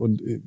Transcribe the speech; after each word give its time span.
und 0.00 0.22
äh, 0.22 0.40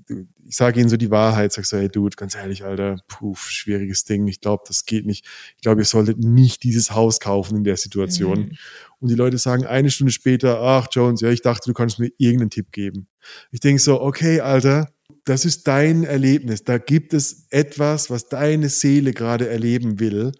ich 0.46 0.56
sage 0.56 0.80
ihnen 0.80 0.90
so 0.90 0.98
die 0.98 1.12
Wahrheit, 1.12 1.53
sag 1.53 1.66
so, 1.66 1.78
hey 1.78 1.88
Dude, 1.88 2.16
ganz 2.16 2.36
ehrlich, 2.36 2.63
Alter, 2.63 2.98
puh, 3.08 3.36
schwieriges 3.36 4.03
Ding. 4.03 4.27
Ich 4.27 4.41
glaube, 4.41 4.63
das 4.67 4.85
geht 4.85 5.05
nicht. 5.05 5.25
Ich 5.55 5.61
glaube, 5.61 5.81
ihr 5.81 5.85
solltet 5.85 6.17
nicht 6.17 6.63
dieses 6.63 6.91
Haus 6.91 7.19
kaufen 7.19 7.58
in 7.58 7.63
der 7.63 7.77
Situation. 7.77 8.39
Mhm. 8.39 8.58
Und 9.00 9.10
die 9.10 9.16
Leute 9.16 9.38
sagen 9.38 9.66
eine 9.66 9.92
Stunde 9.92 10.12
später, 10.12 10.60
ach 10.60 10.88
Jones, 10.92 11.21
ja, 11.21 11.29
ich 11.29 11.42
dachte, 11.42 11.70
du 11.70 11.74
kannst 11.74 12.00
mir 12.00 12.10
irgendeinen 12.18 12.50
Tipp 12.50 12.71
geben. 12.71 13.08
Ich 13.52 13.60
denke 13.60 13.81
so, 13.81 14.02
okay, 14.02 14.42
Alter, 14.42 14.89
das 15.24 15.46
ist 15.46 15.68
dein 15.68 16.04
Erlebnis. 16.04 16.64
Da 16.64 16.80
gibt 16.80 17.14
es 17.14 17.46
etwas, 17.52 18.10
was 18.10 18.28
deine 18.28 18.70
Seele 18.70 19.14
gerade 19.14 19.50
erleben 19.50 20.00
will. 20.00 20.32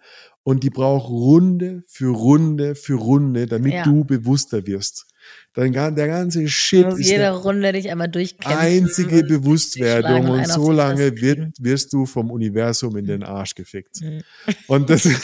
Und 0.42 0.64
die 0.64 0.70
braucht 0.70 1.08
Runde 1.08 1.84
für 1.86 2.12
Runde 2.12 2.74
für 2.74 2.94
Runde, 2.94 3.46
damit 3.46 3.72
ja. 3.74 3.84
du 3.84 4.04
bewusster 4.04 4.66
wirst. 4.66 5.06
Dein, 5.54 5.72
der 5.72 6.08
ganze 6.08 6.48
Shit 6.48 6.86
ist 6.94 7.08
jede 7.08 7.30
Runde 7.30 7.72
dich 7.72 7.88
einmal 7.90 8.08
durchkämpfen. 8.08 8.58
Einzige 8.58 9.22
Bewusstwerdung 9.22 10.28
und 10.28 10.48
so 10.48 10.72
lange 10.72 11.20
wird, 11.20 11.54
wirst 11.60 11.92
du 11.92 12.06
vom 12.06 12.30
Universum 12.30 12.96
in 12.96 13.06
den 13.06 13.22
Arsch 13.22 13.54
gefickt. 13.54 14.00
Mhm. 14.00 14.22
Und 14.66 14.90
das 14.90 15.08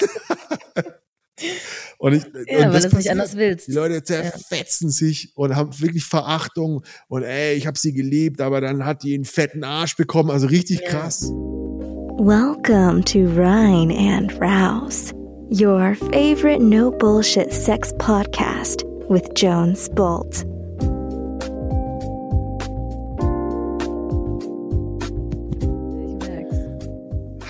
Und 2.00 2.14
ich, 2.14 2.22
ja, 2.48 2.66
und 2.66 2.72
weil 2.72 2.80
du 2.80 2.86
es 2.86 2.92
nicht 2.94 3.10
anders 3.10 3.36
willst. 3.36 3.68
Die 3.68 3.72
Leute 3.72 4.02
zerfetzen 4.02 4.88
ja. 4.88 4.92
sich 4.92 5.32
und 5.34 5.54
haben 5.54 5.78
wirklich 5.80 6.04
Verachtung 6.06 6.82
und 7.08 7.24
ey, 7.24 7.54
ich 7.54 7.66
habe 7.66 7.78
sie 7.78 7.92
geliebt, 7.92 8.40
aber 8.40 8.62
dann 8.62 8.86
hat 8.86 9.02
die 9.02 9.14
einen 9.14 9.26
fetten 9.26 9.64
Arsch 9.64 9.96
bekommen, 9.96 10.30
also 10.30 10.46
richtig 10.46 10.80
ja. 10.80 10.88
krass. 10.88 11.28
Welcome 12.18 13.04
to 13.04 13.18
Rhine 13.18 13.92
and 13.94 14.32
Rouse, 14.40 15.12
your 15.50 15.94
favorite 16.10 16.62
no 16.62 16.90
bullshit 16.90 17.52
sex 17.52 17.92
podcast 17.98 18.89
with 19.10 19.28
Jones 19.34 19.88
Bolt. 19.90 20.44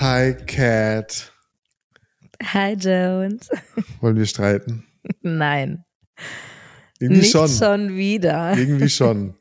Hi, 0.01 0.33
Cat. 0.47 1.31
Hi, 2.43 2.73
Jones. 2.73 3.51
Wollen 4.01 4.17
wir 4.17 4.25
streiten? 4.25 4.87
Nein. 5.21 5.85
Irgendwie 6.99 7.21
Nicht 7.21 7.33
schon. 7.33 7.49
schon 7.49 7.97
wieder. 7.97 8.57
Irgendwie 8.57 8.89
schon. 8.89 9.37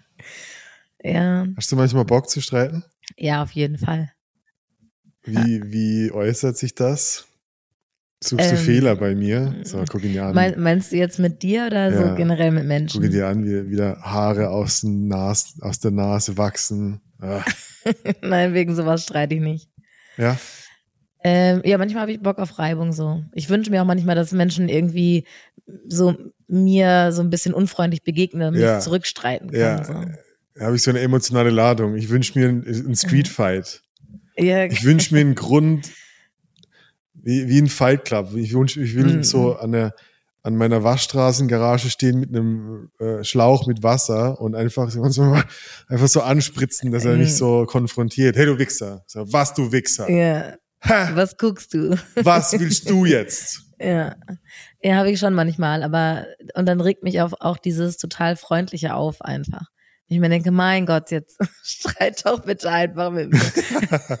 ja. 1.02 1.46
Hast 1.56 1.72
du 1.72 1.76
manchmal 1.76 2.04
Bock 2.04 2.28
zu 2.28 2.42
streiten? 2.42 2.84
Ja, 3.16 3.42
auf 3.42 3.52
jeden 3.52 3.78
Fall. 3.78 4.12
Wie, 5.22 5.62
wie 5.72 6.12
äußert 6.12 6.58
sich 6.58 6.74
das? 6.74 7.26
Suchst 8.22 8.52
du 8.52 8.54
ähm, 8.54 8.60
Fehler 8.60 8.96
bei 8.96 9.16
mir? 9.16 9.56
So, 9.64 9.82
guck 9.90 10.04
ihn 10.04 10.12
dir 10.12 10.26
an. 10.26 10.34
Mein, 10.34 10.60
meinst 10.60 10.92
du 10.92 10.96
jetzt 10.96 11.18
mit 11.18 11.42
dir 11.42 11.66
oder 11.66 11.90
ja. 11.90 12.08
so 12.08 12.14
generell 12.14 12.52
mit 12.52 12.64
Menschen? 12.64 13.00
Guck 13.00 13.10
ihn 13.10 13.12
dir 13.12 13.26
an, 13.26 13.44
wie 13.44 13.68
wieder 13.68 13.98
Haare 14.00 14.50
aus, 14.50 14.84
Nas, 14.84 15.54
aus 15.60 15.80
der 15.80 15.90
Nase 15.90 16.38
wachsen. 16.38 17.00
Ah. 17.20 17.44
Nein, 18.22 18.54
wegen 18.54 18.76
sowas 18.76 19.02
streite 19.02 19.34
ich 19.34 19.40
nicht. 19.40 19.68
Ja? 20.16 20.38
Ähm, 21.24 21.62
ja, 21.64 21.78
manchmal 21.78 22.02
habe 22.02 22.12
ich 22.12 22.20
Bock 22.20 22.38
auf 22.38 22.58
Reibung 22.60 22.92
so. 22.92 23.24
Ich 23.32 23.48
wünsche 23.48 23.70
mir 23.70 23.82
auch 23.82 23.86
manchmal, 23.86 24.14
dass 24.14 24.30
Menschen 24.32 24.68
irgendwie 24.68 25.26
so 25.86 26.16
mir 26.46 27.10
so 27.12 27.22
ein 27.22 27.30
bisschen 27.30 27.54
unfreundlich 27.54 28.04
begegnen 28.04 28.54
und 28.54 28.60
ja. 28.60 28.76
mich 28.76 28.84
zurückstreiten 28.84 29.50
können. 29.50 29.60
Ja, 29.60 29.84
so. 29.84 29.94
da 30.54 30.64
habe 30.66 30.76
ich 30.76 30.82
so 30.82 30.90
eine 30.90 31.00
emotionale 31.00 31.50
Ladung. 31.50 31.96
Ich 31.96 32.08
wünsche 32.08 32.38
mir 32.38 32.48
einen 32.48 32.94
Streetfight. 32.94 33.82
Ja. 34.36 34.64
Ich 34.64 34.84
wünsche 34.84 35.14
mir 35.14 35.20
einen 35.20 35.34
Grund, 35.36 35.90
wie, 37.22 37.48
wie 37.48 37.58
ein 37.58 37.68
Fight 37.68 38.04
Club. 38.04 38.34
Ich, 38.34 38.52
wünsch, 38.52 38.76
ich 38.76 38.94
will 38.94 39.18
mhm. 39.18 39.24
so 39.24 39.56
an 39.56 39.72
der 39.72 39.94
an 40.44 40.56
meiner 40.56 40.82
Waschstraßengarage 40.82 41.88
stehen 41.88 42.18
mit 42.18 42.30
einem 42.30 42.90
äh, 42.98 43.22
Schlauch 43.22 43.66
mit 43.66 43.82
Wasser 43.82 44.40
und 44.40 44.56
einfach 44.56 44.90
so, 44.90 45.02
einfach 45.88 46.08
so 46.08 46.20
anspritzen, 46.20 46.90
dass 46.90 47.04
er 47.04 47.16
mich 47.16 47.30
mhm. 47.30 47.34
so 47.34 47.66
konfrontiert. 47.66 48.36
Hey, 48.36 48.46
du 48.46 48.58
Wichser. 48.58 49.04
So, 49.06 49.32
was, 49.32 49.54
du 49.54 49.70
Wichser? 49.70 50.10
Ja. 50.10 50.56
Ha, 50.82 51.10
was 51.14 51.36
guckst 51.36 51.74
du? 51.74 51.96
Was 52.16 52.58
willst 52.58 52.90
du 52.90 53.04
jetzt? 53.04 53.62
ja. 53.78 54.16
Ja, 54.82 54.96
habe 54.96 55.12
ich 55.12 55.20
schon 55.20 55.34
manchmal, 55.34 55.84
aber 55.84 56.26
und 56.54 56.66
dann 56.66 56.80
regt 56.80 57.04
mich 57.04 57.20
auch, 57.20 57.32
auch 57.38 57.56
dieses 57.56 57.96
total 57.96 58.34
freundliche 58.34 58.94
auf 58.94 59.22
einfach. 59.22 59.66
Ich 60.08 60.18
mir 60.18 60.28
denke, 60.28 60.50
mein 60.50 60.86
Gott, 60.86 61.12
jetzt 61.12 61.38
streit 61.62 62.26
doch 62.26 62.42
bitte 62.42 62.68
einfach 62.68 63.12
mit 63.12 63.30
mir. 63.30 63.40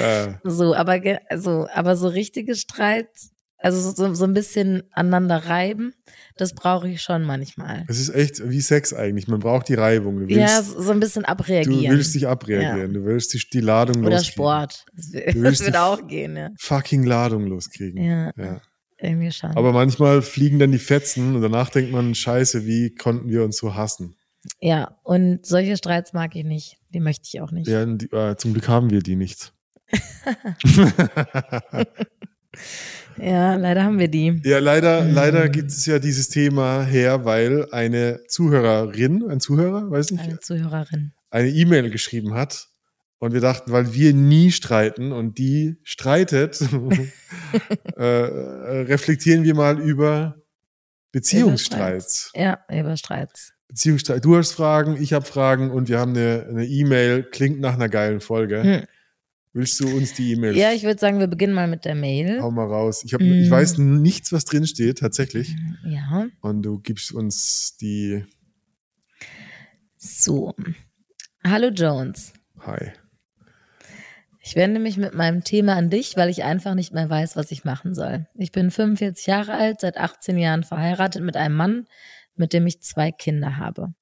äh. 0.00 0.34
So, 0.44 0.74
aber 0.74 1.00
also, 1.28 1.66
aber 1.72 1.96
so 1.96 2.08
richtige 2.08 2.54
Streits 2.54 3.32
also 3.62 3.92
so, 3.92 4.14
so 4.14 4.24
ein 4.24 4.32
bisschen 4.32 4.84
aneinander 4.92 5.36
reiben, 5.36 5.92
das 6.36 6.54
brauche 6.54 6.88
ich 6.88 7.02
schon 7.02 7.24
manchmal. 7.24 7.84
Es 7.88 8.00
ist 8.00 8.08
echt 8.08 8.48
wie 8.48 8.60
Sex 8.60 8.94
eigentlich. 8.94 9.28
Man 9.28 9.40
braucht 9.40 9.68
die 9.68 9.74
Reibung. 9.74 10.18
Willst, 10.20 10.34
ja, 10.34 10.62
so 10.62 10.90
ein 10.90 11.00
bisschen 11.00 11.26
abreagieren. 11.26 11.84
Du 11.84 11.90
willst 11.90 12.14
dich 12.14 12.26
abreagieren. 12.26 12.94
Ja. 12.94 13.00
Du 13.00 13.04
willst 13.04 13.34
die, 13.34 13.42
die 13.52 13.60
Ladung 13.60 14.02
Oder 14.02 14.16
loskriegen. 14.16 14.42
Oder 14.42 14.70
Sport. 14.70 14.86
Das, 14.94 15.10
das 15.34 15.64
wird 15.66 15.76
auch 15.76 16.06
gehen, 16.06 16.36
ja. 16.36 16.50
Fucking 16.58 17.04
Ladung 17.04 17.46
loskriegen. 17.46 18.02
Ja. 18.02 18.32
ja. 18.36 18.62
Irgendwie 18.98 19.32
schon. 19.32 19.50
Aber 19.50 19.72
manchmal 19.72 20.22
fliegen 20.22 20.58
dann 20.58 20.72
die 20.72 20.78
Fetzen 20.78 21.36
und 21.36 21.42
danach 21.42 21.68
denkt 21.68 21.92
man, 21.92 22.14
scheiße, 22.14 22.64
wie 22.66 22.94
konnten 22.94 23.28
wir 23.28 23.44
uns 23.44 23.58
so 23.58 23.74
hassen? 23.74 24.16
Ja, 24.60 24.98
und 25.04 25.44
solche 25.44 25.76
Streits 25.76 26.14
mag 26.14 26.34
ich 26.34 26.44
nicht. 26.44 26.78
Die 26.94 27.00
möchte 27.00 27.28
ich 27.30 27.42
auch 27.42 27.50
nicht. 27.50 27.68
Ja, 27.68 27.84
die, 27.84 28.06
äh, 28.06 28.36
zum 28.36 28.54
Glück 28.54 28.68
haben 28.68 28.88
wir 28.88 29.00
die 29.00 29.16
nicht. 29.16 29.52
Ja, 33.22 33.54
leider 33.56 33.84
haben 33.84 33.98
wir 33.98 34.08
die. 34.08 34.40
Ja, 34.44 34.58
leider, 34.58 35.02
mhm. 35.02 35.14
leider 35.14 35.48
gibt 35.48 35.70
es 35.70 35.84
ja 35.86 35.98
dieses 35.98 36.28
Thema 36.28 36.84
her, 36.84 37.24
weil 37.24 37.70
eine 37.70 38.20
Zuhörerin, 38.28 39.28
ein 39.28 39.40
Zuhörer, 39.40 39.90
weiß 39.90 40.12
nicht. 40.12 40.24
Eine 40.24 40.40
Zuhörerin. 40.40 41.12
Eine 41.30 41.48
E-Mail 41.48 41.90
geschrieben 41.90 42.34
hat. 42.34 42.68
Und 43.18 43.34
wir 43.34 43.40
dachten, 43.40 43.70
weil 43.72 43.92
wir 43.92 44.14
nie 44.14 44.50
streiten 44.50 45.12
und 45.12 45.36
die 45.36 45.76
streitet, 45.82 46.58
äh, 47.96 48.02
reflektieren 48.02 49.44
wir 49.44 49.54
mal 49.54 49.78
über 49.78 50.36
Beziehungsstreits. 51.12 52.32
Ja, 52.34 52.60
über 52.70 52.96
Streits. 52.96 53.52
Beziehungsstreit. 53.68 54.24
Du 54.24 54.36
hast 54.36 54.52
Fragen, 54.52 54.96
ich 55.00 55.12
habe 55.12 55.26
Fragen 55.26 55.70
und 55.70 55.88
wir 55.90 55.98
haben 55.98 56.12
eine 56.16 56.64
E-Mail, 56.64 57.18
e 57.18 57.22
klingt 57.30 57.60
nach 57.60 57.74
einer 57.74 57.90
geilen 57.90 58.20
Folge. 58.20 58.62
Hm. 58.62 58.86
Willst 59.52 59.80
du 59.80 59.88
uns 59.88 60.14
die 60.14 60.32
E-Mail? 60.32 60.56
Ja, 60.56 60.72
ich 60.72 60.84
würde 60.84 61.00
sagen, 61.00 61.18
wir 61.18 61.26
beginnen 61.26 61.54
mal 61.54 61.66
mit 61.66 61.84
der 61.84 61.96
Mail. 61.96 62.40
Hau 62.40 62.52
mal 62.52 62.66
raus. 62.66 63.02
Ich, 63.04 63.14
hab, 63.14 63.20
mm. 63.20 63.42
ich 63.42 63.50
weiß 63.50 63.78
nichts, 63.78 64.32
was 64.32 64.44
drin 64.44 64.64
steht, 64.64 64.98
tatsächlich. 64.98 65.56
Ja. 65.84 66.28
Und 66.40 66.62
du 66.62 66.78
gibst 66.78 67.12
uns 67.12 67.76
die. 67.80 68.24
So. 69.96 70.54
Hallo 71.44 71.68
Jones. 71.68 72.32
Hi. 72.60 72.92
Ich 74.42 74.54
wende 74.54 74.78
mich 74.78 74.96
mit 74.96 75.14
meinem 75.14 75.42
Thema 75.42 75.74
an 75.74 75.90
dich, 75.90 76.16
weil 76.16 76.30
ich 76.30 76.44
einfach 76.44 76.74
nicht 76.74 76.92
mehr 76.92 77.10
weiß, 77.10 77.36
was 77.36 77.50
ich 77.50 77.64
machen 77.64 77.94
soll. 77.94 78.26
Ich 78.34 78.52
bin 78.52 78.70
45 78.70 79.26
Jahre 79.26 79.54
alt, 79.54 79.80
seit 79.80 79.96
18 79.96 80.38
Jahren 80.38 80.62
verheiratet 80.62 81.22
mit 81.22 81.36
einem 81.36 81.56
Mann, 81.56 81.86
mit 82.36 82.52
dem 82.52 82.66
ich 82.66 82.80
zwei 82.82 83.10
Kinder 83.10 83.56
habe. 83.56 83.94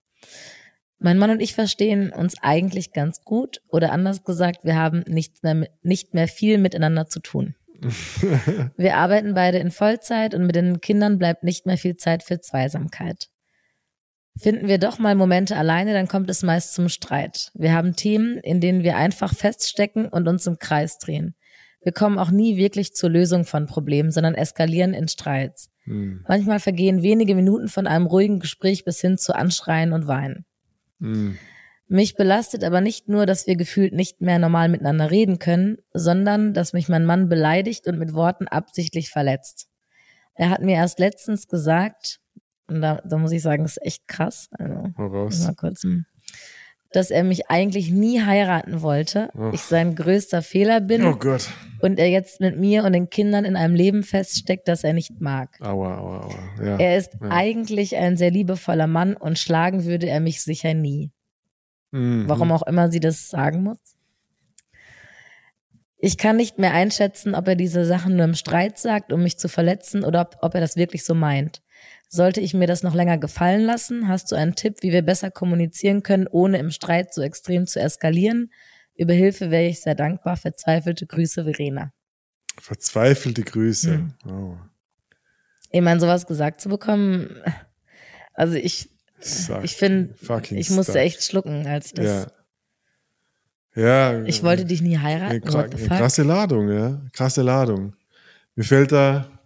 Mein 0.98 1.19
Mann 1.19 1.31
und 1.31 1.41
ich 1.41 1.54
verstehen 1.54 2.10
uns 2.12 2.34
eigentlich 2.42 2.92
ganz 2.92 3.22
gut 3.22 3.60
oder 3.69 3.92
anders 3.92 4.25
gesagt, 4.25 4.64
wir 4.64 4.76
haben 4.76 5.04
nichts 5.06 5.42
mehr, 5.42 5.69
nicht 5.82 6.14
mehr 6.14 6.28
viel 6.28 6.59
miteinander 6.59 7.06
zu 7.06 7.20
tun. 7.20 7.54
wir 8.76 8.97
arbeiten 8.97 9.34
beide 9.34 9.59
in 9.59 9.70
Vollzeit 9.70 10.34
und 10.34 10.47
mit 10.47 10.56
den 10.56 10.81
Kindern 10.81 11.19
bleibt 11.19 11.44
nicht 11.44 11.66
mehr 11.66 11.78
viel 11.78 11.97
Zeit 11.97 12.25
für 12.25 12.41
Zweisamkeit. 12.41 13.28
Finden 14.36 14.69
wir 14.69 14.78
doch 14.78 14.98
mal 14.98 15.14
Momente 15.14 15.56
alleine, 15.56 15.92
dann 15.92 16.09
kommt 16.09 16.31
es 16.31 16.42
meist 16.42 16.75
zum 16.75 16.88
Streit. 16.88 17.50
Wir 17.54 17.72
haben 17.72 17.97
Themen, 17.97 18.38
in 18.38 18.60
denen 18.60 18.82
wir 18.82 18.97
einfach 18.97 19.34
feststecken 19.34 20.06
und 20.06 20.28
uns 20.28 20.47
im 20.47 20.59
Kreis 20.59 20.98
drehen. 20.98 21.34
Wir 21.82 21.92
kommen 21.92 22.19
auch 22.19 22.30
nie 22.30 22.56
wirklich 22.56 22.94
zur 22.94 23.10
Lösung 23.10 23.44
von 23.44 23.66
Problemen, 23.66 24.10
sondern 24.10 24.34
eskalieren 24.34 24.94
in 24.94 25.09
Streits. 25.09 25.70
Hm. 25.84 26.25
Manchmal 26.28 26.60
vergehen 26.60 27.03
wenige 27.03 27.34
Minuten 27.34 27.69
von 27.69 27.86
einem 27.86 28.06
ruhigen 28.06 28.41
Gespräch 28.41 28.84
bis 28.84 29.00
hin 29.00 29.19
zu 29.19 29.34
Anschreien 29.34 29.92
und 29.92 30.06
Weinen. 30.06 30.44
Mhm. 30.98 31.38
Mich 31.91 32.16
belastet 32.16 32.65
aber 32.65 32.83
nicht 32.83 33.09
nur, 33.09 33.24
dass 33.24 33.47
wir 33.47 33.56
gefühlt 33.56 33.95
nicht 33.95 34.21
mehr 34.21 34.39
normal 34.39 34.68
miteinander 34.68 35.10
reden 35.10 35.39
können, 35.39 35.78
sondern 35.95 36.53
dass 36.53 36.74
mich 36.74 36.89
mein 36.91 37.06
Mann 37.06 37.30
beleidigt 37.30 37.86
und 37.86 37.98
mit 37.98 38.12
Worten 38.12 38.47
absichtlich 38.47 39.09
verletzt. 39.09 39.68
Er 40.34 40.50
hat 40.50 40.60
mir 40.60 40.74
erst 40.74 40.98
letztens 40.98 41.48
gesagt, 41.48 42.21
und 42.68 42.83
da, 42.83 43.00
da 43.04 43.16
muss 43.16 43.33
ich 43.33 43.41
sagen, 43.41 43.62
das 43.62 43.78
ist 43.78 43.86
echt 43.86 44.06
krass. 44.06 44.48
Also, 44.53 44.92
mal 45.47 45.54
kurz, 45.54 45.83
hm, 45.83 46.04
dass 46.92 47.10
er 47.10 47.22
mich 47.22 47.50
eigentlich 47.50 47.90
nie 47.90 48.22
heiraten 48.22 48.80
wollte, 48.80 49.30
oh. 49.34 49.50
ich 49.52 49.60
sein 49.60 49.94
größter 49.94 50.42
Fehler 50.42 50.80
bin 50.80 51.04
oh 51.04 51.16
Gott. 51.16 51.48
und 51.80 51.98
er 51.98 52.08
jetzt 52.08 52.40
mit 52.40 52.58
mir 52.58 52.84
und 52.84 52.92
den 52.92 53.10
Kindern 53.10 53.44
in 53.44 53.56
einem 53.56 53.74
Leben 53.74 54.02
feststeckt, 54.02 54.68
das 54.68 54.84
er 54.84 54.94
nicht 54.94 55.20
mag. 55.20 55.50
Aua, 55.60 55.98
aua, 55.98 56.20
aua. 56.24 56.64
Ja. 56.64 56.76
Er 56.78 56.96
ist 56.96 57.12
ja. 57.20 57.28
eigentlich 57.30 57.96
ein 57.96 58.16
sehr 58.16 58.30
liebevoller 58.30 58.86
Mann 58.86 59.14
und 59.14 59.38
schlagen 59.38 59.84
würde 59.84 60.08
er 60.08 60.20
mich 60.20 60.42
sicher 60.42 60.72
nie. 60.74 61.10
Mhm. 61.90 62.24
Warum 62.26 62.52
auch 62.52 62.66
immer 62.66 62.90
sie 62.90 63.00
das 63.00 63.28
sagen 63.28 63.62
muss. 63.62 63.78
Ich 66.00 66.16
kann 66.16 66.36
nicht 66.36 66.58
mehr 66.58 66.72
einschätzen, 66.72 67.34
ob 67.34 67.48
er 67.48 67.56
diese 67.56 67.84
Sachen 67.84 68.16
nur 68.16 68.24
im 68.24 68.34
Streit 68.34 68.78
sagt, 68.78 69.12
um 69.12 69.22
mich 69.22 69.36
zu 69.36 69.48
verletzen 69.48 70.04
oder 70.04 70.20
ob, 70.20 70.36
ob 70.42 70.54
er 70.54 70.60
das 70.60 70.76
wirklich 70.76 71.04
so 71.04 71.14
meint. 71.14 71.60
Sollte 72.09 72.41
ich 72.41 72.55
mir 72.55 72.66
das 72.66 72.83
noch 72.83 72.95
länger 72.95 73.19
gefallen 73.19 73.63
lassen? 73.63 74.09
Hast 74.09 74.33
du 74.33 74.37
einen 74.37 74.55
Tipp, 74.55 74.78
wie 74.81 74.93
wir 74.93 75.03
besser 75.03 75.31
kommunizieren 75.31 76.03
können, 76.03 76.27
ohne 76.27 76.59
im 76.59 76.71
Streit 76.71 77.13
so 77.13 77.21
extrem 77.22 77.66
zu 77.66 77.81
eskalieren? 77.81 78.51
Über 78.95 79.13
Hilfe 79.13 79.51
wäre 79.51 79.66
ich 79.66 79.81
sehr 79.81 79.95
dankbar. 79.95 80.37
Verzweifelte 80.37 81.07
Grüße, 81.07 81.45
Verena. 81.45 81.93
Verzweifelte 82.59 83.43
Grüße. 83.43 83.95
Hm. 83.95 84.15
Oh. 84.27 84.57
Ich 85.71 85.83
meine, 85.83 86.01
sowas 86.01 86.27
gesagt 86.27 86.60
zu 86.63 86.71
bekommen, 86.71 87.43
also 88.33 88.55
ich, 88.55 88.89
Suck. 89.21 89.63
ich 89.65 89.77
finde, 89.77 90.15
ich 90.51 90.71
musste 90.71 90.99
echt 91.01 91.22
schlucken, 91.22 91.66
als 91.66 91.87
ich 91.87 91.95
das. 91.95 92.07
Ja. 92.07 92.33
Ja. 93.75 94.25
Ich 94.25 94.43
wollte 94.43 94.65
dich 94.65 94.81
nie 94.81 94.97
eine, 94.97 95.03
heiraten. 95.03 95.55
eine 95.57 95.78
fuck? 95.78 95.89
krasse 95.89 96.22
Ladung, 96.22 96.69
ja. 96.69 97.01
Krasse 97.13 97.43
Ladung. 97.43 97.95
Mir 98.57 98.65
fällt 98.65 98.93
da, 98.93 99.37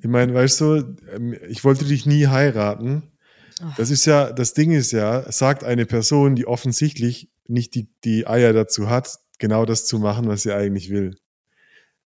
ich 0.00 0.08
meine, 0.08 0.34
weißt 0.34 0.60
du, 0.60 0.96
ähm, 1.14 1.36
ich 1.48 1.64
wollte 1.64 1.84
dich 1.84 2.06
nie 2.06 2.26
heiraten. 2.26 3.02
Das 3.76 3.90
ist 3.90 4.06
ja, 4.06 4.32
das 4.32 4.54
Ding 4.54 4.70
ist 4.70 4.90
ja, 4.92 5.30
sagt 5.30 5.64
eine 5.64 5.84
Person, 5.84 6.34
die 6.34 6.46
offensichtlich 6.46 7.30
nicht 7.46 7.74
die, 7.74 7.88
die 8.04 8.26
Eier 8.26 8.54
dazu 8.54 8.88
hat, 8.88 9.18
genau 9.38 9.66
das 9.66 9.84
zu 9.84 9.98
machen, 9.98 10.28
was 10.28 10.42
sie 10.42 10.52
eigentlich 10.52 10.88
will. 10.88 11.16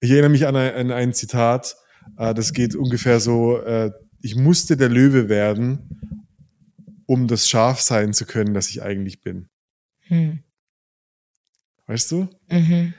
Ich 0.00 0.10
erinnere 0.10 0.30
mich 0.30 0.46
an 0.46 0.56
ein, 0.56 0.74
an 0.74 0.90
ein 0.90 1.14
Zitat, 1.14 1.76
äh, 2.18 2.34
das 2.34 2.52
geht 2.52 2.74
ungefähr 2.74 3.18
so, 3.20 3.58
äh, 3.62 3.92
ich 4.20 4.36
musste 4.36 4.76
der 4.76 4.90
Löwe 4.90 5.30
werden, 5.30 6.24
um 7.06 7.28
das 7.28 7.48
Schaf 7.48 7.80
sein 7.80 8.12
zu 8.12 8.26
können, 8.26 8.52
das 8.52 8.68
ich 8.68 8.82
eigentlich 8.82 9.22
bin. 9.22 9.48
Hm. 10.00 10.40
Weißt 11.86 12.10
du? 12.12 12.28
Mhm. 12.50 12.92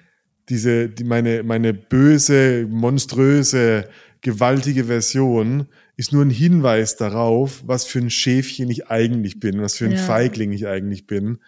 diese, 0.49 0.89
die, 0.89 1.03
meine, 1.03 1.43
meine 1.43 1.75
böse, 1.75 2.65
monströse, 2.67 3.87
gewaltige 4.21 4.85
Version 4.85 5.67
ist 5.95 6.11
nur 6.11 6.23
ein 6.23 6.29
Hinweis 6.29 6.95
darauf, 6.95 7.63
was 7.65 7.85
für 7.85 7.99
ein 7.99 8.09
Schäfchen 8.09 8.69
ich 8.69 8.87
eigentlich 8.87 9.39
bin, 9.39 9.61
was 9.61 9.75
für 9.75 9.85
ein 9.85 9.93
Ja. 9.93 9.97
Feigling 9.97 10.51
ich 10.51 10.67
eigentlich 10.67 11.07
bin. 11.07 11.39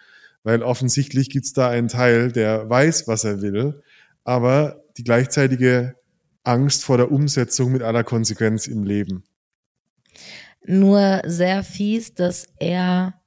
Weil 0.42 0.62
offensichtlich 0.62 1.30
gibt's 1.30 1.52
da 1.52 1.68
einen 1.68 1.88
Teil, 1.88 2.32
der 2.32 2.68
weiß, 2.68 3.06
was 3.06 3.24
er 3.24 3.42
will, 3.42 3.82
aber 4.24 4.82
die 4.96 5.04
gleichzeitige 5.04 5.94
Angst 6.44 6.84
vor 6.84 6.96
der 6.96 7.12
Umsetzung 7.12 7.72
mit 7.72 7.82
aller 7.82 8.04
Konsequenz 8.04 8.66
im 8.66 8.82
Leben. 8.84 9.24
Nur 10.64 11.22
sehr 11.24 11.62
fies, 11.62 12.14
dass 12.14 12.46
er, 12.58 13.20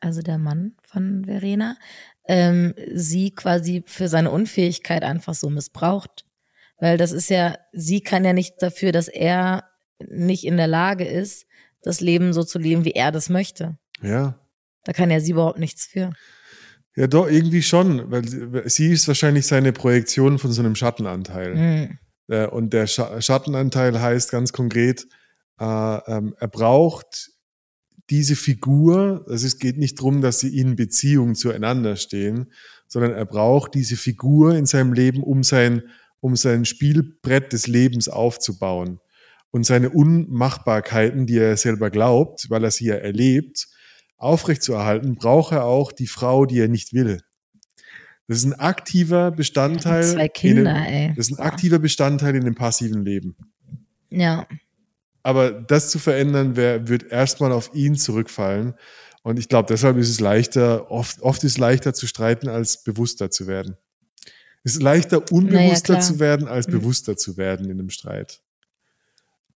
also 0.00 0.20
der 0.20 0.38
Mann 0.38 0.74
von 0.82 1.24
Verena, 1.24 1.76
ähm, 2.26 2.74
sie 2.92 3.30
quasi 3.30 3.82
für 3.86 4.08
seine 4.08 4.30
Unfähigkeit 4.30 5.02
einfach 5.02 5.34
so 5.34 5.48
missbraucht. 5.48 6.26
Weil 6.80 6.96
das 6.96 7.12
ist 7.12 7.28
ja, 7.30 7.56
sie 7.72 8.00
kann 8.00 8.24
ja 8.24 8.32
nichts 8.32 8.56
dafür, 8.58 8.92
dass 8.92 9.08
er 9.08 9.64
nicht 10.08 10.44
in 10.44 10.56
der 10.56 10.68
Lage 10.68 11.04
ist, 11.04 11.46
das 11.82 12.00
Leben 12.00 12.32
so 12.32 12.44
zu 12.44 12.58
leben, 12.58 12.84
wie 12.84 12.92
er 12.92 13.10
das 13.12 13.28
möchte. 13.28 13.78
Ja. 14.02 14.38
Da 14.84 14.92
kann 14.92 15.10
ja 15.10 15.20
sie 15.20 15.32
überhaupt 15.32 15.58
nichts 15.58 15.86
für. 15.86 16.12
Ja, 16.96 17.06
doch, 17.06 17.28
irgendwie 17.28 17.62
schon, 17.62 18.10
weil 18.10 18.26
sie- 18.68 18.90
ist 18.92 19.06
wahrscheinlich 19.08 19.46
seine 19.46 19.72
Projektion 19.72 20.38
von 20.38 20.50
so 20.52 20.62
einem 20.62 20.74
Schattenanteil. 20.74 21.54
Hm. 21.56 21.98
Äh, 22.28 22.46
Und 22.46 22.72
der 22.72 22.86
Scha 22.86 23.20
Schattenanteil 23.20 24.00
heißt 24.00 24.30
ganz 24.30 24.52
konkret, 24.52 25.06
äh, 25.60 25.64
ähm, 25.64 26.34
er 26.38 26.48
braucht 26.48 27.30
diese 28.10 28.36
Figur, 28.36 29.24
also 29.28 29.46
es 29.46 29.58
geht 29.58 29.76
nicht 29.78 29.98
darum, 29.98 30.22
dass 30.22 30.40
sie 30.40 30.56
in 30.58 30.76
Beziehung 30.76 31.34
zueinander 31.34 31.96
stehen, 31.96 32.52
sondern 32.86 33.12
er 33.12 33.26
braucht 33.26 33.74
diese 33.74 33.96
Figur 33.96 34.54
in 34.56 34.66
seinem 34.66 34.92
Leben, 34.92 35.22
um 35.22 35.42
sein, 35.42 35.82
um 36.20 36.36
sein 36.36 36.64
Spielbrett 36.64 37.52
des 37.52 37.66
Lebens 37.66 38.08
aufzubauen. 38.08 39.00
Und 39.50 39.64
seine 39.64 39.90
Unmachbarkeiten, 39.90 41.26
die 41.26 41.38
er 41.38 41.56
selber 41.56 41.90
glaubt, 41.90 42.50
weil 42.50 42.64
er 42.64 42.70
sie 42.70 42.86
ja 42.86 42.96
erlebt, 42.96 43.66
aufrechtzuerhalten, 44.18 45.14
braucht 45.14 45.52
er 45.52 45.64
auch 45.64 45.92
die 45.92 46.06
Frau, 46.06 46.44
die 46.44 46.60
er 46.60 46.68
nicht 46.68 46.92
will. 46.92 47.20
Das 48.26 48.38
ist 48.38 48.44
ein 48.44 48.54
aktiver 48.60 49.30
Bestandteil. 49.30 50.04
Zwei 50.04 50.26
in 50.26 50.32
Kinder, 50.34 50.74
dem- 50.74 50.92
ey. 50.92 51.14
das 51.16 51.30
ist 51.30 51.38
ein 51.38 51.42
aktiver 51.42 51.78
Bestandteil 51.78 52.36
in 52.36 52.44
dem 52.44 52.54
passiven 52.54 53.04
Leben. 53.04 53.36
Ja. 54.10 54.46
Aber 55.22 55.50
das 55.50 55.90
zu 55.90 55.98
verändern, 55.98 56.54
wär, 56.56 56.88
wird 56.88 57.10
erstmal 57.10 57.52
auf 57.52 57.70
ihn 57.74 57.96
zurückfallen. 57.96 58.74
Und 59.22 59.38
ich 59.38 59.48
glaube, 59.48 59.68
deshalb 59.68 59.96
ist 59.96 60.10
es 60.10 60.20
leichter, 60.20 60.90
oft, 60.90 61.22
oft 61.22 61.42
ist 61.44 61.52
es 61.52 61.58
leichter 61.58 61.94
zu 61.94 62.06
streiten, 62.06 62.48
als 62.48 62.82
bewusster 62.84 63.30
zu 63.30 63.46
werden. 63.46 63.76
Es 64.68 64.76
ist 64.76 64.82
leichter, 64.82 65.22
unbewusster 65.32 65.94
klar. 65.94 66.00
zu 66.00 66.18
werden, 66.20 66.48
als 66.48 66.66
Mhm. 66.68 66.72
bewusster 66.72 67.16
zu 67.16 67.36
werden 67.36 67.66
in 67.66 67.78
einem 67.78 67.90
Streit. 67.90 68.40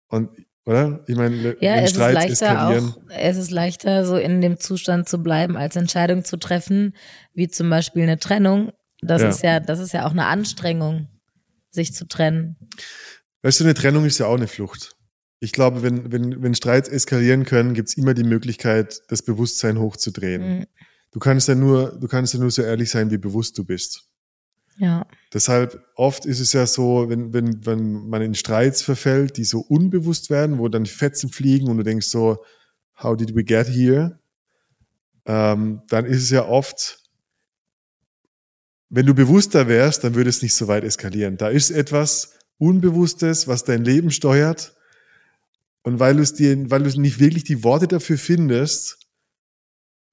Und, 0.07 0.29
oder? 0.65 1.03
Ich 1.07 1.15
meine, 1.15 1.55
Ja, 1.61 1.75
es 1.75 1.91
ist 1.91 1.95
Streits 1.97 2.13
leichter 2.13 2.31
eskalieren. 2.47 2.89
auch, 2.89 2.97
es 3.09 3.37
ist 3.37 3.51
leichter, 3.51 4.05
so 4.05 4.17
in 4.17 4.41
dem 4.41 4.59
Zustand 4.59 5.07
zu 5.09 5.21
bleiben, 5.23 5.57
als 5.57 5.75
Entscheidung 5.75 6.23
zu 6.23 6.37
treffen, 6.37 6.95
wie 7.33 7.47
zum 7.47 7.69
Beispiel 7.69 8.03
eine 8.03 8.19
Trennung. 8.19 8.71
Das 9.01 9.21
Ja. 9.21 9.29
ist 9.29 9.43
ja, 9.43 9.59
das 9.59 9.79
ist 9.79 9.93
ja 9.93 10.05
auch 10.05 10.11
eine 10.11 10.25
Anstrengung, 10.27 11.07
sich 11.71 11.93
zu 11.93 12.05
trennen. 12.07 12.57
Weißt 13.41 13.59
du, 13.59 13.63
eine 13.63 13.73
Trennung 13.73 14.05
ist 14.05 14.17
ja 14.19 14.27
auch 14.27 14.35
eine 14.35 14.47
Flucht. 14.47 14.95
Ich 15.39 15.51
glaube, 15.53 15.81
wenn, 15.81 16.11
wenn, 16.11 16.43
wenn 16.43 16.53
Streits 16.53 16.87
eskalieren 16.87 17.45
können, 17.45 17.73
gibt's 17.73 17.95
immer 17.95 18.13
die 18.13 18.23
Möglichkeit, 18.23 19.01
das 19.07 19.23
Bewusstsein 19.23 19.79
hochzudrehen. 19.79 20.59
Mhm. 20.59 20.65
Du 21.13 21.19
kannst 21.19 21.47
ja 21.47 21.55
nur, 21.55 21.97
du 21.99 22.07
kannst 22.07 22.33
ja 22.35 22.39
nur 22.39 22.51
so 22.51 22.61
ehrlich 22.61 22.89
sein, 22.91 23.09
wie 23.09 23.17
bewusst 23.17 23.57
du 23.57 23.65
bist. 23.65 24.03
Ja. 24.77 25.05
Deshalb 25.33 25.85
oft 25.95 26.25
ist 26.25 26.39
es 26.39 26.53
ja 26.53 26.65
so, 26.65 27.09
wenn, 27.09 27.33
wenn, 27.33 27.65
wenn 27.65 28.09
man 28.09 28.21
in 28.21 28.35
Streits 28.35 28.81
verfällt, 28.81 29.37
die 29.37 29.43
so 29.43 29.59
unbewusst 29.59 30.29
werden, 30.29 30.59
wo 30.59 30.67
dann 30.67 30.85
Fetzen 30.85 31.29
fliegen 31.29 31.69
und 31.69 31.77
du 31.77 31.83
denkst 31.83 32.07
so, 32.07 32.43
how 33.01 33.15
did 33.15 33.35
we 33.35 33.43
get 33.43 33.67
here? 33.67 34.19
Ähm, 35.25 35.81
dann 35.89 36.05
ist 36.05 36.23
es 36.23 36.29
ja 36.29 36.45
oft, 36.45 36.99
wenn 38.89 39.05
du 39.05 39.13
bewusster 39.13 39.67
wärst, 39.67 40.03
dann 40.03 40.15
würde 40.15 40.29
es 40.29 40.41
nicht 40.41 40.55
so 40.55 40.67
weit 40.67 40.83
eskalieren. 40.83 41.37
Da 41.37 41.49
ist 41.49 41.71
etwas 41.71 42.33
Unbewusstes, 42.57 43.47
was 43.47 43.63
dein 43.63 43.83
Leben 43.83 44.11
steuert. 44.11 44.75
Und 45.83 45.99
weil 45.99 46.15
du 46.15 46.21
es 46.21 46.33
dir, 46.33 46.69
weil 46.69 46.83
du 46.83 46.99
nicht 46.99 47.19
wirklich 47.19 47.43
die 47.43 47.63
Worte 47.63 47.87
dafür 47.87 48.17
findest, 48.17 49.00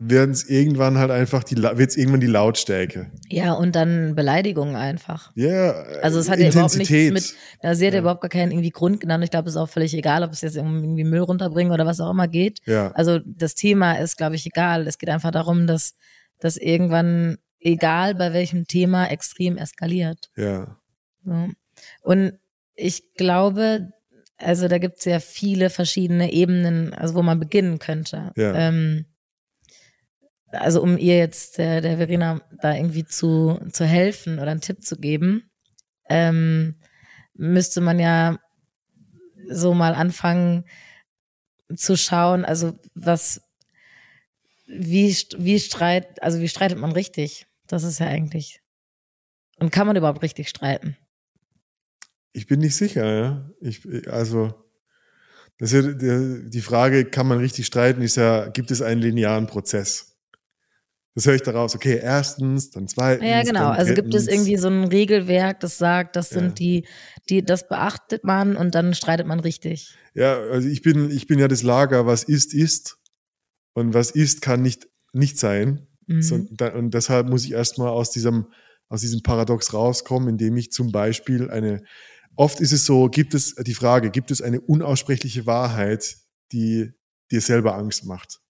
werden 0.00 0.31
es 0.31 0.49
irgendwann 0.49 0.97
halt 0.97 1.11
einfach 1.11 1.43
die, 1.43 1.56
wird 1.56 1.91
es 1.91 1.97
irgendwann 1.97 2.21
die 2.21 2.29
Lautstärke. 2.29 3.11
Ja, 3.29 3.55
und 3.55 3.75
dann 3.75 4.15
Beleidigungen 4.15 4.77
einfach. 4.77 5.33
Ja, 5.35 5.73
Also 6.03 6.21
es 6.21 6.31
hat 6.31 6.39
ja 6.39 6.49
überhaupt 6.50 6.77
nichts 6.77 6.91
Intensität. 6.91 7.12
mit, 7.12 7.35
also 7.65 7.79
sie 7.81 7.87
hat 7.87 7.93
ja 7.95 7.99
Ja. 7.99 8.03
überhaupt 8.03 8.21
gar 8.21 8.29
keinen 8.29 8.53
irgendwie 8.53 8.71
Grund 8.71 9.00
genannt. 9.00 9.25
Ich 9.25 9.31
glaube, 9.31 9.49
es 9.49 9.55
ist 9.56 9.61
auch 9.61 9.69
völlig 9.69 9.95
egal, 9.95 10.23
ob 10.23 10.31
es 10.31 10.43
jetzt 10.43 10.56
irgendwie 10.56 11.03
Müll 11.05 11.21
runterbringen 11.23 11.73
oder 11.73 11.85
was 11.85 11.99
auch 12.00 12.11
immer 12.12 12.29
geht. 12.29 12.61
Ja, 12.65 12.93
Also 12.93 13.19
das 13.25 13.56
Thema 13.56 13.95
ist, 13.95 14.17
glaube 14.17 14.37
ich, 14.37 14.47
egal. 14.47 14.87
Es 14.87 14.99
geht 14.99 15.09
einfach 15.09 15.33
darum, 15.33 15.67
dass, 15.67 15.97
dass 16.39 16.56
irgendwann, 16.56 17.38
egal 17.59 18.14
bei 18.14 18.33
welchem 18.33 18.69
Thema, 18.69 19.07
extrem 19.11 19.57
eskaliert. 19.57 20.31
ja, 20.37 20.76
So. 21.25 21.49
Und 22.02 22.35
ich 22.76 23.14
glaube, 23.14 23.90
also 24.37 24.69
da 24.69 24.78
gibt 24.78 25.00
es 25.00 25.05
ja 25.07 25.19
viele 25.19 25.71
verschiedene 25.71 26.33
Ebenen, 26.33 26.95
also 26.95 27.17
wo 27.17 27.23
man 27.23 27.40
beginnen 27.40 27.81
könnte. 27.81 28.31
Ja. 28.37 28.55
Ähm, 28.55 29.07
also 30.50 30.83
um 30.83 30.97
ihr 30.99 31.19
jetzt, 31.19 31.59
der, 31.59 31.81
der 31.81 31.97
Verena, 31.99 32.40
da 32.61 32.75
irgendwie 32.75 33.05
zu, 33.05 33.61
zu 33.73 33.85
helfen 33.85 34.38
oder 34.38 34.50
einen 34.50 34.61
Tipp 34.61 34.83
zu 34.83 34.97
geben, 34.97 35.50
ähm, 36.09 36.76
müsste 37.35 37.81
man 37.81 37.99
ja 37.99 38.38
so 39.49 39.75
mal 39.75 39.95
anfangen 39.95 40.64
zu 41.75 41.97
schauen, 41.97 42.45
also 42.45 42.78
was, 42.95 43.43
wie, 44.67 45.14
wie 45.37 45.61
streit, 45.61 46.23
also 46.23 46.40
wie 46.40 46.49
streitet 46.49 46.78
man 46.78 46.93
richtig? 46.93 47.47
Das 47.67 47.85
ist 47.85 48.00
ja 48.00 48.07
eigentlich. 48.07 48.61
Und 49.59 49.71
kann 49.71 49.87
man 49.87 49.97
überhaupt 49.97 50.23
richtig 50.23 50.49
streiten? 50.49 50.97
ich 52.38 52.47
bin 52.47 52.61
nicht 52.61 52.76
sicher, 52.76 53.12
ja. 53.12 53.50
Ich, 53.61 53.87
also, 54.09 54.55
das 55.59 55.73
ist 55.73 56.00
ja 56.00 56.38
die 56.49 56.61
Frage, 56.61 57.05
kann 57.05 57.26
man 57.26 57.38
richtig 57.38 57.67
streiten, 57.67 58.00
ist 58.00 58.17
ja, 58.17 58.49
gibt 58.49 58.71
es 58.71 58.81
einen 58.81 59.00
linearen 59.00 59.47
Prozess? 59.47 60.17
Das 61.15 61.27
höre 61.27 61.35
ich 61.35 61.43
daraus, 61.43 61.75
okay, 61.75 61.99
erstens, 62.00 62.71
dann 62.71 62.87
zweitens. 62.87 63.29
Ja, 63.29 63.43
genau. 63.43 63.71
Also 63.71 63.95
gibt 63.95 64.15
es 64.15 64.29
irgendwie 64.29 64.57
so 64.57 64.69
ein 64.69 64.85
Regelwerk, 64.85 65.61
das 65.61 65.77
sagt, 65.79 66.15
das 66.15 66.29
sind 66.31 66.45
Ja. 66.45 66.50
die, 66.50 66.88
die, 67.29 67.45
das 67.45 67.67
beachtet 67.67 68.23
man 68.25 68.57
und 68.57 68.75
dann 68.75 68.95
streitet 68.95 69.27
man 69.27 69.41
richtig. 69.41 69.97
Ja, 70.15 70.38
also 70.38 70.69
ich 70.69 70.83
bin, 70.83 71.11
ich 71.11 71.27
bin 71.27 71.38
ja 71.38 71.49
das 71.49 71.62
Lager, 71.62 72.07
was 72.07 72.23
ist, 72.23 72.55
ist. 72.55 72.99
Und 73.75 73.95
was 73.95 74.11
ist, 74.11 74.43
kann 74.43 74.62
nicht, 74.62 74.88
nicht 75.12 75.38
sein. 75.38 75.87
Mhm. 76.07 76.23
So, 76.23 76.35
und 76.35 76.95
deshalb 76.95 77.29
muss 77.29 77.45
ich 77.45 77.53
erstmal 77.53 77.91
aus 77.91 78.11
diesem, 78.11 78.47
aus 78.88 79.00
diesem 79.03 79.23
Paradox 79.23 79.75
rauskommen, 79.75 80.29
indem 80.29 80.57
ich 80.57 80.73
zum 80.73 80.91
Beispiel 80.93 81.50
eine, 81.50 81.83
oft 82.37 82.61
ist 82.61 82.73
es 82.73 82.87
so, 82.87 83.09
gibt 83.09 83.35
es 83.35 83.55
die 83.55 83.75
Frage, 83.75 84.11
gibt 84.11 84.31
es 84.31 84.41
eine 84.41 84.61
unaussprechliche 84.61 85.47
Wahrheit, 85.47 86.17
die 86.53 86.91
dir 87.31 87.41
selber 87.41 87.75
Angst 87.77 88.05
macht? 88.07 88.41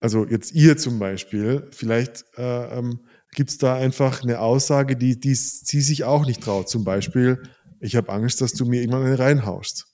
Also 0.00 0.26
jetzt 0.26 0.52
ihr 0.52 0.76
zum 0.76 0.98
Beispiel, 0.98 1.68
vielleicht 1.72 2.24
äh, 2.36 2.78
ähm, 2.78 3.00
gibt 3.32 3.50
es 3.50 3.58
da 3.58 3.74
einfach 3.76 4.22
eine 4.22 4.40
Aussage, 4.40 4.96
die, 4.96 5.18
die 5.18 5.34
sie 5.34 5.80
sich 5.80 6.04
auch 6.04 6.26
nicht 6.26 6.42
traut. 6.42 6.68
Zum 6.68 6.84
Beispiel, 6.84 7.42
ich 7.80 7.96
habe 7.96 8.12
Angst, 8.12 8.40
dass 8.40 8.52
du 8.52 8.66
mir 8.66 8.80
irgendwann 8.80 9.04
eine 9.06 9.18
reinhaust. 9.18 9.86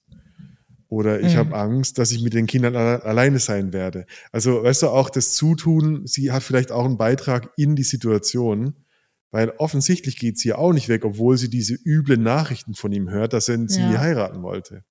Oder 0.89 1.21
ich 1.21 1.35
Mhm. 1.35 1.39
habe 1.39 1.55
Angst, 1.57 1.99
dass 1.99 2.13
ich 2.13 2.23
mit 2.23 2.35
den 2.35 2.47
Kindern 2.47 2.77
alle, 2.77 3.03
alleine 3.05 3.39
sein 3.39 3.73
werde. 3.73 4.05
Also, 4.31 4.63
weißt 4.63 4.83
du, 4.83 4.89
auch 4.89 5.09
das 5.09 5.35
Zutun, 5.35 6.07
sie 6.07 6.33
hat 6.33 6.43
vielleicht 6.43 6.71
auch 6.71 6.85
einen 6.85 6.99
Beitrag 6.99 7.51
in 7.57 7.77
die 7.77 7.83
Situation, 7.83 8.85
weil 9.31 9.51
offensichtlich 9.57 10.19
geht 10.19 10.39
sie 10.39 10.49
ja 10.51 10.59
auch 10.59 10.75
nicht 10.75 10.89
weg, 10.91 11.05
obwohl 11.07 11.39
sie 11.39 11.49
diese 11.49 11.75
üblen 11.75 12.23
Nachrichten 12.23 12.75
von 12.75 12.93
ihm 12.93 13.09
hört, 13.09 13.33
dass 13.33 13.49
er 13.49 13.67
sie 13.69 13.81
Ja. 13.93 14.01
heiraten 14.01 14.43
wollte. 14.43 14.85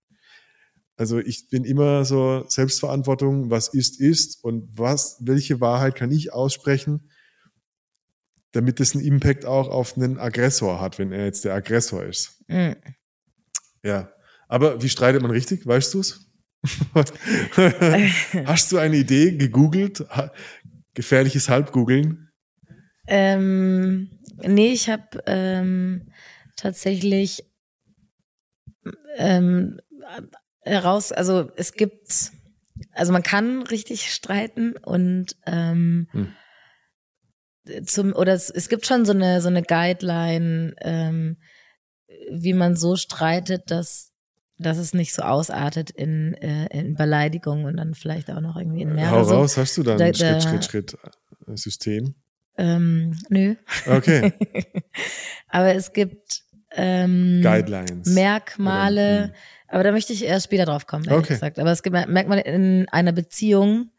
Also 1.01 1.17
ich 1.17 1.49
bin 1.49 1.65
immer 1.65 2.05
so 2.05 2.45
Selbstverantwortung, 2.47 3.49
was 3.49 3.69
ist, 3.69 3.99
ist 3.99 4.43
und 4.43 4.69
was, 4.77 5.17
welche 5.21 5.59
Wahrheit 5.59 5.95
kann 5.95 6.11
ich 6.11 6.31
aussprechen, 6.31 7.09
damit 8.51 8.79
es 8.79 8.93
einen 8.93 9.03
Impact 9.03 9.43
auch 9.43 9.67
auf 9.67 9.97
einen 9.97 10.19
Aggressor 10.19 10.79
hat, 10.79 10.99
wenn 10.99 11.11
er 11.11 11.25
jetzt 11.25 11.43
der 11.43 11.55
Aggressor 11.55 12.03
ist. 12.03 12.43
Mhm. 12.47 12.75
Ja. 13.83 14.13
Aber 14.47 14.83
wie 14.83 14.89
streitet 14.89 15.23
man 15.23 15.31
richtig? 15.31 15.65
Weißt 15.65 15.91
du's? 15.95 16.29
Hast 18.45 18.71
du 18.71 18.77
eine 18.77 18.97
Idee 18.97 19.31
gegoogelt? 19.31 20.05
Gefährliches 20.93 21.49
Halbgoogeln? 21.49 22.29
Ähm, 23.07 24.19
nee, 24.37 24.71
ich 24.71 24.87
habe 24.87 25.23
ähm, 25.25 26.11
tatsächlich 26.57 27.43
ähm, 29.17 29.79
heraus, 30.63 31.11
also 31.11 31.49
es 31.55 31.73
gibt, 31.73 32.31
also 32.93 33.11
man 33.13 33.23
kann 33.23 33.63
richtig 33.63 34.11
streiten 34.13 34.75
und 34.77 35.35
ähm, 35.45 36.07
Hm. 36.11 36.33
zum 37.85 38.13
oder 38.13 38.33
es, 38.33 38.49
es 38.49 38.69
gibt 38.69 38.85
schon 38.85 39.05
so 39.05 39.11
eine 39.13 39.41
so 39.41 39.47
eine 39.47 39.61
Guideline, 39.63 40.73
ähm, 40.81 41.37
wie 42.31 42.53
man 42.53 42.75
so 42.75 42.95
streitet, 42.95 43.69
dass 43.71 44.09
dass 44.57 44.77
es 44.77 44.93
nicht 44.93 45.13
so 45.15 45.23
ausartet 45.23 45.89
in, 45.89 46.35
äh, 46.35 46.67
in 46.67 46.93
Beleidigung 46.93 47.63
und 47.65 47.77
dann 47.77 47.95
vielleicht 47.95 48.29
auch 48.29 48.41
noch 48.41 48.57
irgendwie 48.57 48.83
in 48.83 48.89
Hau 48.89 48.95
mehrere. 48.95 49.33
raus, 49.37 49.57
hast 49.57 49.75
du 49.77 49.81
dann 49.81 49.97
Da- 49.97 50.05
ein 50.05 50.13
Schritt, 50.13 50.29
da- 50.29 50.39
Schritt, 50.41 50.65
Schritt 50.65 50.97
äh, 51.47 51.57
System? 51.57 52.13
Ähm, 52.57 53.17
nö. 53.29 53.55
Okay. 53.87 54.33
Aber 55.47 55.73
es 55.73 55.93
gibt 55.93 56.43
ähm, 56.73 57.39
Guidelines. 57.41 58.07
Merkmale, 58.07 59.01
Oder, 59.01 59.23
hm. 59.25 59.33
Aber 59.71 59.83
da 59.83 59.91
möchte 59.91 60.13
ich 60.13 60.23
erst 60.25 60.45
später 60.45 60.65
drauf 60.65 60.85
kommen, 60.85 61.05
ehrlich 61.05 61.25
Okay. 61.25 61.33
gesagt. 61.33 61.59
Aber 61.59 61.71
es 61.71 61.83
gibt 61.83 61.95
Merkmale 61.95 62.41
in 62.41 62.87
einer 62.89 63.11
Beziehung, 63.11 63.91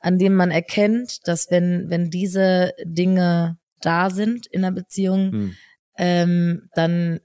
an 0.00 0.18
dem 0.18 0.34
man 0.34 0.50
erkennt, 0.50 1.26
dass 1.26 1.50
wenn, 1.50 1.90
wenn 1.90 2.10
diese 2.10 2.72
Dinge 2.84 3.58
da 3.80 4.10
sind 4.10 4.46
in 4.46 4.64
einer 4.64 4.74
Beziehung, 4.74 5.32
Hm, 5.32 5.56
ähm, 5.98 6.68
dann 6.74 7.20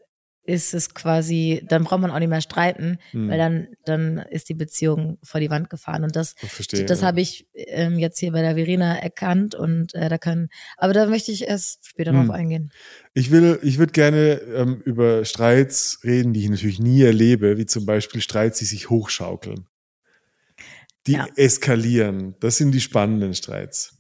ist 0.46 0.74
es 0.74 0.94
quasi, 0.94 1.64
dann 1.70 1.86
braucht 1.86 2.02
man 2.02 2.12
auch 2.12 2.20
nicht 2.20 2.28
mehr 2.30 2.42
streiten, 2.42 2.98
hm. 3.12 3.30
weil 3.30 3.38
dann, 3.38 3.68
dann 3.86 4.18
ist 4.30 4.50
die 4.50 4.54
Beziehung 4.54 5.18
vor 5.24 5.40
die 5.40 5.50
Wand 5.50 5.70
gefahren. 5.70 6.04
Und 6.04 6.16
das 6.16 6.36
verstehe. 6.38 6.86
das 6.86 7.02
ja. 7.02 7.08
habe 7.08 7.22
ich 7.22 7.48
ähm, 7.54 7.98
jetzt 7.98 8.20
hier 8.20 8.34
bei 8.34 8.42
der 8.42 8.56
Verena 8.56 8.98
erkannt 8.98 9.56
und 9.56 9.96
äh, 9.96 10.10
da 10.10 10.18
kann, 10.18 10.50
aber 10.78 10.94
da 10.94 11.06
möchte 11.06 11.32
ich 11.32 11.48
erst 11.48 11.88
später 11.88 12.12
Hm. 12.12 12.28
drauf 12.28 12.36
eingehen. 12.36 12.72
Ich 13.14 13.32
will, 13.32 13.60
ich 13.64 13.78
würde 13.78 13.94
gerne 13.94 14.42
ähm, 14.54 14.82
über 14.84 15.24
Streits 15.24 16.00
reden, 16.04 16.34
die 16.34 16.44
ich 16.44 16.50
natürlich 16.50 16.80
nie 16.80 17.02
erlebe, 17.04 17.58
wie 17.58 17.66
zum 17.66 17.86
Beispiel 17.86 18.22
Streits, 18.22 18.60
die 18.60 18.66
sich 18.66 18.90
hochschaukeln. 18.90 19.68
Die 21.08 21.14
Ja. 21.14 21.28
eskalieren. 21.36 22.36
Das 22.40 22.58
sind 22.58 22.72
die 22.72 22.82
spannenden 22.82 23.34
Streits. 23.34 23.98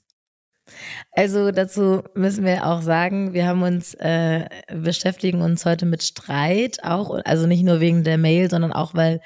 Also 1.11 1.51
dazu 1.51 2.03
müssen 2.15 2.45
wir 2.45 2.65
auch 2.65 2.81
sagen, 2.81 3.33
wir 3.33 3.47
haben 3.47 3.63
uns 3.63 3.93
äh, 3.95 4.47
beschäftigen 4.73 5.41
uns 5.41 5.65
heute 5.65 5.85
mit 5.85 6.03
Streit 6.03 6.83
auch, 6.83 7.19
also 7.25 7.47
nicht 7.47 7.63
nur 7.63 7.79
wegen 7.79 8.03
der 8.03 8.17
Mail, 8.17 8.49
sondern 8.49 8.71
auch 8.71 8.93
weil 8.93 9.21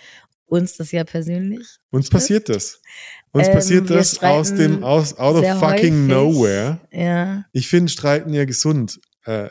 uns 0.45 0.77
das 0.77 0.91
ja 0.91 1.03
persönlich 1.03 1.67
Uns 1.91 2.09
passiert 2.09 2.49
das. 2.49 2.81
Uns 3.31 3.47
Ähm, 3.47 3.53
passiert 3.53 3.89
das 3.89 4.21
aus 4.23 4.53
dem, 4.53 4.83
aus, 4.83 5.17
out 5.17 5.35
of 5.35 5.59
fucking 5.59 5.93
häufig. 5.93 6.07
nowhere. 6.07 6.79
ja 6.91 7.43
Ich 7.51 7.67
finde 7.67 7.91
Streiten 7.91 8.33
ja 8.33 8.45
gesund. 8.45 8.99
Äh, 9.25 9.49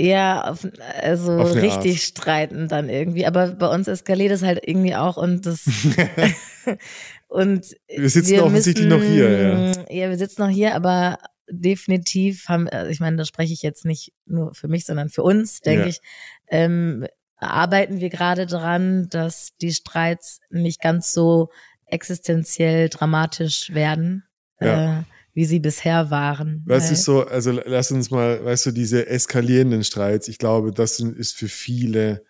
ja 0.00 0.44
auf, 0.50 0.66
also 1.02 1.32
Auf 1.38 1.54
richtig 1.54 1.92
Art. 1.92 2.00
streiten 2.00 2.68
dann 2.68 2.88
irgendwie, 2.88 3.26
aber 3.26 3.48
bei 3.48 3.66
uns 3.68 3.86
eskaliert 3.88 4.32
es 4.32 4.42
halt 4.42 4.60
irgendwie 4.66 4.94
auch 4.96 5.16
und 5.16 5.46
das 5.46 5.64
Und 7.28 7.76
Wir 7.88 8.10
sitzen 8.10 8.40
offensichtlich 8.40 8.88
noch 8.88 9.02
hier, 9.02 9.30
ja. 9.30 9.72
Ja, 9.88 10.10
wir 10.10 10.18
sitzen 10.18 10.42
noch 10.42 10.48
hier, 10.48 10.74
aber 10.74 11.18
definitiv 11.48 12.48
haben, 12.48 12.68
also 12.68 12.90
ich 12.90 13.00
meine, 13.00 13.16
da 13.16 13.24
spreche 13.24 13.52
ich 13.52 13.62
jetzt 13.62 13.84
nicht 13.84 14.12
nur 14.26 14.54
für 14.54 14.68
mich, 14.68 14.84
sondern 14.84 15.08
für 15.10 15.22
uns, 15.22 15.60
denke 15.60 15.82
Ja. 15.82 15.88
ich, 15.88 16.00
ähm, 16.48 17.06
arbeiten 17.36 18.00
wir 18.00 18.10
gerade 18.10 18.46
dran, 18.46 19.08
dass 19.10 19.50
die 19.60 19.72
Streits 19.72 20.40
nicht 20.50 20.80
ganz 20.80 21.12
so 21.12 21.50
existenziell 21.86 22.88
dramatisch 22.88 23.72
werden, 23.74 24.24
Ja. 24.60 25.00
äh, 25.00 25.02
wie 25.34 25.44
sie 25.44 25.60
bisher 25.60 26.10
waren. 26.10 26.62
Weil- 26.66 26.78
ist 26.78 27.04
so, 27.04 27.26
also 27.26 27.52
lass 27.52 27.90
uns 27.92 28.10
mal, 28.10 28.44
weißt 28.44 28.66
du, 28.66 28.70
diese 28.72 29.06
eskalierenden 29.06 29.84
Streits, 29.84 30.28
ich 30.28 30.38
glaube, 30.38 30.72
das 30.72 30.98
ist 31.00 31.36
für 31.36 31.48
viele, 31.48 32.24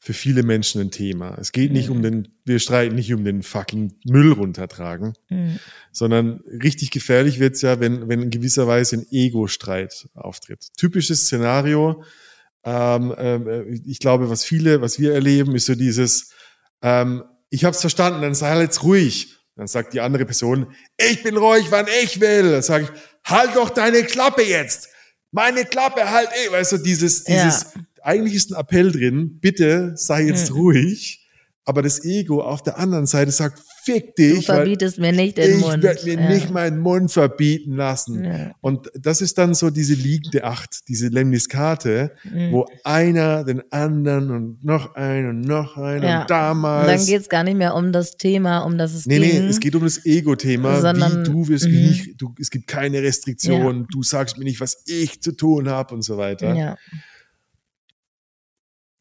für 0.00 0.12
viele 0.12 0.44
Menschen 0.44 0.80
ein 0.80 0.90
Thema. 0.92 1.36
Es 1.40 1.50
geht 1.50 1.72
nicht 1.72 1.88
Mhm. 1.88 1.96
um 1.96 2.02
den, 2.02 2.28
wir 2.44 2.60
streiten 2.60 2.94
nicht 2.94 3.12
um 3.12 3.24
den 3.24 3.42
fucking 3.42 3.94
Müll 4.04 4.30
runtertragen, 4.32 5.14
Hm. 5.28 5.58
sondern 5.90 6.40
richtig 6.62 6.92
gefährlich 6.92 7.40
wird's 7.40 7.62
ja, 7.62 7.80
wenn, 7.80 8.08
wenn 8.08 8.22
in 8.22 8.30
gewisser 8.30 8.68
Weise 8.68 8.96
ein 8.98 9.06
Ego-Streit 9.10 10.08
auftritt. 10.14 10.68
Typisches 10.76 11.22
Szenario, 11.22 12.04
ähm, 12.64 13.12
ähm, 13.18 13.82
ich 13.86 13.98
glaube, 13.98 14.30
was 14.30 14.44
viele, 14.44 14.80
was 14.80 15.00
wir 15.00 15.12
erleben, 15.14 15.56
ist 15.56 15.66
so 15.66 15.74
dieses, 15.74 16.30
ähm, 16.82 17.24
ich 17.50 17.64
habe 17.64 17.74
es 17.74 17.80
verstanden, 17.80 18.22
dann 18.22 18.34
sei 18.34 18.60
jetzt 18.60 18.84
ruhig. 18.84 19.34
Dann 19.58 19.66
sagt 19.66 19.92
die 19.92 20.00
andere 20.00 20.24
Person, 20.24 20.72
ich 20.96 21.24
bin 21.24 21.36
ruhig, 21.36 21.66
wann 21.70 21.86
ich 22.04 22.20
will. 22.20 22.52
Dann 22.52 22.62
sage 22.62 22.84
ich, 22.84 23.30
halt 23.30 23.56
doch 23.56 23.70
deine 23.70 24.04
Klappe 24.04 24.42
jetzt. 24.42 24.88
Meine 25.32 25.64
Klappe 25.64 26.08
halt 26.10 26.28
eh. 26.46 26.52
Weißt 26.52 26.72
du, 26.72 26.76
dieses, 26.78 27.26
Ja. 27.26 27.44
dieses, 27.44 27.66
eigentlich 28.02 28.34
ist 28.34 28.52
ein 28.52 28.54
Appell 28.60 28.92
drin, 28.92 29.40
bitte 29.40 29.92
sei 29.96 30.22
jetzt 30.22 30.50
Mhm. 30.50 30.56
ruhig. 30.56 31.26
Aber 31.64 31.82
das 31.82 32.04
Ego 32.04 32.40
auf 32.40 32.62
der 32.62 32.78
anderen 32.78 33.06
Seite 33.06 33.32
sagt, 33.32 33.60
fick 33.92 34.16
Du 34.16 34.22
dich. 34.22 34.48
weil 34.48 34.56
verbietest 34.56 34.98
mir 34.98 35.12
nicht 35.12 35.38
den 35.38 35.56
ich 35.58 35.60
Mund. 35.60 35.82
werde 35.82 36.04
mir 36.04 36.14
Ja. 36.14 36.28
nicht 36.28 36.50
meinen 36.50 36.78
Mund 36.78 37.10
verbieten 37.12 37.76
lassen. 37.76 38.24
Ja. 38.24 38.52
Und 38.60 38.90
das 38.94 39.20
ist 39.20 39.38
dann 39.38 39.54
so 39.54 39.70
diese 39.70 39.94
liegende 39.94 40.44
Acht, 40.44 40.88
diese 40.88 41.08
Lemniskate, 41.08 42.12
Mhm. 42.24 42.52
wo 42.52 42.66
einer 42.84 43.44
den 43.44 43.62
anderen 43.72 44.30
und 44.30 44.64
noch 44.64 44.94
einen 44.94 45.28
und 45.30 45.40
noch 45.42 45.76
einen 45.76 46.02
Ja. 46.04 46.20
und 46.22 46.30
damals. 46.30 46.88
Und 46.90 46.98
dann 46.98 47.06
geht's 47.06 47.28
gar 47.28 47.44
nicht 47.44 47.56
mehr 47.56 47.74
um 47.74 47.92
das 47.92 48.16
Thema, 48.16 48.60
um 48.60 48.78
das 48.78 48.94
es 48.94 49.06
Nee, 49.06 49.18
nee, 49.18 49.30
ging. 49.30 49.44
es 49.46 49.60
geht 49.60 49.74
um 49.74 49.82
das 49.84 50.04
Ego-Thema. 50.04 50.80
Sondern- 50.80 51.20
Wie 51.26 51.30
du 51.30 51.48
wirst 51.48 51.66
mhm. 51.66 51.72
nicht, 51.74 52.20
du, 52.20 52.34
es 52.40 52.50
gibt 52.50 52.66
keine 52.66 53.02
Restriktion, 53.02 53.86
du 53.90 54.02
sagst 54.02 54.38
mir 54.38 54.44
nicht, 54.44 54.60
was 54.60 54.82
ich 54.86 55.20
zu 55.22 55.32
tun 55.32 55.68
habe 55.68 55.94
und 55.94 56.02
so 56.02 56.16
weiter. 56.16 56.54
ja. 56.54 56.76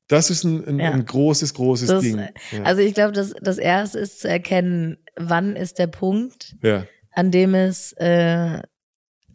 Das 0.07 0.29
ist 0.29 0.43
ein, 0.45 0.65
ein, 0.65 0.79
Ja. 0.79 0.91
ein 0.91 1.05
großes, 1.05 1.53
großes 1.53 1.89
Das- 1.89 2.01
Ding. 2.01 2.17
Ja. 2.51 2.63
Also 2.63 2.81
ich 2.81 2.93
glaube, 2.93 3.11
das, 3.11 3.33
das 3.41 3.57
erste 3.57 3.99
ist 3.99 4.21
zu 4.21 4.29
erkennen, 4.29 4.97
wann 5.17 5.55
ist 5.55 5.79
der 5.79 5.87
Punkt, 5.87 6.55
ja. 6.63 6.85
an 7.11 7.31
dem 7.31 7.53
es, 7.55 7.91
äh, 7.93 8.61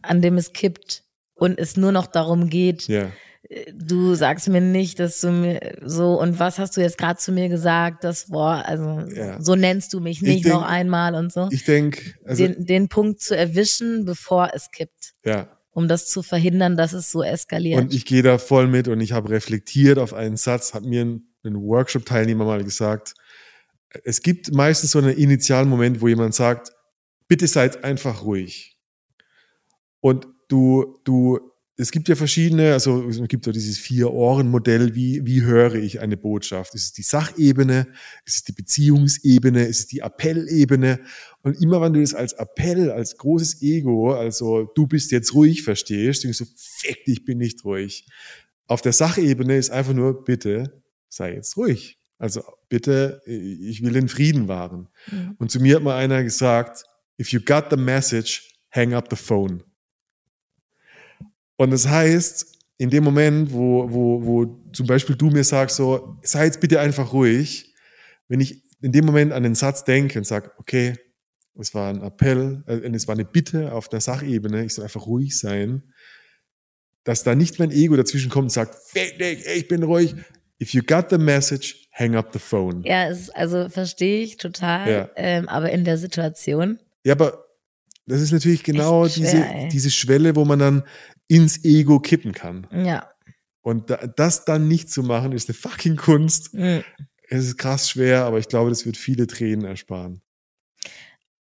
an 0.01 0.21
dem 0.21 0.37
es 0.37 0.51
kippt 0.53 1.03
und 1.35 1.59
es 1.59 1.77
nur 1.77 1.91
noch 1.91 2.07
darum 2.07 2.49
geht, 2.49 2.87
ja. 2.87 3.11
äh, 3.49 3.71
du 3.73 4.15
sagst 4.15 4.49
mir 4.49 4.61
nicht, 4.61 4.99
dass 4.99 5.21
du 5.21 5.29
mir 5.31 5.77
so 5.83 6.19
und 6.19 6.39
was 6.39 6.57
hast 6.59 6.75
du 6.75 6.81
jetzt 6.81 6.97
gerade 6.97 7.19
zu 7.19 7.31
mir 7.31 7.49
gesagt, 7.49 8.03
das 8.03 8.31
Wort, 8.31 8.65
also 8.65 9.01
Ja. 9.15 9.39
so 9.41 9.55
nennst 9.55 9.93
du 9.93 9.99
mich 9.99 10.21
nicht 10.21 10.45
denk- 10.45 10.55
noch 10.55 10.63
einmal 10.63 11.13
und 11.13 11.31
so. 11.31 11.49
Ich 11.51 11.65
denke, 11.65 12.01
also, 12.25 12.47
den, 12.47 12.65
den 12.65 12.89
Punkt 12.89 13.21
zu 13.21 13.37
erwischen, 13.37 14.05
bevor 14.05 14.49
es 14.53 14.71
kippt, 14.71 15.13
ja. 15.23 15.47
Um 15.73 15.87
das 15.87 16.07
zu 16.07 16.23
verhindern, 16.23 16.77
dass 16.77 16.93
es 16.93 17.11
so 17.11 17.23
eskaliert. 17.23 17.81
Und 17.81 17.93
ich 17.93 18.05
gehe 18.05 18.23
da 18.23 18.37
voll 18.37 18.67
mit 18.67 18.87
und 18.87 19.01
ich 19.01 19.11
habe 19.11 19.29
reflektiert 19.29 19.97
auf 19.97 20.13
einen 20.13 20.37
Satz, 20.37 20.73
hat 20.73 20.83
mir 20.83 21.03
ein, 21.03 21.27
ein 21.43 21.55
Workshop-Teilnehmer 21.55 22.45
mal 22.45 22.63
gesagt, 22.63 23.15
es 24.03 24.21
gibt 24.21 24.53
meistens 24.53 24.91
so 24.91 24.99
einen 24.99 25.15
initialen 25.15 25.69
Moment, 25.69 26.01
wo 26.01 26.07
jemand 26.07 26.33
sagt, 26.33 26.71
bitte 27.27 27.47
seid 27.47 27.83
einfach 27.83 28.23
ruhig. 28.23 28.77
Und 29.99 30.27
du, 30.47 30.99
du, 31.03 31.39
es 31.77 31.91
gibt 31.91 32.07
ja 32.09 32.15
verschiedene, 32.15 32.73
also 32.73 33.07
es 33.07 33.19
gibt 33.27 33.45
ja 33.45 33.51
dieses 33.51 33.77
Vier-Ohren-Modell, 33.79 34.95
wie, 34.95 35.25
wie 35.25 35.41
höre 35.41 35.75
ich 35.75 36.01
eine 36.01 36.17
Botschaft? 36.17 36.75
Ist 36.75 36.83
es 36.83 36.93
die 36.93 37.03
Sachebene? 37.03 37.87
Ist 38.25 38.35
es 38.35 38.43
die 38.43 38.51
Beziehungsebene? 38.51 39.65
Ist 39.65 39.79
es 39.79 39.87
die 39.87 40.01
Appellebene? 40.01 40.99
Und 41.43 41.61
immer 41.61 41.81
wenn 41.81 41.93
du 41.93 41.99
das 41.99 42.13
als 42.13 42.33
Appell, 42.33 42.89
als 42.89 43.17
großes 43.17 43.61
Ego, 43.61 44.13
also 44.13 44.71
du 44.75 44.87
bist 44.87 45.11
jetzt 45.11 45.33
ruhig 45.33 45.63
verstehst, 45.63 46.23
denkst 46.23 46.37
du, 46.39 46.45
fick 46.55 47.03
dich, 47.05 47.25
bin 47.25 47.37
nicht 47.37 47.63
ruhig. 47.65 48.07
Auf 48.67 48.81
der 48.81 48.93
Sachebene 48.93 49.57
ist 49.57 49.69
einfach 49.69 49.93
nur, 49.93 50.23
bitte 50.23 50.81
sei 51.09 51.33
jetzt 51.33 51.57
ruhig. 51.57 51.99
Also 52.17 52.41
bitte, 52.69 53.21
ich 53.25 53.83
will 53.83 53.91
den 53.91 54.07
Frieden 54.07 54.47
wahren. 54.47 54.87
Mhm. 55.11 55.35
Und 55.37 55.51
zu 55.51 55.59
mir 55.59 55.75
hat 55.75 55.83
mal 55.83 55.97
einer 55.97 56.23
gesagt, 56.23 56.85
if 57.19 57.33
you 57.33 57.41
got 57.41 57.65
the 57.69 57.75
message, 57.75 58.49
hang 58.71 58.93
up 58.93 59.07
the 59.09 59.17
phone. 59.17 59.63
Und 61.57 61.71
das 61.71 61.87
heißt, 61.89 62.57
in 62.77 62.89
dem 62.89 63.03
Moment, 63.03 63.51
wo, 63.51 63.91
wo, 63.91 64.25
wo 64.25 64.71
zum 64.71 64.87
Beispiel 64.87 65.17
du 65.17 65.29
mir 65.29 65.43
sagst, 65.43 65.75
so, 65.75 66.17
sei 66.23 66.45
jetzt 66.45 66.61
bitte 66.61 66.79
einfach 66.79 67.11
ruhig, 67.11 67.73
wenn 68.29 68.39
ich 68.39 68.63
in 68.81 68.93
dem 68.93 69.05
Moment 69.05 69.33
an 69.33 69.43
den 69.43 69.55
Satz 69.55 69.83
denke 69.83 70.17
und 70.17 70.25
sage, 70.25 70.51
okay, 70.57 70.97
es 71.59 71.73
war 71.73 71.89
ein 71.89 72.01
Appell, 72.01 72.63
äh, 72.67 72.77
es 72.93 73.07
war 73.07 73.13
eine 73.15 73.25
Bitte 73.25 73.73
auf 73.73 73.89
der 73.89 74.01
Sachebene, 74.01 74.65
ich 74.65 74.73
soll 74.73 74.83
einfach 74.85 75.05
ruhig 75.05 75.37
sein, 75.37 75.83
dass 77.03 77.23
da 77.23 77.35
nicht 77.35 77.59
mein 77.59 77.71
Ego 77.71 77.95
dazwischen 77.95 78.29
kommt 78.29 78.45
und 78.45 78.49
sagt, 78.51 78.75
ich 78.95 79.67
bin 79.67 79.83
ruhig. 79.83 80.15
If 80.61 80.73
you 80.73 80.81
got 80.83 81.09
the 81.09 81.17
message, 81.17 81.89
hang 81.91 82.15
up 82.15 82.29
the 82.31 82.39
phone. 82.39 82.83
Ja, 82.85 83.09
es, 83.09 83.29
also 83.31 83.67
verstehe 83.67 84.23
ich 84.23 84.37
total, 84.37 84.89
Ja. 84.89 85.09
ähm, 85.17 85.49
aber 85.49 85.71
in 85.71 85.83
der 85.83 85.97
Situation, 85.97 86.79
Ja, 87.03 87.13
aber 87.13 87.45
das 88.05 88.21
ist 88.21 88.31
natürlich 88.31 88.63
genau 88.63 89.07
schwer, 89.09 89.23
diese, 89.31 89.45
ey. 89.45 89.67
diese 89.69 89.91
Schwelle, 89.91 90.35
wo 90.37 90.45
man 90.45 90.59
dann 90.59 90.83
ins 91.27 91.63
Ego 91.65 91.99
kippen 91.99 92.31
kann. 92.33 92.67
ja. 92.71 93.09
Und 93.65 93.89
da, 93.89 93.95
das 94.07 94.43
dann 94.43 94.67
nicht 94.67 94.89
zu 94.91 95.03
machen, 95.03 95.31
ist 95.31 95.47
eine 95.47 95.55
fucking 95.55 95.95
Kunst. 95.95 96.53
Mhm. 96.53 96.83
Es 97.29 97.45
ist 97.45 97.57
krass 97.57 97.89
schwer, 97.89 98.25
aber 98.25 98.37
ich 98.37 98.49
glaube, 98.49 98.69
das 98.69 98.85
wird 98.85 98.97
viele 98.97 99.25
Tränen 99.25 99.63
ersparen. 99.65 100.21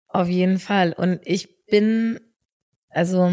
Auf 0.09 0.27
jeden 0.27 0.59
Fall. 0.59 0.93
Und 0.93 1.19
ich 1.23 1.65
bin, 1.65 2.19
also 2.89 3.31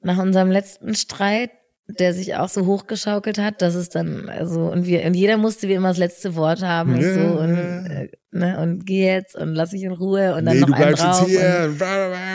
nach 0.00 0.18
unserem 0.18 0.50
letzten 0.50 0.94
Streit, 0.94 1.50
der 1.88 2.12
sich 2.12 2.36
auch 2.36 2.48
so 2.48 2.66
hochgeschaukelt 2.66 3.38
hat, 3.38 3.62
dass 3.62 3.74
es 3.74 3.88
dann, 3.88 4.28
also, 4.28 4.70
und 4.70 4.86
wir, 4.86 5.04
und 5.04 5.14
jeder 5.14 5.36
musste 5.38 5.68
wie 5.68 5.72
immer 5.72 5.88
das 5.88 5.96
letzte 5.98 6.36
Wort 6.36 6.62
haben 6.62 6.94
und 6.94 7.00
Ja. 7.00 7.14
so 7.14 7.38
und, 7.40 7.56
äh, 7.56 8.08
ne, 8.30 8.60
und 8.60 8.84
geh 8.84 9.06
jetzt 9.06 9.34
und 9.34 9.54
lass 9.54 9.70
dich 9.70 9.82
in 9.84 9.92
Ruhe 9.92 10.34
und 10.34 10.44
dann 10.44 10.54
nee, 10.56 10.60
noch 10.60 10.68
du 10.68 10.74
einen 10.74 10.94
drauf. 10.94 11.20
jetzt 11.28 11.30
hier. 11.30 11.74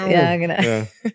Ja, 0.10 0.38
genau. 0.38 0.62
Ja. 0.62 0.80
Und, 1.04 1.14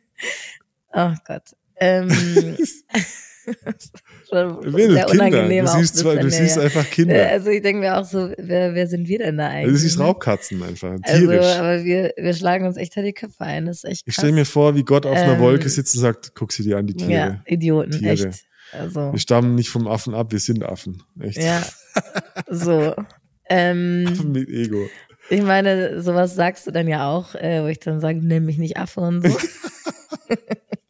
oh 0.95 1.15
Gott. 1.27 1.43
Ähm, 1.81 2.09
schon 4.31 4.75
Wild, 4.75 4.93
sehr 4.93 5.05
Kinder. 5.07 5.27
unangenehm 5.27 5.65
Du 5.65 5.71
siehst, 5.73 5.97
zwar, 5.97 6.17
du 6.17 6.31
siehst 6.31 6.59
einfach 6.59 6.89
Kinder. 6.91 7.29
Also 7.29 7.51
ich 7.51 7.63
denke 7.63 7.81
mir 7.81 7.99
auch 7.99 8.05
so, 8.05 8.31
wer, 8.37 8.75
wer 8.75 8.87
sind 8.87 9.09
wir 9.09 9.19
denn 9.19 9.39
da 9.39 9.49
eigentlich? 9.49 9.65
Also 9.67 9.73
du 9.73 9.79
siehst? 9.79 9.99
Raubkatzen 9.99 10.63
einfach. 10.63 10.97
Also, 11.03 11.27
Tierisch. 11.27 11.47
aber 11.57 11.85
wir, 11.85 12.13
wir 12.17 12.35
schlagen 12.35 12.67
uns 12.67 12.77
echt 12.77 12.97
die 12.97 13.13
Köpfe 13.13 13.45
ein. 13.45 13.67
Das 13.67 13.79
ist 13.79 13.85
echt 13.85 14.03
ich 14.07 14.15
krass. 14.15 14.23
stelle 14.23 14.33
mir 14.33 14.45
vor, 14.45 14.75
wie 14.75 14.85
Gott 14.85 15.07
auf 15.07 15.17
einer 15.17 15.35
Ähm, 15.35 15.41
Wolke 15.41 15.69
sitzt 15.69 15.95
und 15.95 16.03
sagt, 16.03 16.35
guck 16.35 16.53
sie 16.53 16.63
dir 16.63 16.79
an, 16.79 16.87
die 16.87 16.95
Tiere. 16.95 17.13
Ja, 17.13 17.43
Idioten, 17.47 17.93
Tiere. 17.93 18.13
echt. 18.13 18.45
Also, 18.73 19.13
Wir 19.13 19.19
stammen 19.19 19.55
nicht 19.55 19.71
vom 19.71 19.87
Affen 19.89 20.15
ab, 20.15 20.31
wir 20.33 20.41
sind 20.41 20.63
Affen. 20.65 21.03
Echt. 21.21 21.39
ja. 21.39 21.63
So. 22.51 22.95
Ähm, 23.49 24.05
Affen 24.09 24.33
mit 24.33 24.49
Ego. 24.49 24.89
ich 25.31 25.43
meine, 25.43 26.03
sowas 26.03 26.35
sagst 26.35 26.67
du 26.67 26.71
dann 26.71 26.87
ja 26.87 27.09
auch, 27.09 27.35
äh, 27.35 27.63
wo 27.63 27.67
ich 27.69 27.79
dann 27.81 28.01
sage, 28.01 28.19
nenn 28.19 28.45
mich 28.45 28.59
nicht 28.59 28.77
Affe 28.77 29.01
und 29.01 29.27
so. 29.27 29.37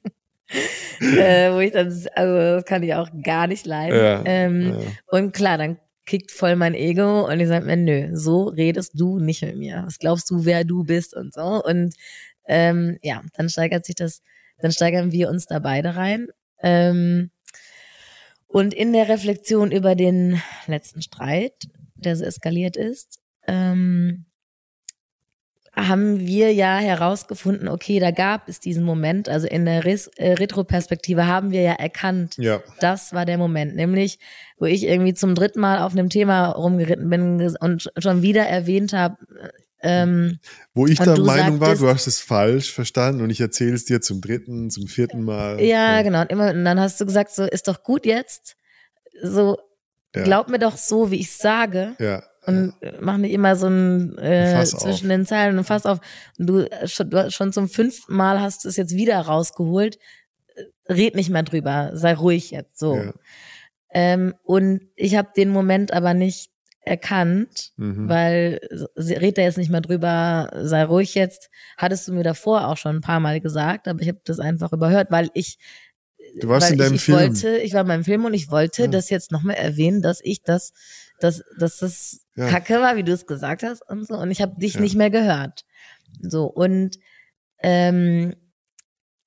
äh, 1.01 1.53
wo 1.53 1.59
ich 1.59 1.73
dann, 1.73 1.89
also 2.15 2.35
das 2.35 2.65
kann 2.65 2.83
ich 2.83 2.95
auch 2.95 3.09
gar 3.23 3.47
nicht 3.47 3.67
leiden. 3.67 3.99
Ja, 3.99 4.23
ähm, 4.25 4.75
ja. 4.79 4.87
Und 5.07 5.33
klar, 5.33 5.59
dann 5.59 5.79
kickt 6.07 6.31
voll 6.31 6.57
mein 6.57 6.75
Ego 6.75 7.29
und 7.29 7.39
ich 7.39 7.49
sage 7.49 7.67
mir, 7.67 7.77
nö, 7.77 8.17
so 8.17 8.45
redest 8.45 8.99
du 8.99 9.19
nicht 9.19 9.43
mit 9.43 9.57
mir. 9.57 9.83
Was 9.85 9.99
glaubst 9.99 10.31
du, 10.31 10.45
wer 10.45 10.65
du 10.65 10.85
bist 10.85 11.15
und 11.15 11.35
so. 11.35 11.63
Und 11.63 11.95
ähm, 12.47 12.99
ja, 13.03 13.23
dann 13.35 13.51
steigert 13.51 13.85
sich 13.85 13.95
das, 13.95 14.23
dann 14.59 14.73
steigern 14.73 15.13
wir 15.13 15.29
uns 15.29 15.47
da 15.47 15.59
beide 15.59 15.97
rein. 15.97 16.29
Ähm, 16.63 17.31
und 18.47 18.73
in 18.73 18.95
der 18.95 19.11
Reflexion 19.11 19.71
über 19.71 19.95
den 19.95 20.41
letzten 20.67 21.03
Streit, 21.03 21.69
der 21.95 22.17
so 22.17 22.25
eskaliert 22.25 22.77
ist, 22.77 23.21
ähm, 23.47 24.25
haben 25.87 26.19
wir 26.21 26.53
ja 26.53 26.79
herausgefunden, 26.79 27.69
okay, 27.69 28.01
da 28.01 28.11
gab 28.11 28.49
es 28.49 28.59
diesen 28.59 28.83
Moment, 28.85 29.29
also 29.29 29.47
in 29.47 29.65
der 29.65 29.85
Res 29.85 30.09
äh, 30.17 30.33
Retroperspektive 30.33 31.27
haben 31.27 31.51
wir 31.53 31.63
ja 31.63 31.73
erkannt, 31.75 32.35
Ja. 32.39 32.61
das 32.81 33.13
war 33.13 33.25
der 33.25 33.39
Moment, 33.39 33.77
nämlich, 33.77 34.19
wo 34.59 34.65
ich 34.67 34.83
irgendwie 34.85 35.15
zum 35.15 35.35
dritten 35.35 35.61
Mal 35.61 35.79
auf 35.81 35.93
einem 35.93 36.09
Thema 36.09 36.49
rumgeritten 36.49 37.09
bin 37.09 37.57
und 37.61 37.91
schon 37.99 38.23
wieder 38.23 38.43
erwähnt 38.47 38.93
habe, 38.93 39.17
ähm, 39.81 40.41
Wo 40.75 40.87
ich 40.87 40.99
der 40.99 41.19
Meinung 41.21 41.61
war, 41.61 41.69
sagtest- 41.69 41.83
du 41.83 41.89
hast 41.89 42.07
es 42.09 42.21
falsch 42.21 42.73
verstanden 42.73 43.23
und 43.23 43.31
ich 43.31 43.41
erzähle 43.41 43.75
es 43.75 43.85
dir 43.85 44.01
zum 44.01 44.21
dritten, 44.21 44.71
zum 44.71 44.89
vierten 44.89 45.23
Mal. 45.23 45.61
ja, 45.61 46.03
genau, 46.03 46.23
und 46.23 46.31
immer, 46.33 46.51
und 46.51 46.65
dann 46.65 46.81
hast 46.81 47.01
du 47.01 47.07
gesagt, 47.07 47.31
so, 47.31 47.45
ist 47.45 47.69
doch 47.69 47.85
gut 47.85 48.05
jetzt, 48.05 48.57
so, 49.23 49.59
Ja. 50.17 50.25
glaub 50.25 50.49
mir 50.49 50.59
doch 50.59 50.77
so, 50.77 51.11
wie 51.13 51.21
ich 51.21 51.31
sage, 51.37 51.95
Ja. 52.01 52.23
Und 52.49 52.75
mach 53.01 53.17
nicht 53.19 53.33
immer 53.33 53.55
so 53.57 53.67
ein 53.69 54.17
äh, 54.19 54.55
auf. 54.61 54.69
zwischen 54.79 55.09
den 55.09 55.27
Zeilen 55.27 55.57
und 55.59 55.65
Fass 55.65 55.87
auf. 55.87 56.01
Und 56.39 56.47
du 56.47 56.59
äh, 56.71 56.89
schon, 56.89 57.11
du 57.11 57.31
schon 57.31 57.53
zum 57.53 57.69
fünften 57.69 58.15
Mal 58.15 58.41
hast 58.41 58.65
du 58.65 58.69
es 58.69 58.77
jetzt 58.77 58.95
wieder 58.95 59.19
rausgeholt. 59.21 59.99
Äh, 60.57 60.93
Red 60.93 61.15
nicht 61.15 61.31
mehr 61.31 61.43
drüber, 61.43 61.91
sei 61.95 62.15
ruhig 62.15 62.51
jetzt 62.51 62.79
so. 62.79 62.97
Ja. 62.97 63.13
Ähm, 63.91 64.35
und 64.43 64.81
ich 64.97 65.17
habe 65.17 65.29
den 65.37 65.49
Moment 65.51 65.93
aber 65.93 66.15
nicht 66.15 66.51
erkannt, 66.81 67.73
Mhm. 67.77 68.09
weil 68.09 68.61
red 68.97 69.37
da 69.37 69.43
jetzt 69.43 69.59
nicht 69.59 69.71
mehr 69.71 69.83
drüber, 69.83 70.51
sei 70.63 70.85
ruhig 70.85 71.15
jetzt. 71.15 71.51
Hattest 71.77 72.09
du 72.09 72.13
mir 72.15 72.23
davor 72.23 72.67
auch 72.69 72.77
schon 72.79 72.97
ein 72.97 73.01
paar 73.03 73.21
Mal 73.21 73.41
gesagt, 73.41 73.87
aber 73.89 74.01
ich 74.01 74.09
habe 74.09 74.21
das 74.25 74.41
einfach 74.41 74.73
überhört, 74.73 75.11
weil 75.11 75.29
ich 75.35 75.59
Du 76.41 76.49
warst 76.49 76.67
weil 76.67 76.73
in 76.75 76.79
deinem 76.79 76.95
ich, 76.95 77.01
ich 77.01 77.05
Film. 77.05 77.19
wollte, 77.19 77.59
ich 77.59 77.73
war 77.75 77.81
in 77.83 77.87
meinem 77.89 78.05
Film 78.05 78.25
und 78.25 78.35
ich 78.35 78.51
wollte 78.51 78.83
Ja. 78.83 78.89
das 78.89 79.09
jetzt 79.11 79.33
nochmal 79.33 79.57
erwähnen, 79.57 80.03
dass 80.03 80.21
ich 80.23 80.43
das, 80.43 80.73
dass, 81.21 81.43
dass 81.59 81.79
das 81.79 82.21
Ja. 82.37 82.49
Kacke 82.49 82.75
war, 82.81 82.97
wie 82.97 83.05
du 83.05 83.13
es 83.13 83.27
gesagt 83.27 83.63
hast 83.63 83.83
und 83.89 84.07
so. 84.07 84.15
Und 84.15 84.31
ich 84.31 84.41
habe 84.43 84.59
dich 84.61 84.75
Ja. 84.75 84.81
nicht 84.81 84.95
mehr 84.97 85.11
gehört. 85.11 85.65
So 86.23 86.47
und 86.47 86.99
ähm, 87.61 88.35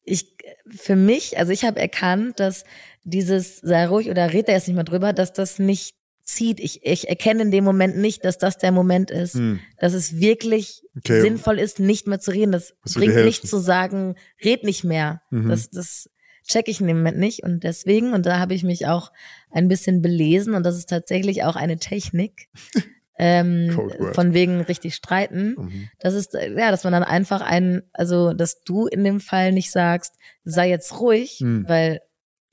ich 0.04 0.36
für 0.70 0.96
mich, 0.96 1.38
also 1.38 1.52
ich 1.52 1.64
habe 1.64 1.80
erkannt, 1.80 2.40
dass 2.40 2.64
dieses 3.04 3.58
sei 3.58 3.86
ruhig 3.88 4.10
oder 4.10 4.34
red 4.34 4.48
da 4.48 4.54
jetzt 4.54 4.68
nicht 4.68 4.76
mehr 4.76 4.84
drüber, 4.84 5.14
dass 5.14 5.34
das 5.34 5.60
nicht 5.60 5.96
zieht. 6.24 6.60
Ich, 6.60 6.86
ich 6.86 7.10
erkenne 7.10 7.42
in 7.44 7.52
dem 7.52 7.64
Moment 7.64 7.98
nicht, 7.98 8.24
dass 8.26 8.38
das 8.38 8.58
der 8.58 8.72
Moment 8.72 9.12
ist, 9.12 9.34
Hm. 9.36 9.60
dass 9.80 9.94
es 9.94 10.20
wirklich 10.20 10.84
Okay. 10.98 11.22
sinnvoll 11.22 11.60
ist, 11.60 11.80
nicht 11.80 12.08
mehr 12.08 12.20
zu 12.20 12.32
reden. 12.32 12.52
Das 12.52 12.74
Das 12.84 12.94
bringt 12.96 13.16
nicht 13.26 13.48
zu 13.48 13.60
sagen, 13.60 14.16
red 14.44 14.64
nicht 14.64 14.84
mehr. 14.84 15.22
Mhm. 15.30 15.50
Das, 15.50 15.70
das 15.70 16.10
check 16.48 16.68
ich 16.68 16.82
in 16.82 16.88
dem 16.88 16.98
Moment 16.98 17.18
nicht. 17.18 17.44
Und 17.44 17.64
deswegen, 17.64 18.14
und 18.14 18.26
da 18.26 18.40
habe 18.40 18.54
ich 18.54 18.64
mich 18.64 18.88
auch 18.88 19.12
ein 19.50 19.68
bisschen 19.68 20.02
belesen, 20.02 20.54
und 20.54 20.64
das 20.64 20.78
ist 20.78 20.90
tatsächlich 20.90 21.44
auch 21.44 21.56
eine 21.56 21.78
Technik, 21.78 22.48
ähm, 23.18 23.92
von 24.14 24.34
wegen 24.34 24.62
richtig 24.62 24.96
streiten. 24.96 25.56
Mhm. 25.58 25.90
Das 26.00 26.14
ist, 26.14 26.34
ja, 26.34 26.72
dass 26.72 26.84
man 26.84 26.94
dann 26.94 27.04
einfach 27.04 27.42
ein, 27.42 27.84
also, 27.94 28.34
dass 28.34 28.64
du 28.64 28.88
in 28.88 29.04
dem 29.04 29.20
Fall 29.20 29.52
nicht 29.52 29.72
sagst, 29.72 30.16
sei 30.44 30.70
jetzt 30.70 31.00
ruhig, 31.00 31.40
Hm. 31.40 31.66
weil 31.68 32.02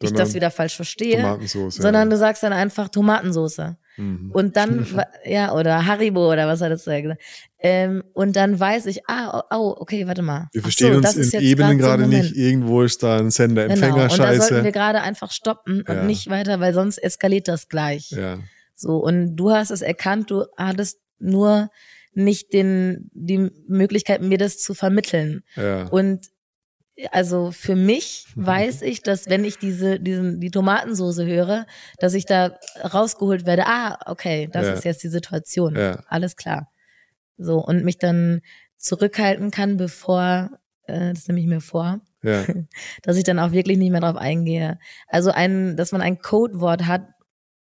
ich 0.00 0.12
das 0.12 0.34
wieder 0.34 0.50
falsch 0.50 0.76
verstehe, 0.76 1.38
sondern 1.70 2.08
ja. 2.08 2.10
du 2.10 2.16
sagst 2.16 2.42
dann 2.42 2.52
einfach 2.52 2.88
Tomatensoße. 2.88 3.76
Mhm. 3.96 4.30
Und 4.32 4.56
dann, 4.56 4.86
ja, 5.24 5.52
oder 5.52 5.86
Haribo 5.86 6.30
oder 6.30 6.46
was 6.46 6.60
hat 6.60 6.70
es 6.70 6.84
da 6.84 7.00
gesagt. 7.00 7.20
Ähm, 7.60 8.04
und 8.12 8.36
dann 8.36 8.58
weiß 8.60 8.86
ich, 8.86 9.08
ah, 9.08 9.42
oh, 9.50 9.74
okay, 9.78 10.06
warte 10.06 10.22
mal. 10.22 10.48
Wir 10.52 10.62
verstehen 10.62 10.92
so, 10.92 10.98
uns 10.98 11.16
in 11.34 11.40
Ebenen 11.40 11.72
so 11.72 11.84
gerade 11.84 12.02
Moment. 12.04 12.22
nicht. 12.24 12.36
Irgendwo 12.36 12.82
ist 12.82 13.02
da 13.02 13.18
ein 13.18 13.30
Sender-Empfänger 13.30 13.92
Genau. 13.94 14.02
Und 14.04 14.18
da 14.18 14.34
sollten 14.34 14.54
wir 14.54 14.62
scheiße. 14.62 14.72
gerade 14.72 15.00
einfach 15.00 15.32
stoppen 15.32 15.82
und 15.82 15.88
Ja. 15.96 16.04
nicht 16.04 16.30
weiter, 16.30 16.60
weil 16.60 16.72
sonst 16.72 16.98
eskaliert 16.98 17.48
das 17.48 17.68
gleich. 17.68 18.10
Ja. 18.10 18.38
So, 18.76 18.98
und 18.98 19.34
du 19.34 19.50
hast 19.50 19.70
es 19.72 19.82
erkannt, 19.82 20.30
du 20.30 20.44
hattest 20.56 21.00
nur 21.18 21.70
nicht 22.14 22.52
den, 22.52 23.10
die 23.12 23.50
Möglichkeit, 23.66 24.22
mir 24.22 24.38
das 24.38 24.58
zu 24.58 24.72
vermitteln. 24.74 25.42
Ja. 25.56 25.88
Und 25.88 26.26
also 27.10 27.50
für 27.50 27.74
mich 27.74 28.26
weiß 28.36 28.82
ich, 28.82 29.02
dass 29.02 29.28
wenn 29.28 29.44
ich 29.44 29.58
diese, 29.58 29.98
diesen, 29.98 30.38
die 30.40 30.50
Tomatensoße 30.52 31.26
höre, 31.26 31.66
dass 31.98 32.14
ich 32.14 32.24
da 32.24 32.56
rausgeholt 32.94 33.46
werde, 33.46 33.66
ah, 33.66 33.98
okay, 34.06 34.48
das 34.52 34.66
Ja. 34.66 34.72
ist 34.74 34.84
jetzt 34.84 35.02
die 35.02 35.08
Situation. 35.08 35.74
Ja. 35.76 36.04
Alles 36.08 36.36
klar. 36.36 36.70
So, 37.38 37.58
und 37.64 37.84
mich 37.84 37.98
dann 37.98 38.40
zurückhalten 38.76 39.50
kann, 39.50 39.76
bevor, 39.76 40.50
äh, 40.84 41.12
das 41.14 41.28
nehme 41.28 41.40
ich 41.40 41.46
mir 41.46 41.60
vor, 41.60 42.00
ja. 42.22 42.44
dass 43.02 43.16
ich 43.16 43.24
dann 43.24 43.38
auch 43.38 43.52
wirklich 43.52 43.78
nicht 43.78 43.90
mehr 43.90 44.00
drauf 44.00 44.16
eingehe. 44.16 44.78
Also 45.06 45.30
ein, 45.30 45.76
dass 45.76 45.92
man 45.92 46.02
ein 46.02 46.18
Codewort 46.18 46.86
hat, 46.86 47.06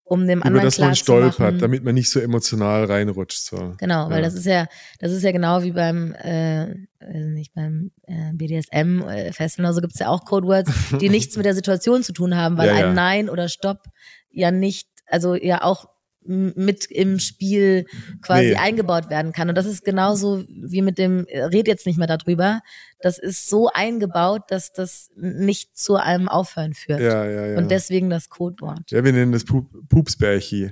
um 0.09 0.25
dem 0.25 0.39
Über 0.39 0.45
anderen 0.47 0.65
das 0.67 0.75
klar 0.75 0.87
man 0.87 0.95
zu 0.95 1.03
stolpert, 1.03 1.61
damit 1.61 1.83
man 1.83 1.93
nicht 1.93 2.09
so 2.09 2.21
emotional 2.21 2.85
reinrutscht. 2.85 3.43
So. 3.43 3.73
Genau, 3.77 4.09
weil 4.09 4.21
Ja. 4.21 4.21
das 4.21 4.35
ist 4.35 4.45
ja, 4.45 4.67
das 4.99 5.11
ist 5.11 5.21
ja 5.23 5.33
genau 5.33 5.63
wie 5.63 5.73
beim, 5.73 6.13
äh, 6.13 6.73
nicht, 7.09 7.53
beim 7.53 7.91
äh, 8.03 8.31
BDSM 8.33 9.01
äh, 9.01 9.33
Festival, 9.33 9.65
also 9.65 9.81
gibt's 9.81 9.99
ja 9.99 10.07
auch 10.07 10.23
Codewords, 10.23 10.71
die 11.01 11.09
nichts 11.09 11.35
mit 11.35 11.45
der 11.45 11.53
Situation 11.53 12.03
zu 12.03 12.13
tun 12.13 12.37
haben, 12.37 12.57
weil 12.57 12.67
Ja, 12.67 12.87
ein 12.87 12.93
Nein 12.95 13.29
oder 13.29 13.49
Stopp 13.49 13.83
ja 14.31 14.51
nicht, 14.51 14.87
also 15.07 15.35
ja 15.35 15.61
auch 15.61 15.89
mit 16.27 16.85
im 16.85 17.19
Spiel 17.19 17.85
quasi 18.21 18.49
Nee. 18.49 18.55
eingebaut 18.55 19.09
werden 19.09 19.31
kann. 19.31 19.49
Und 19.49 19.55
das 19.55 19.65
ist 19.65 19.83
genauso 19.85 20.43
wie 20.49 20.81
mit 20.81 20.97
dem, 20.97 21.25
red 21.31 21.67
jetzt 21.67 21.85
nicht 21.85 21.97
mehr 21.97 22.07
darüber, 22.07 22.61
das 22.99 23.17
ist 23.17 23.49
so 23.49 23.69
eingebaut, 23.73 24.43
dass 24.49 24.73
das 24.73 25.09
nicht 25.15 25.77
zu 25.77 25.95
einem 25.95 26.27
Aufhören 26.27 26.73
führt. 26.73 26.99
Ja, 26.99 27.25
ja, 27.25 27.45
ja. 27.47 27.57
Und 27.57 27.71
deswegen 27.71 28.09
das 28.09 28.29
Codewort. 28.29 28.89
ja, 28.91 29.03
wir 29.03 29.13
nennen 29.13 29.31
das 29.31 29.45
Pup 29.45 29.65
Pupsbärchi. 29.89 30.71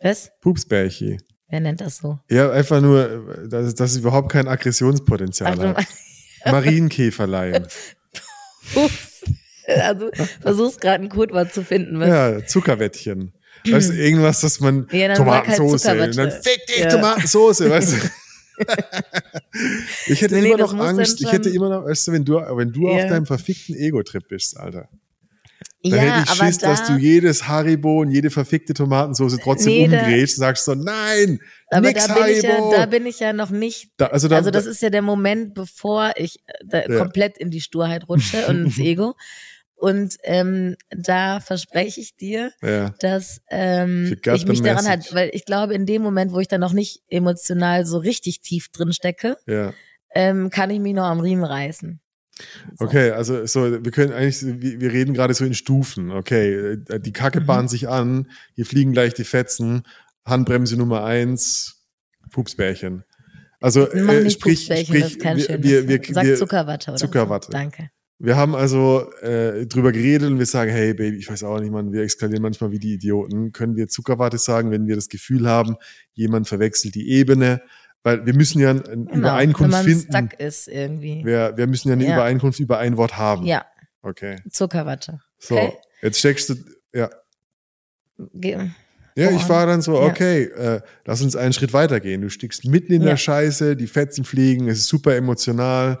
Was? 0.00 0.30
Pupsbärchi. 0.40 1.18
Wer 1.50 1.60
nennt 1.60 1.80
das 1.80 1.96
so? 1.96 2.18
Ja, 2.30 2.50
einfach 2.50 2.80
nur, 2.80 3.46
dass, 3.48 3.74
dass 3.74 3.92
es 3.92 3.96
überhaupt 3.98 4.30
kein 4.30 4.48
Aggressionspotenzial 4.48 5.54
Ach, 5.58 5.76
hat. 5.76 5.86
Marienkäferlein. 6.52 7.66
Ups. 8.74 9.24
Also 9.66 10.10
versuchst 10.40 10.80
gerade 10.80 11.04
ein 11.04 11.08
Codewort 11.10 11.52
zu 11.52 11.62
finden. 11.62 12.00
Was? 12.00 12.08
ja, 12.08 12.46
Zuckerwettchen. 12.46 13.32
Weißt 13.66 13.90
du, 13.90 13.94
irgendwas, 13.94 14.40
dass 14.40 14.60
man 14.60 14.86
Ja, 14.92 15.08
halt 15.08 15.16
Tomatensauce 15.16 15.72
und 15.72 15.78
Zuckerwatte. 15.80 16.10
dann 16.16 16.30
fick 16.30 16.66
dich 16.66 16.78
Ja. 16.78 16.88
Tomatensauce, 16.88 17.60
weißt 17.68 17.92
du? 17.92 17.96
ich 20.06 20.20
hätte 20.20 20.34
Nee, 20.34 20.40
nee, 20.42 20.48
immer 20.48 20.56
das 20.58 20.72
noch 20.72 20.84
Angst, 20.84 21.20
ich 21.20 21.30
hätte 21.32 21.48
immer 21.50 21.68
noch, 21.68 21.84
weißt 21.84 22.08
du, 22.08 22.12
wenn 22.12 22.24
du, 22.24 22.34
wenn 22.34 22.72
du 22.72 22.88
auf 22.88 22.98
Ja. 22.98 23.08
deinem 23.08 23.26
verfickten 23.26 23.76
Ego-Trip 23.76 24.26
bist, 24.28 24.56
Alter. 24.58 24.88
Da 25.84 25.90
ja, 25.90 25.96
hätte 26.02 26.24
ich 26.32 26.38
Schiss, 26.38 26.58
da, 26.58 26.70
dass 26.70 26.86
du 26.88 26.94
jedes 26.96 27.46
Haribo 27.46 28.00
und 28.00 28.10
jede 28.10 28.30
verfickte 28.30 28.74
Tomatensauce 28.74 29.38
trotzdem 29.42 29.72
Nee, 29.72 29.88
da- 29.88 29.98
umdrehst 30.00 30.38
und 30.38 30.40
sagst 30.40 30.64
so, 30.64 30.74
nein, 30.74 31.38
aber 31.70 31.86
nix 31.86 32.04
da 32.06 32.14
bin, 32.14 32.26
ich 32.32 32.42
ja, 32.42 32.50
Haribo. 32.50 32.72
da 32.74 32.86
bin 32.86 33.06
ich 33.06 33.20
ja 33.20 33.32
noch 33.32 33.50
nicht 33.50 33.90
Da- 33.96 34.06
also, 34.08 34.26
da, 34.26 34.36
also 34.36 34.50
das 34.50 34.66
ist 34.66 34.82
ja 34.82 34.90
der 34.90 35.02
Moment, 35.02 35.54
bevor 35.54 36.12
ich 36.16 36.40
äh, 36.46 36.52
da 36.66 36.82
Ja. 36.84 36.98
komplett 36.98 37.38
in 37.38 37.50
die 37.52 37.60
Sturheit 37.60 38.08
rutsche 38.08 38.44
und 38.48 38.64
ins 38.66 38.78
Ego. 38.80 39.14
Und 39.78 40.16
ähm, 40.24 40.74
da 40.90 41.38
verspreche 41.38 42.00
ich 42.00 42.16
dir, 42.16 42.52
ja, 42.62 42.90
dass 42.98 43.40
ähm, 43.48 44.16
ich 44.34 44.46
mich 44.46 44.60
daran 44.60 44.88
halt, 44.88 45.14
weil 45.14 45.30
ich 45.32 45.44
glaube, 45.44 45.74
in 45.74 45.86
dem 45.86 46.02
Moment, 46.02 46.32
wo 46.32 46.40
ich 46.40 46.48
dann 46.48 46.60
noch 46.60 46.72
nicht 46.72 47.02
emotional 47.08 47.86
so 47.86 47.98
richtig 47.98 48.40
tief 48.40 48.70
drin 48.70 48.92
stecke, 48.92 49.36
ja. 49.46 49.72
ähm, 50.12 50.50
kann 50.50 50.70
ich 50.70 50.80
mich 50.80 50.94
noch 50.94 51.04
am 51.04 51.20
Riemen 51.20 51.44
reißen. 51.44 52.00
So. 52.76 52.84
Okay, 52.84 53.12
also 53.12 53.46
so, 53.46 53.84
wir 53.84 53.92
können 53.92 54.12
eigentlich, 54.12 54.42
wir 54.42 54.80
wir 54.80 54.92
reden 54.92 55.14
gerade 55.14 55.34
so 55.34 55.44
in 55.44 55.54
Stufen. 55.54 56.10
Okay, 56.10 56.76
äh, 56.88 57.00
die 57.00 57.12
Kacke 57.12 57.40
Mhm. 57.40 57.46
bahnt 57.46 57.70
sich 57.70 57.88
an, 57.88 58.30
hier 58.54 58.66
fliegen 58.66 58.92
gleich 58.92 59.14
die 59.14 59.24
Fetzen, 59.24 59.82
Handbremse 60.24 60.76
Nummer 60.76 61.04
eins, 61.04 61.84
Pupsbärchen. 62.32 63.04
Also 63.60 63.88
äh, 63.88 64.30
sprich, 64.30 64.64
sprich, 64.64 64.88
das 64.88 65.12
ist 65.12 65.20
kein 65.20 65.36
wir, 65.36 65.62
wir, 65.62 65.88
wir, 65.88 65.98
Wort. 65.98 66.06
Sag 66.14 66.24
wir, 66.24 66.36
Zuckerwatte 66.36 66.90
oder 66.90 66.98
Zuckerwatte. 66.98 67.46
So. 67.46 67.52
Danke. 67.52 67.90
Wir 68.20 68.36
haben 68.36 68.54
also 68.56 69.10
äh, 69.22 69.66
drüber 69.66 69.92
geredet 69.92 70.28
und 70.30 70.38
wir 70.38 70.46
sagen, 70.46 70.70
hey 70.70 70.92
Baby, 70.94 71.18
ich 71.18 71.30
weiß 71.30 71.44
auch 71.44 71.60
nicht, 71.60 71.70
man, 71.70 71.92
wir 71.92 72.02
eskalieren 72.02 72.42
manchmal 72.42 72.70
wie 72.72 72.78
die 72.80 72.94
Idioten. 72.94 73.52
Können 73.52 73.76
wir 73.76 73.88
Zuckerwatte 73.88 74.38
sagen, 74.38 74.70
wenn 74.70 74.86
wir 74.88 74.96
das 74.96 75.08
Gefühl 75.08 75.48
haben, 75.48 75.76
jemand 76.14 76.48
verwechselt 76.48 76.94
die 76.96 77.10
Ebene? 77.10 77.62
Weil 78.02 78.24
wir 78.26 78.34
müssen 78.34 78.60
ja 78.60 78.70
eine 78.70 78.80
Genau, 78.82 79.12
Übereinkunft 79.14 79.62
wenn 79.62 79.70
man 79.70 79.84
finden. 79.84 80.12
stuck 80.28 80.40
ist 80.40 80.68
irgendwie. 80.68 81.24
Wir, 81.24 81.52
wir 81.56 81.66
müssen 81.66 81.88
ja 81.88 81.94
eine 81.94 82.06
Ja. 82.06 82.14
Übereinkunft 82.14 82.58
über 82.60 82.78
ein 82.78 82.96
Wort 82.96 83.16
haben. 83.18 83.44
Ja, 83.46 83.64
Okay. 84.02 84.36
Zuckerwatte. 84.50 85.20
So, 85.38 85.56
Okay. 85.56 85.72
jetzt 86.02 86.18
steckst 86.20 86.48
du, 86.50 86.54
ja. 86.94 87.10
Ge 88.34 88.58
Ja, 89.16 89.30
ich 89.32 89.48
war 89.48 89.66
dann 89.66 89.82
so, 89.82 89.94
Ja. 90.00 90.06
okay, 90.06 90.44
äh, 90.44 90.80
lass 91.04 91.20
uns 91.22 91.34
einen 91.36 91.52
Schritt 91.52 91.72
weitergehen. 91.72 92.20
Du 92.22 92.28
stickst 92.30 92.64
mitten 92.64 92.92
in 92.92 93.02
Ja. 93.02 93.10
der 93.10 93.16
Scheiße, 93.16 93.76
die 93.76 93.86
Fetzen 93.88 94.24
fliegen, 94.24 94.68
es 94.68 94.78
ist 94.78 94.86
super 94.88 95.14
emotional. 95.16 95.98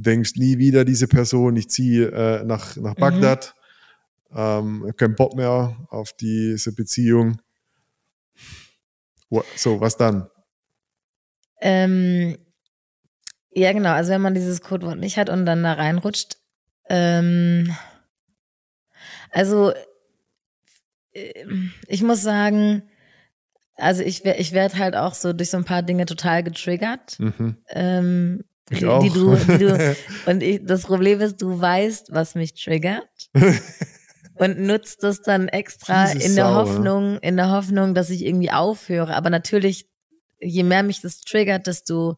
Du 0.00 0.10
denkst 0.10 0.36
nie 0.36 0.56
wieder 0.56 0.86
diese 0.86 1.08
Person, 1.08 1.56
ich 1.56 1.68
ziehe 1.68 2.10
äh, 2.10 2.42
nach, 2.42 2.74
nach 2.76 2.96
Mhm. 2.96 3.00
Bagdad, 3.00 3.54
ähm, 4.34 4.86
hab 4.88 4.96
keinen 4.96 5.14
Bock 5.14 5.36
mehr 5.36 5.76
auf 5.90 6.14
diese 6.14 6.72
Beziehung. 6.74 7.38
So, 9.56 9.78
was 9.82 9.98
dann? 9.98 10.30
Ähm, 11.60 12.38
ja, 13.52 13.74
genau. 13.74 13.90
Also 13.90 14.12
wenn 14.12 14.22
man 14.22 14.32
dieses 14.32 14.62
Codewort 14.62 14.98
nicht 14.98 15.18
hat 15.18 15.28
und 15.28 15.44
dann 15.44 15.62
da 15.62 15.74
reinrutscht. 15.74 16.38
Ähm, 16.88 17.76
also 19.30 19.74
äh, 21.12 21.44
ich 21.88 22.02
muss 22.02 22.22
sagen, 22.22 22.84
also 23.76 24.02
ich, 24.02 24.24
ich 24.24 24.52
werde 24.52 24.78
halt 24.78 24.96
auch 24.96 25.12
so 25.12 25.34
durch 25.34 25.50
so 25.50 25.58
ein 25.58 25.64
paar 25.66 25.82
Dinge 25.82 26.06
total 26.06 26.42
getriggert. 26.42 27.20
Mhm. 27.20 27.58
Ähm, 27.68 28.44
Ich 28.70 28.78
die, 28.78 28.86
auch. 28.86 29.02
die 29.02 29.10
du, 29.10 29.34
die 29.34 29.58
du 29.58 29.96
und 30.26 30.42
ich, 30.42 30.60
das 30.64 30.82
Problem 30.82 31.20
ist, 31.20 31.42
du 31.42 31.60
weißt, 31.60 32.12
was 32.12 32.36
mich 32.36 32.54
triggert 32.54 33.30
und 34.36 34.60
nutzt 34.60 35.02
das 35.02 35.22
dann 35.22 35.48
extra 35.48 36.06
Fiese 36.06 36.24
in 36.24 36.36
der 36.36 36.46
Sau, 36.46 36.50
ne? 36.50 36.56
Hoffnung, 36.56 37.18
in 37.18 37.36
der 37.36 37.50
Hoffnung, 37.50 37.94
dass 37.94 38.10
ich 38.10 38.24
irgendwie 38.24 38.52
aufhöre. 38.52 39.16
Aber 39.16 39.28
natürlich, 39.28 39.88
je 40.38 40.62
mehr 40.62 40.84
mich 40.84 41.00
das 41.00 41.20
triggert, 41.20 41.66
desto, 41.66 42.16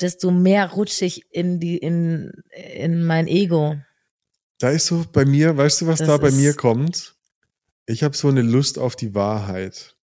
desto 0.00 0.30
mehr 0.30 0.70
rutsche 0.70 1.04
ich 1.04 1.26
in 1.30 1.60
die, 1.60 1.76
in, 1.76 2.32
in 2.74 3.04
mein 3.04 3.28
Ego. 3.28 3.76
Da 4.58 4.70
ist 4.70 4.86
so 4.86 5.04
bei 5.12 5.26
mir, 5.26 5.56
weißt 5.56 5.82
du, 5.82 5.86
was 5.86 5.98
Das 5.98 6.08
da 6.08 6.16
bei 6.16 6.30
mir 6.30 6.54
kommt? 6.54 7.14
Ich 7.84 8.02
habe 8.02 8.16
so 8.16 8.28
eine 8.28 8.42
Lust 8.42 8.78
auf 8.78 8.96
die 8.96 9.14
Wahrheit. 9.14 9.96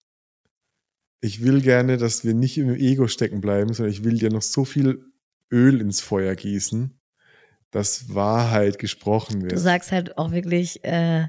Ich 1.22 1.42
will 1.42 1.62
gerne, 1.62 1.96
dass 1.96 2.26
wir 2.26 2.34
nicht 2.34 2.58
im 2.58 2.76
Ego 2.76 3.08
stecken 3.08 3.40
bleiben, 3.40 3.74
sondern 3.74 3.94
ich 3.94 4.04
will 4.04 4.18
dir 4.18 4.30
noch 4.30 4.42
so 4.42 4.66
viel 4.66 5.13
Öl 5.54 5.80
ins 5.80 6.02
Feuer 6.02 6.36
gießen, 6.36 7.00
dass 7.72 8.14
Wahrheit 8.14 8.80
gesprochen 8.80 9.42
wird. 9.44 9.52
Du 9.54 9.58
sagst 9.58 9.92
halt 9.92 10.18
auch 10.18 10.32
wirklich, 10.32 10.84
äh, 10.84 11.28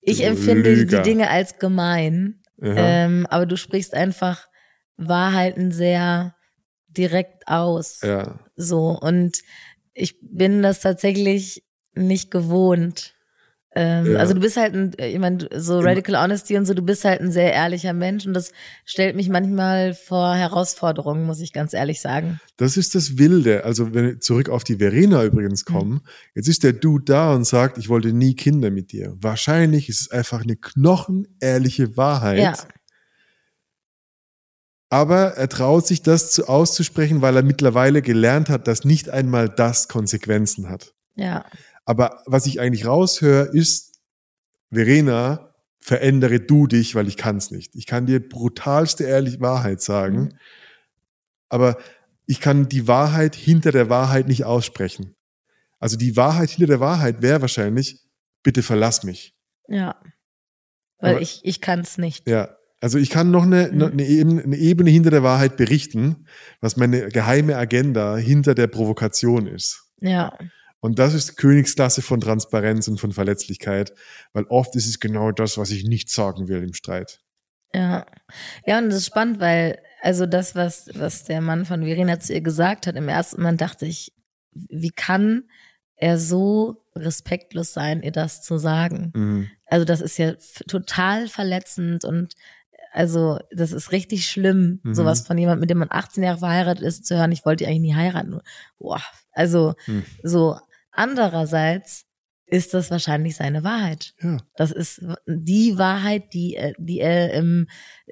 ich 0.00 0.18
Du 0.18 0.24
empfinde 0.24 0.74
Lüger. 0.74 1.02
die 1.02 1.10
Dinge 1.10 1.30
als 1.30 1.58
gemein, 1.58 2.42
ähm, 2.60 3.26
aber 3.30 3.46
du 3.46 3.56
sprichst 3.56 3.94
einfach 3.94 4.46
Wahrheiten 4.96 5.72
sehr 5.72 6.36
direkt 6.88 7.48
aus. 7.48 8.00
ja. 8.02 8.38
So, 8.56 8.96
und 9.00 9.38
ich 9.94 10.18
bin 10.20 10.62
das 10.62 10.80
tatsächlich 10.80 11.64
nicht 11.94 12.30
gewohnt. 12.30 13.13
Ähm, 13.76 14.12
Ja. 14.12 14.18
Also 14.18 14.34
du 14.34 14.40
bist 14.40 14.56
halt 14.56 14.74
ein, 14.74 14.92
ich 14.98 15.18
meine, 15.18 15.48
so 15.56 15.80
Radical 15.80 16.16
Honesty 16.22 16.56
und 16.56 16.64
so, 16.66 16.74
du 16.74 16.82
bist 16.82 17.04
halt 17.04 17.20
ein 17.20 17.32
sehr 17.32 17.52
ehrlicher 17.52 17.92
Mensch 17.92 18.24
und 18.26 18.34
das 18.34 18.52
stellt 18.84 19.16
mich 19.16 19.28
manchmal 19.28 19.94
vor 19.94 20.34
Herausforderungen, 20.34 21.24
muss 21.26 21.40
ich 21.40 21.52
ganz 21.52 21.74
ehrlich 21.74 22.00
sagen. 22.00 22.40
Das 22.56 22.76
ist 22.76 22.94
das 22.94 23.18
Wilde. 23.18 23.64
Also, 23.64 23.92
wenn 23.92 24.04
wir 24.06 24.20
zurück 24.20 24.48
auf 24.48 24.62
die 24.64 24.76
Verena 24.76 25.20
Mhm. 25.22 25.26
übrigens 25.26 25.64
kommen, 25.64 26.02
jetzt 26.34 26.48
ist 26.48 26.62
der 26.62 26.72
Dude 26.72 27.04
da 27.04 27.34
und 27.34 27.44
sagt, 27.46 27.78
ich 27.78 27.88
wollte 27.88 28.12
nie 28.12 28.34
Kinder 28.36 28.70
mit 28.70 28.92
dir. 28.92 29.14
Wahrscheinlich 29.18 29.88
ist 29.88 30.00
es 30.02 30.10
einfach 30.10 30.42
eine 30.42 30.56
knochenehrliche 30.56 31.96
Wahrheit. 31.96 32.38
Ja, 32.38 32.52
Aber 34.90 35.32
er 35.36 35.48
traut 35.48 35.86
sich 35.86 36.02
das 36.02 36.30
zu, 36.30 36.48
auszusprechen, 36.48 37.20
weil 37.22 37.36
er 37.36 37.42
mittlerweile 37.42 38.02
gelernt 38.02 38.48
hat, 38.48 38.68
dass 38.68 38.84
nicht 38.84 39.08
einmal 39.10 39.48
das 39.48 39.88
Konsequenzen 39.88 40.68
hat. 40.68 40.94
ja, 41.16 41.44
Aber 41.84 42.22
was 42.26 42.46
ich 42.46 42.60
eigentlich 42.60 42.86
raushöre, 42.86 43.46
ist, 43.52 44.00
Verena, 44.72 45.54
verändere 45.80 46.40
du 46.40 46.66
dich, 46.66 46.94
weil 46.94 47.06
ich 47.08 47.16
kann 47.16 47.36
es 47.36 47.50
nicht. 47.50 47.74
Ich 47.76 47.86
kann 47.86 48.06
dir 48.06 48.26
brutalste 48.26 49.04
ehrliche 49.04 49.40
Wahrheit 49.40 49.82
sagen, 49.82 50.16
Mhm. 50.22 50.38
aber 51.48 51.76
ich 52.26 52.40
kann 52.40 52.68
die 52.68 52.88
Wahrheit 52.88 53.34
hinter 53.36 53.70
der 53.70 53.90
Wahrheit 53.90 54.26
nicht 54.28 54.44
aussprechen. 54.44 55.14
Also 55.78 55.96
die 55.98 56.16
Wahrheit 56.16 56.50
hinter 56.50 56.68
der 56.68 56.80
Wahrheit 56.80 57.20
wäre 57.20 57.42
wahrscheinlich, 57.42 58.00
bitte 58.42 58.62
verlass 58.62 59.04
mich. 59.04 59.34
ja. 59.68 59.94
Weil 61.00 61.14
Aber- 61.16 61.20
ich, 61.22 61.40
ich 61.44 61.60
kann 61.60 61.80
es 61.80 61.98
nicht. 61.98 62.26
Ja, 62.26 62.56
also 62.80 62.98
ich 62.98 63.10
kann 63.10 63.30
noch 63.30 63.42
eine, 63.42 63.68
Mhm. 63.70 63.82
eine, 63.82 64.06
Ebene, 64.06 64.42
eine 64.42 64.56
Ebene 64.56 64.88
hinter 64.90 65.10
der 65.10 65.22
Wahrheit 65.22 65.56
berichten, 65.58 66.26
was 66.60 66.76
meine 66.78 67.08
geheime 67.08 67.56
Agenda 67.56 68.16
hinter 68.16 68.54
der 68.54 68.68
Provokation 68.68 69.46
ist. 69.46 69.84
Ja, 70.00 70.38
Und 70.84 70.98
das 70.98 71.14
ist 71.14 71.36
Königsklasse 71.38 72.02
von 72.02 72.20
Transparenz 72.20 72.88
und 72.88 73.00
von 73.00 73.10
Verletzlichkeit, 73.12 73.94
weil 74.34 74.44
oft 74.50 74.76
ist 74.76 74.86
es 74.86 75.00
genau 75.00 75.32
das, 75.32 75.56
was 75.56 75.70
ich 75.70 75.84
nicht 75.84 76.10
sagen 76.10 76.46
will 76.48 76.62
im 76.62 76.74
Streit. 76.74 77.20
ja. 77.72 78.04
Ja, 78.66 78.78
und 78.78 78.88
das 78.90 78.98
ist 78.98 79.06
spannend, 79.06 79.40
weil, 79.40 79.78
also 80.02 80.26
das, 80.26 80.54
was, 80.54 80.90
was 80.94 81.24
der 81.24 81.40
Mann 81.40 81.64
von 81.64 81.82
Verena 81.84 82.20
zu 82.20 82.34
ihr 82.34 82.42
gesagt 82.42 82.86
hat, 82.86 82.96
im 82.96 83.08
ersten 83.08 83.40
Moment 83.40 83.62
dachte 83.62 83.86
ich, 83.86 84.12
wie 84.52 84.90
kann 84.90 85.44
er 85.96 86.18
so 86.18 86.84
respektlos 86.94 87.72
sein, 87.72 88.02
ihr 88.02 88.12
das 88.12 88.42
zu 88.42 88.58
sagen? 88.58 89.10
Mhm. 89.14 89.48
Also 89.66 89.86
das 89.86 90.02
ist 90.02 90.18
ja 90.18 90.34
total 90.68 91.28
verletzend 91.28 92.04
und 92.04 92.34
also 92.92 93.38
das 93.50 93.72
ist 93.72 93.90
richtig 93.90 94.26
schlimm, 94.28 94.80
Mhm. 94.82 94.94
sowas 94.94 95.26
von 95.26 95.38
jemandem, 95.38 95.60
mit 95.60 95.70
dem 95.70 95.78
man 95.78 95.90
18 95.90 96.22
Jahre 96.22 96.38
verheiratet 96.38 96.84
ist, 96.84 97.06
zu 97.06 97.16
hören, 97.16 97.32
ich 97.32 97.44
wollte 97.46 97.66
eigentlich 97.66 97.80
nie 97.80 97.94
heiraten. 97.94 98.40
Boah, 98.78 99.00
also 99.32 99.74
Mhm. 99.86 100.04
so 100.22 100.58
andererseits 100.94 102.04
ist 102.46 102.74
das 102.74 102.90
wahrscheinlich 102.90 103.36
seine 103.36 103.64
Wahrheit. 103.64 104.14
Ja, 104.20 104.36
Das 104.56 104.70
ist 104.70 105.02
die 105.26 105.78
Wahrheit, 105.78 106.32
die, 106.34 106.54
er- 106.56 106.74
die 106.78 107.00
er, 107.00 107.32
ähm, 107.34 107.68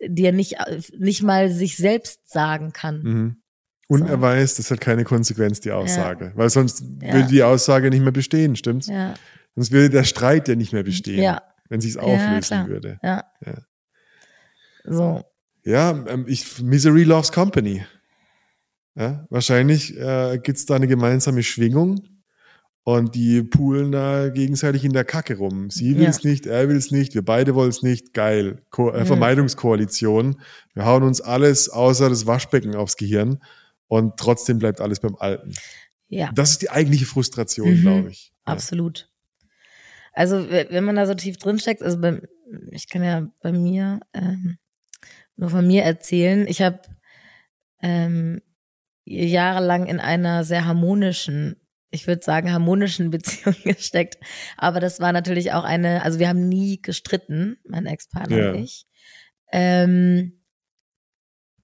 die 0.06 0.24
er 0.24 0.32
nicht, 0.32 0.56
nicht 0.98 1.22
mal 1.22 1.50
sich 1.50 1.76
selbst 1.76 2.28
sagen 2.30 2.72
kann. 2.72 3.02
mhm. 3.02 3.36
Und 3.88 3.98
So. 4.00 4.06
er 4.06 4.20
weiß, 4.22 4.54
das 4.54 4.70
hat 4.70 4.80
keine 4.80 5.04
Konsequenz, 5.04 5.60
die 5.60 5.70
Aussage, 5.72 6.32
weil 6.34 6.48
sonst 6.48 6.82
Ja. 7.02 7.12
würde 7.12 7.28
die 7.28 7.42
Aussage 7.42 7.90
nicht 7.90 8.00
mehr 8.02 8.12
bestehen, 8.12 8.56
stimmt's? 8.56 8.86
Ja, 8.86 9.14
Sonst 9.54 9.70
würde 9.70 9.90
der 9.90 10.04
Streit 10.04 10.48
ja 10.48 10.54
nicht 10.54 10.72
mehr 10.72 10.82
bestehen, 10.82 11.22
ja, 11.22 11.42
wenn 11.68 11.82
sich 11.82 11.90
es 11.90 11.96
Ja, 11.96 12.02
auflösen 12.02 12.40
klar. 12.46 12.68
würde. 12.68 12.98
ja. 13.02 13.24
Ja. 13.44 13.54
So, 14.84 15.22
Ja, 15.64 15.90
ähm, 16.08 16.24
ich, 16.26 16.60
Misery 16.62 17.04
loves 17.04 17.30
company. 17.30 17.84
Ja, 18.94 19.26
wahrscheinlich 19.30 19.96
äh, 19.96 20.38
gibt's 20.42 20.66
da 20.66 20.74
eine 20.76 20.88
gemeinsame 20.88 21.42
Schwingung 21.42 22.00
und 22.84 23.14
die 23.14 23.42
poolen 23.42 23.92
da 23.92 24.28
gegenseitig 24.28 24.84
in 24.84 24.92
der 24.92 25.04
Kacke 25.04 25.36
rum. 25.38 25.70
Sie 25.70 25.96
will's 25.96 26.24
nicht, 26.24 26.46
er 26.46 26.68
will's 26.68 26.90
nicht, 26.90 27.14
wir 27.14 27.24
beide 27.24 27.54
wollen's 27.54 27.82
nicht. 27.82 28.12
Geil. 28.12 28.62
Ko 28.70 28.90
äh. 28.90 29.04
Vermeidungskoalition. 29.04 30.40
Wir 30.74 30.84
hauen 30.84 31.02
uns 31.04 31.20
alles 31.20 31.68
außer 31.68 32.08
das 32.08 32.26
Waschbecken 32.26 32.74
aufs 32.74 32.96
Gehirn 32.96 33.40
und 33.86 34.16
trotzdem 34.16 34.58
bleibt 34.58 34.80
alles 34.80 34.98
beim 35.00 35.14
Alten. 35.16 35.54
ja. 36.08 36.30
Das 36.34 36.50
ist 36.50 36.62
die 36.62 36.70
eigentliche 36.70 37.06
Frustration, 37.06 37.70
Mhm. 37.70 37.80
glaube 37.82 38.10
ich. 38.10 38.32
Ja. 38.46 38.52
Absolut. 38.52 39.08
Also 40.12 40.50
we- 40.50 40.66
wenn 40.70 40.84
man 40.84 40.96
da 40.96 41.06
so 41.06 41.14
tief 41.14 41.36
drin 41.38 41.58
steckt, 41.58 41.82
also 41.82 41.98
bei, 42.00 42.20
ich 42.70 42.88
kann 42.88 43.02
ja 43.04 43.28
bei 43.42 43.52
mir 43.52 44.00
ähm, 44.12 44.58
nur 45.36 45.48
von 45.50 45.66
mir 45.66 45.84
erzählen. 45.84 46.46
Ich 46.48 46.60
habe 46.60 46.80
ähm, 47.80 48.40
jahrelang 49.04 49.86
in 49.86 50.00
einer 50.00 50.44
sehr 50.44 50.66
harmonischen, 50.66 51.56
ich 51.92 52.07
würde 52.09 52.24
sagen, 52.24 52.52
harmonischen 52.52 53.11
Beziehung 53.11 53.55
gesteckt. 53.64 54.16
Aber 54.57 54.81
das 54.81 54.98
war 54.98 55.12
natürlich 55.12 55.52
auch 55.52 55.64
eine, 55.64 56.02
also 56.02 56.18
wir 56.18 56.28
haben 56.28 56.48
nie 56.48 56.83
gestritten, 56.83 57.59
mein 57.64 57.87
Ex-Partner 57.87 58.37
Ja. 58.37 58.50
und 58.50 58.57
ich. 58.57 58.87
Ähm, 59.52 60.40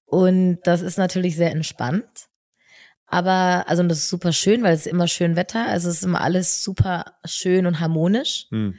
und 0.05 0.59
das 0.63 0.81
ist 0.81 0.97
natürlich 0.97 1.35
sehr 1.35 1.51
entspannt. 1.51 2.27
Aber, 3.05 3.65
also, 3.67 3.81
und 3.81 3.89
das 3.89 3.99
ist 3.99 4.09
super 4.09 4.31
schön, 4.31 4.61
weil 4.61 4.73
es 4.73 4.81
ist 4.85 4.91
immer 4.91 5.07
schön 5.07 5.35
Wetter. 5.35 5.67
Also, 5.67 5.89
es 5.89 5.95
ist 5.97 6.03
immer 6.03 6.21
alles 6.21 6.63
super 6.63 7.17
schön 7.25 7.65
und 7.65 7.79
harmonisch. 7.79 8.45
Hm. 8.51 8.75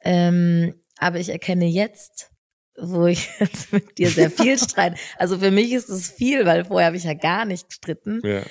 Ähm, 0.00 0.74
aber 0.98 1.18
ich 1.20 1.28
erkenne 1.28 1.66
jetzt, 1.66 2.30
wo 2.78 3.06
ich 3.06 3.28
jetzt 3.40 3.72
mit 3.72 3.98
dir 3.98 4.10
sehr 4.10 4.30
viel 4.30 4.58
streite. 4.58 4.96
Also 5.18 5.38
für 5.38 5.50
mich 5.50 5.72
ist 5.72 5.88
es 5.88 6.10
viel, 6.10 6.44
weil 6.46 6.64
vorher 6.64 6.88
habe 6.88 6.96
ich 6.96 7.04
ja 7.04 7.14
gar 7.14 7.44
nicht 7.44 7.68
gestritten. 7.68 8.20
Ja. 8.24 8.42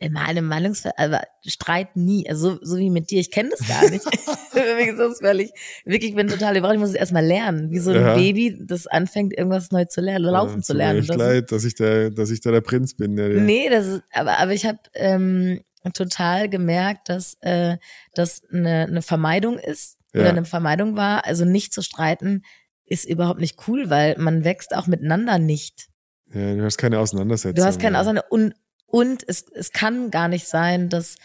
In 0.00 0.12
meinem 0.12 0.46
Meinungsver 0.46 0.92
aber 0.96 1.22
Streit 1.46 1.94
nie. 1.96 2.28
Also 2.28 2.54
so, 2.56 2.58
so 2.62 2.76
wie 2.78 2.90
mit 2.90 3.10
dir. 3.10 3.20
Ich 3.20 3.30
kenne 3.30 3.50
das 3.50 3.66
gar 3.68 3.88
nicht. 3.88 4.02
für 4.50 4.74
mich 4.76 4.88
ist 4.88 4.98
das 4.98 5.18
völlig, 5.20 5.50
wirklich, 5.84 6.10
ich 6.10 6.16
bin 6.16 6.26
total 6.28 6.56
überrascht. 6.56 6.74
Ich 6.74 6.80
muss 6.80 6.90
es 6.90 6.94
erstmal 6.96 7.24
lernen. 7.24 7.70
Wie 7.70 7.78
so 7.78 7.90
ein 7.92 8.00
Ja. 8.00 8.14
Baby, 8.14 8.58
das 8.60 8.86
anfängt, 8.88 9.32
irgendwas 9.36 9.70
neu 9.70 9.84
zu 9.84 10.00
lernen, 10.00 10.24
laufen 10.24 10.56
Ja, 10.56 10.62
zu 10.62 10.72
tut 10.72 10.78
mir 10.78 10.84
lernen. 10.84 11.06
Das 11.06 11.16
ist- 11.16 11.22
leid, 11.22 11.52
dass 11.52 11.64
ich 11.64 11.74
der, 11.76 12.10
dass 12.10 12.30
ich 12.30 12.40
da 12.40 12.50
der 12.50 12.60
Prinz 12.62 12.94
bin. 12.94 13.14
Der, 13.16 13.28
der 13.28 13.40
Nee, 13.42 13.68
das 13.70 13.86
ist, 13.86 14.02
aber, 14.12 14.38
aber 14.38 14.52
ich 14.52 14.66
habe 14.66 14.78
ähm, 14.94 15.60
total 15.94 16.48
gemerkt, 16.48 17.08
dass 17.08 17.36
äh, 17.40 17.76
das 18.14 18.42
eine, 18.52 18.86
eine 18.88 19.02
Vermeidung 19.02 19.58
ist 19.58 19.96
Ja. 20.12 20.22
oder 20.22 20.30
eine 20.30 20.44
Vermeidung 20.44 20.96
war. 20.96 21.24
Also 21.24 21.44
nicht 21.44 21.72
zu 21.72 21.82
streiten 21.82 22.42
ist 22.88 23.04
überhaupt 23.08 23.40
nicht 23.40 23.68
cool, 23.68 23.90
weil 23.90 24.16
man 24.18 24.44
wächst 24.44 24.74
auch 24.74 24.86
miteinander 24.86 25.38
nicht. 25.38 25.88
ja, 26.32 26.54
du 26.54 26.62
hast 26.64 26.78
keine 26.78 26.98
Auseinandersetzung. 26.98 27.54
Du 27.56 27.64
hast 27.64 27.80
keine 27.80 27.94
ja. 27.94 28.00
Auseinander 28.00 28.24
und 28.30 28.54
und 28.90 29.22
es, 29.28 29.44
es 29.54 29.72
kann 29.72 30.10
gar 30.10 30.28
nicht 30.28 30.46
sein, 30.48 30.88
dass 30.88 31.16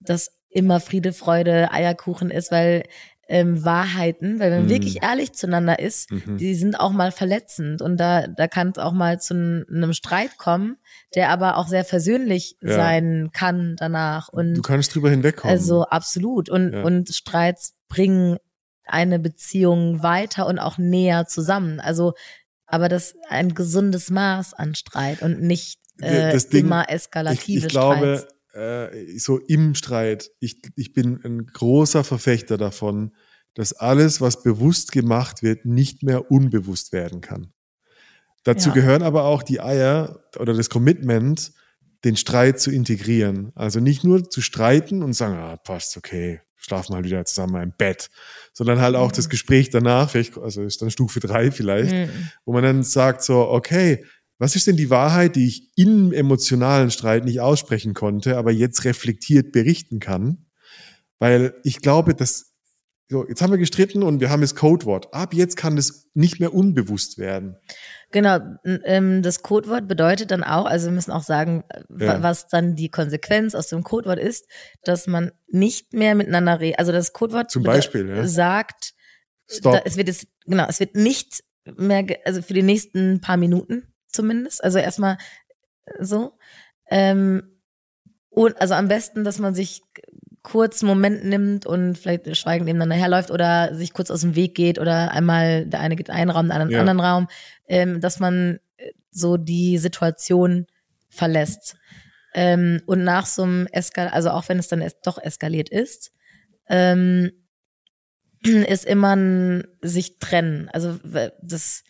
das 0.00 0.32
immer 0.48 0.80
Friede, 0.80 1.12
Freude, 1.12 1.70
Eierkuchen 1.70 2.30
ist, 2.30 2.50
weil 2.50 2.84
ähm, 3.28 3.64
Wahrheiten, 3.64 4.40
weil 4.40 4.50
wenn 4.50 4.58
man 4.60 4.66
Mhm. 4.66 4.70
wirklich 4.70 5.02
ehrlich 5.04 5.32
zueinander 5.34 5.78
ist, 5.78 6.10
Mhm. 6.10 6.36
die 6.38 6.54
sind 6.56 6.74
auch 6.80 6.90
mal 6.90 7.12
verletzend 7.12 7.80
und 7.80 7.96
da, 7.98 8.26
da 8.26 8.48
kann 8.48 8.70
es 8.70 8.78
auch 8.78 8.92
mal 8.92 9.20
zu 9.20 9.34
einem 9.34 9.92
Streit 9.92 10.36
kommen, 10.36 10.78
der 11.14 11.28
aber 11.28 11.56
auch 11.58 11.68
sehr 11.68 11.84
versöhnlich 11.84 12.56
Ja. 12.60 12.74
sein 12.74 13.30
kann 13.32 13.76
danach. 13.78 14.30
Und 14.30 14.54
Du 14.54 14.62
kannst 14.62 14.94
drüber 14.94 15.10
hinwegkommen. 15.10 15.54
also 15.56 15.84
absolut. 15.84 16.48
Und, 16.48 16.72
Ja. 16.72 16.82
und 16.82 17.14
Streits 17.14 17.76
bringen 17.88 18.38
eine 18.90 19.18
Beziehung 19.18 20.02
weiter 20.02 20.46
und 20.46 20.58
auch 20.58 20.78
näher 20.78 21.26
zusammen. 21.26 21.80
Also, 21.80 22.12
aber 22.66 22.88
das 22.88 23.14
ein 23.28 23.54
gesundes 23.54 24.10
Maß 24.10 24.54
an 24.54 24.74
Streit 24.74 25.22
und 25.22 25.40
nicht 25.42 25.80
äh, 26.00 26.32
Das 26.32 26.48
Ding- 26.48 26.66
immer 26.66 26.84
ich, 26.88 26.94
eskalative 26.94 27.58
ich 27.66 27.68
glaube, 27.68 28.24
Streits. 28.52 28.94
äh, 28.94 29.18
so 29.18 29.38
im 29.38 29.74
Streit, 29.74 30.30
ich, 30.40 30.60
ich 30.76 30.92
bin 30.92 31.20
ein 31.24 31.46
großer 31.46 32.04
Verfechter 32.04 32.56
davon, 32.58 33.14
dass 33.54 33.72
alles, 33.72 34.20
was 34.20 34.42
bewusst 34.42 34.92
gemacht 34.92 35.42
wird, 35.42 35.64
nicht 35.64 36.02
mehr 36.04 36.30
unbewusst 36.30 36.92
werden 36.92 37.20
kann. 37.20 37.52
Dazu 38.44 38.68
Ja. 38.68 38.74
gehören 38.76 39.02
aber 39.02 39.24
auch 39.24 39.42
die 39.42 39.60
Eier 39.60 40.20
oder 40.38 40.54
das 40.54 40.70
Commitment, 40.70 41.52
den 42.04 42.16
Streit 42.16 42.60
zu 42.60 42.70
integrieren. 42.70 43.52
Also 43.54 43.80
nicht 43.80 44.04
nur 44.04 44.30
zu 44.30 44.40
streiten 44.40 45.02
und 45.02 45.12
sagen, 45.12 45.34
ah, 45.34 45.56
passt, 45.56 45.96
okay, 45.98 46.40
schlafen 46.60 46.92
mal 46.92 47.04
wieder 47.04 47.24
zusammen 47.24 47.62
im 47.62 47.72
Bett, 47.76 48.08
sondern 48.52 48.80
halt 48.80 48.94
auch 48.96 49.10
Mhm. 49.10 49.16
das 49.16 49.28
Gespräch 49.28 49.70
danach, 49.70 50.10
vielleicht, 50.10 50.38
also 50.38 50.62
ist 50.62 50.80
dann 50.82 50.90
Stufe 50.90 51.20
drei 51.20 51.50
vielleicht, 51.50 51.92
Mhm. 51.92 52.30
wo 52.44 52.52
man 52.52 52.62
dann 52.62 52.82
sagt 52.82 53.22
so, 53.22 53.48
okay, 53.48 54.04
was 54.38 54.56
ist 54.56 54.66
denn 54.66 54.76
die 54.76 54.88
Wahrheit, 54.90 55.36
die 55.36 55.46
ich 55.48 55.70
im 55.76 56.12
emotionalen 56.12 56.90
Streit 56.90 57.24
nicht 57.24 57.40
aussprechen 57.40 57.92
konnte, 57.94 58.36
aber 58.38 58.50
jetzt 58.52 58.84
reflektiert 58.84 59.52
berichten 59.52 59.98
kann? 60.00 60.46
Weil 61.18 61.54
ich 61.64 61.80
glaube, 61.80 62.14
dass 62.14 62.46
so, 63.12 63.26
jetzt 63.28 63.42
haben 63.42 63.50
wir 63.50 63.58
gestritten 63.58 64.04
und 64.04 64.20
wir 64.20 64.30
haben 64.30 64.40
das 64.40 64.54
Codewort. 64.54 65.12
Ab 65.12 65.34
jetzt 65.34 65.56
kann 65.56 65.74
das 65.74 66.06
nicht 66.14 66.38
mehr 66.38 66.54
unbewusst 66.54 67.18
werden. 67.18 67.56
Genau, 68.12 68.38
ähm, 68.64 69.22
das 69.22 69.42
Codewort 69.42 69.86
bedeutet 69.86 70.32
dann 70.32 70.42
auch, 70.42 70.66
also 70.66 70.86
wir 70.86 70.92
müssen 70.92 71.12
auch 71.12 71.22
sagen, 71.22 71.62
Ja. 71.96 72.22
was 72.22 72.48
dann 72.48 72.74
die 72.74 72.90
Konsequenz 72.90 73.54
aus 73.54 73.68
dem 73.68 73.84
Codewort 73.84 74.18
ist, 74.18 74.46
dass 74.82 75.06
man 75.06 75.30
nicht 75.48 75.92
mehr 75.92 76.16
miteinander 76.16 76.58
redet. 76.58 76.80
Also 76.80 76.90
das 76.90 77.12
Codewort 77.12 77.50
Zum 77.50 77.62
Beispiel, 77.62 78.08
ja. 78.08 78.26
sagt. 78.26 78.94
Da, 79.62 79.80
es 79.84 79.96
wird 79.96 80.08
es, 80.08 80.26
genau, 80.46 80.66
es 80.68 80.80
wird 80.80 80.94
nicht 80.96 81.42
mehr, 81.76 82.04
also 82.24 82.42
für 82.42 82.54
die 82.54 82.62
nächsten 82.62 83.20
paar 83.20 83.36
Minuten 83.36 83.92
zumindest, 84.08 84.62
also 84.62 84.78
erstmal 84.78 85.18
äh, 85.86 86.04
so. 86.04 86.38
Ähm, 86.88 87.60
und 88.28 88.60
also 88.60 88.74
am 88.74 88.88
besten, 88.88 89.24
dass 89.24 89.38
man 89.38 89.54
sich 89.54 89.82
kurz 90.42 90.82
einen 90.82 90.88
Moment 90.88 91.24
nimmt 91.24 91.66
und 91.66 91.98
vielleicht 91.98 92.34
schweigend 92.36 92.66
nebeneinander 92.66 92.96
herläuft 92.96 93.30
oder 93.30 93.74
sich 93.74 93.92
kurz 93.92 94.10
aus 94.10 94.22
dem 94.22 94.34
Weg 94.34 94.54
geht 94.54 94.78
oder 94.78 95.10
einmal 95.12 95.66
der 95.66 95.80
eine 95.80 95.96
geht 95.96 96.08
in 96.08 96.14
einen 96.14 96.30
Raum, 96.30 96.46
der 96.46 96.56
andere 96.56 96.68
in 96.68 96.74
Ja. 96.74 96.80
einen 96.80 96.88
anderen 96.88 97.10
Raum, 97.10 97.28
ähm, 97.68 98.00
dass 98.00 98.20
man 98.20 98.58
äh, 98.76 98.92
so 99.10 99.36
die 99.36 99.78
Situation 99.78 100.66
verlässt. 101.10 101.76
Ähm, 102.32 102.80
und 102.86 103.04
nach 103.04 103.26
so 103.26 103.42
einem 103.42 103.66
Eskal, 103.66 104.08
also 104.08 104.30
auch 104.30 104.48
wenn 104.48 104.58
es 104.58 104.68
dann 104.68 104.80
es 104.80 105.00
doch 105.02 105.18
eskaliert 105.18 105.68
ist, 105.68 106.12
ähm, 106.68 107.32
ist 108.42 108.86
immer 108.86 109.16
ein 109.16 109.64
sich 109.82 110.18
trennen. 110.18 110.70
Also 110.72 110.98
das, 111.42 111.82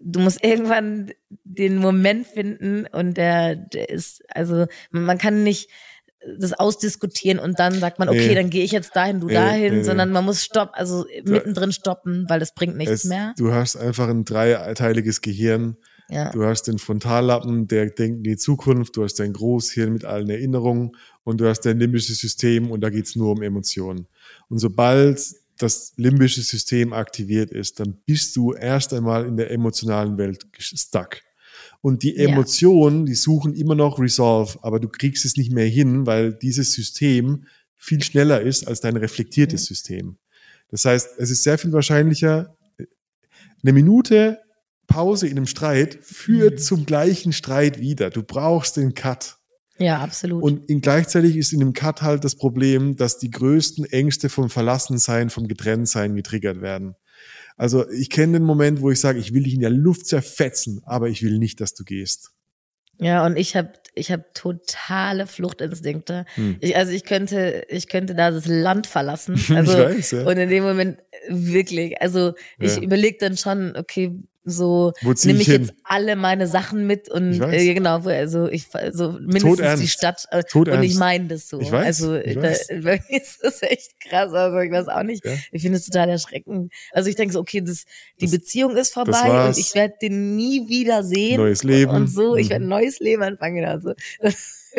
du 0.00 0.20
musst 0.20 0.44
irgendwann 0.44 1.12
den 1.44 1.76
Moment 1.76 2.26
finden 2.26 2.86
und 2.86 3.16
der, 3.16 3.56
der 3.56 3.88
ist, 3.88 4.22
also 4.34 4.66
man 4.90 5.18
kann 5.18 5.44
nicht 5.44 5.70
das 6.38 6.52
ausdiskutieren 6.52 7.38
und 7.38 7.58
dann 7.58 7.78
sagt 7.80 7.98
man, 7.98 8.08
okay, 8.08 8.28
Nee. 8.28 8.34
dann 8.34 8.50
gehe 8.50 8.64
ich 8.64 8.72
jetzt 8.72 8.94
dahin, 8.96 9.20
du 9.20 9.26
Nee, 9.26 9.34
dahin, 9.34 9.74
nee, 9.78 9.82
sondern 9.82 10.10
man 10.10 10.24
muss 10.24 10.42
stopp, 10.44 10.70
also 10.72 11.04
mittendrin 11.24 11.72
stoppen, 11.72 12.24
weil 12.28 12.40
das 12.40 12.54
bringt 12.54 12.76
nichts 12.76 12.92
Es, 12.92 13.04
mehr. 13.04 13.34
du 13.36 13.52
hast 13.52 13.76
einfach 13.76 14.08
ein 14.08 14.24
dreiteiliges 14.24 15.20
Gehirn. 15.20 15.76
Ja. 16.10 16.30
Du 16.32 16.44
hast 16.44 16.64
den 16.64 16.78
Frontallappen, 16.78 17.66
der 17.66 17.86
denkt 17.86 18.18
in 18.18 18.22
die 18.24 18.36
Zukunft. 18.36 18.96
Du 18.96 19.04
hast 19.04 19.14
dein 19.20 19.32
Großhirn 19.32 19.90
mit 19.92 20.04
allen 20.04 20.28
Erinnerungen 20.28 20.92
und 21.24 21.40
du 21.40 21.48
hast 21.48 21.60
dein 21.62 21.78
limbisches 21.78 22.18
System 22.18 22.70
und 22.70 22.82
da 22.82 22.90
geht's 22.90 23.16
nur 23.16 23.32
um 23.32 23.40
Emotionen. 23.42 24.06
Und 24.50 24.58
sobald 24.58 25.18
das 25.58 25.94
limbische 25.96 26.42
System 26.42 26.92
aktiviert 26.92 27.50
ist, 27.50 27.80
dann 27.80 27.94
bist 28.04 28.36
du 28.36 28.52
erst 28.52 28.92
einmal 28.92 29.24
in 29.24 29.36
der 29.38 29.50
emotionalen 29.50 30.18
Welt 30.18 30.44
stuck. 30.58 31.20
Und 31.84 32.02
die 32.02 32.14
Ja. 32.16 32.30
Emotionen, 32.30 33.04
die 33.04 33.14
suchen 33.14 33.54
immer 33.54 33.74
noch 33.74 33.98
Resolve, 33.98 34.58
aber 34.62 34.80
du 34.80 34.88
kriegst 34.88 35.26
es 35.26 35.36
nicht 35.36 35.52
mehr 35.52 35.66
hin, 35.66 36.06
weil 36.06 36.32
dieses 36.32 36.72
System 36.72 37.44
viel 37.76 38.02
schneller 38.02 38.40
ist 38.40 38.66
als 38.66 38.80
dein 38.80 38.96
reflektiertes 38.96 39.64
Mhm. 39.64 39.66
System. 39.66 40.16
Das 40.70 40.86
heißt, 40.86 41.08
es 41.18 41.30
ist 41.30 41.42
sehr 41.42 41.58
viel 41.58 41.72
wahrscheinlicher, 41.72 42.56
eine 43.62 43.72
Minute 43.74 44.38
Pause 44.86 45.26
in 45.26 45.36
einem 45.36 45.46
Streit 45.46 45.98
führt 46.02 46.54
Mhm. 46.54 46.62
zum 46.62 46.86
gleichen 46.86 47.32
Streit 47.34 47.78
wieder. 47.78 48.08
Du 48.08 48.22
brauchst 48.22 48.78
den 48.78 48.94
Cut. 48.94 49.36
ja, 49.78 49.98
absolut. 49.98 50.42
Und 50.42 50.70
in, 50.70 50.80
gleichzeitig 50.80 51.36
ist 51.36 51.52
in 51.52 51.60
dem 51.60 51.74
Cut 51.74 52.00
halt 52.00 52.24
das 52.24 52.34
Problem, 52.36 52.96
dass 52.96 53.18
die 53.18 53.30
größten 53.30 53.84
Ängste 53.84 54.30
vom 54.30 54.48
Verlassensein, 54.48 55.28
vom 55.28 55.48
Getrenntsein 55.48 56.14
getriggert 56.16 56.62
werden. 56.62 56.94
Also 57.56 57.88
ich 57.90 58.10
kenne 58.10 58.34
den 58.34 58.42
Moment, 58.44 58.80
wo 58.80 58.90
ich 58.90 59.00
sage, 59.00 59.18
ich 59.18 59.32
will 59.32 59.44
dich 59.44 59.54
in 59.54 59.60
der 59.60 59.70
Luft 59.70 60.06
zerfetzen, 60.06 60.80
aber 60.84 61.08
ich 61.08 61.22
will 61.22 61.38
nicht, 61.38 61.60
dass 61.60 61.74
du 61.74 61.84
gehst. 61.84 62.30
Ja, 63.00 63.24
und 63.26 63.36
ich 63.36 63.56
habe 63.56 63.72
ich 63.94 64.10
hab 64.12 64.34
totale 64.34 65.26
Fluchtinstinkte. 65.26 66.24
Hm. 66.34 66.56
Ich, 66.60 66.76
also 66.76 66.92
ich 66.92 67.04
könnte, 67.04 67.64
ich 67.68 67.88
könnte 67.88 68.14
da 68.14 68.30
das 68.30 68.46
Land 68.46 68.86
verlassen. 68.86 69.34
Ich 69.38 69.50
Also, 69.50 69.72
weiß, 69.78 70.10
ja. 70.12 70.26
Und 70.26 70.36
in 70.36 70.48
dem 70.48 70.64
Moment 70.64 70.98
wirklich. 71.28 72.00
Also 72.00 72.34
ich 72.58 72.76
Ja. 72.76 72.82
überlege 72.82 73.18
dann 73.20 73.36
schon, 73.36 73.76
okay, 73.76 74.12
so 74.44 74.92
nehme 75.02 75.40
ich 75.40 75.48
ich 75.48 75.54
jetzt 75.54 75.74
alle 75.84 76.16
meine 76.16 76.46
Sachen 76.46 76.86
mit 76.86 77.10
und 77.10 77.40
äh, 77.40 77.72
genau, 77.74 78.00
also 78.00 78.48
ich 78.48 78.66
so 78.92 79.12
mindestens 79.12 79.42
Todernst. 79.42 79.82
die 79.82 79.88
Stadt 79.88 80.26
äh, 80.30 80.42
und 80.54 80.82
ich 80.82 80.96
meine 80.96 81.28
das 81.28 81.48
so. 81.48 81.60
Ich 81.60 81.70
weiß, 81.72 81.86
Also 81.86 82.16
ich 82.16 82.34
da, 82.34 82.42
weiß. 82.42 82.68
bei 82.82 83.00
mir 83.08 83.22
ist 83.22 83.38
das 83.42 83.62
echt 83.62 83.98
krass. 84.00 84.32
Also 84.32 84.58
ich 84.58 84.70
weiß 84.70 84.88
auch 84.88 85.02
nicht. 85.02 85.24
Ja. 85.24 85.32
Ich 85.52 85.62
finde 85.62 85.78
es 85.78 85.86
total 85.86 86.10
erschreckend. 86.10 86.72
Also 86.92 87.08
ich 87.08 87.16
denke 87.16 87.32
so, 87.32 87.40
okay, 87.40 87.60
das, 87.62 87.84
die 88.20 88.26
Das- 88.26 88.32
Beziehung 88.32 88.76
ist 88.76 88.92
vorbei 88.92 89.46
und 89.48 89.56
ich 89.58 89.74
werde 89.74 89.94
den 90.02 90.36
nie 90.36 90.68
wieder 90.68 91.02
sehen. 91.02 91.38
Neues 91.38 91.62
Leben. 91.64 91.90
Und 91.92 92.08
so, 92.08 92.36
ich 92.36 92.46
Mhm. 92.46 92.50
werde 92.50 92.64
ein 92.66 92.68
neues 92.68 93.00
Leben 93.00 93.22
anfangen. 93.22 93.64
Also, 93.64 93.94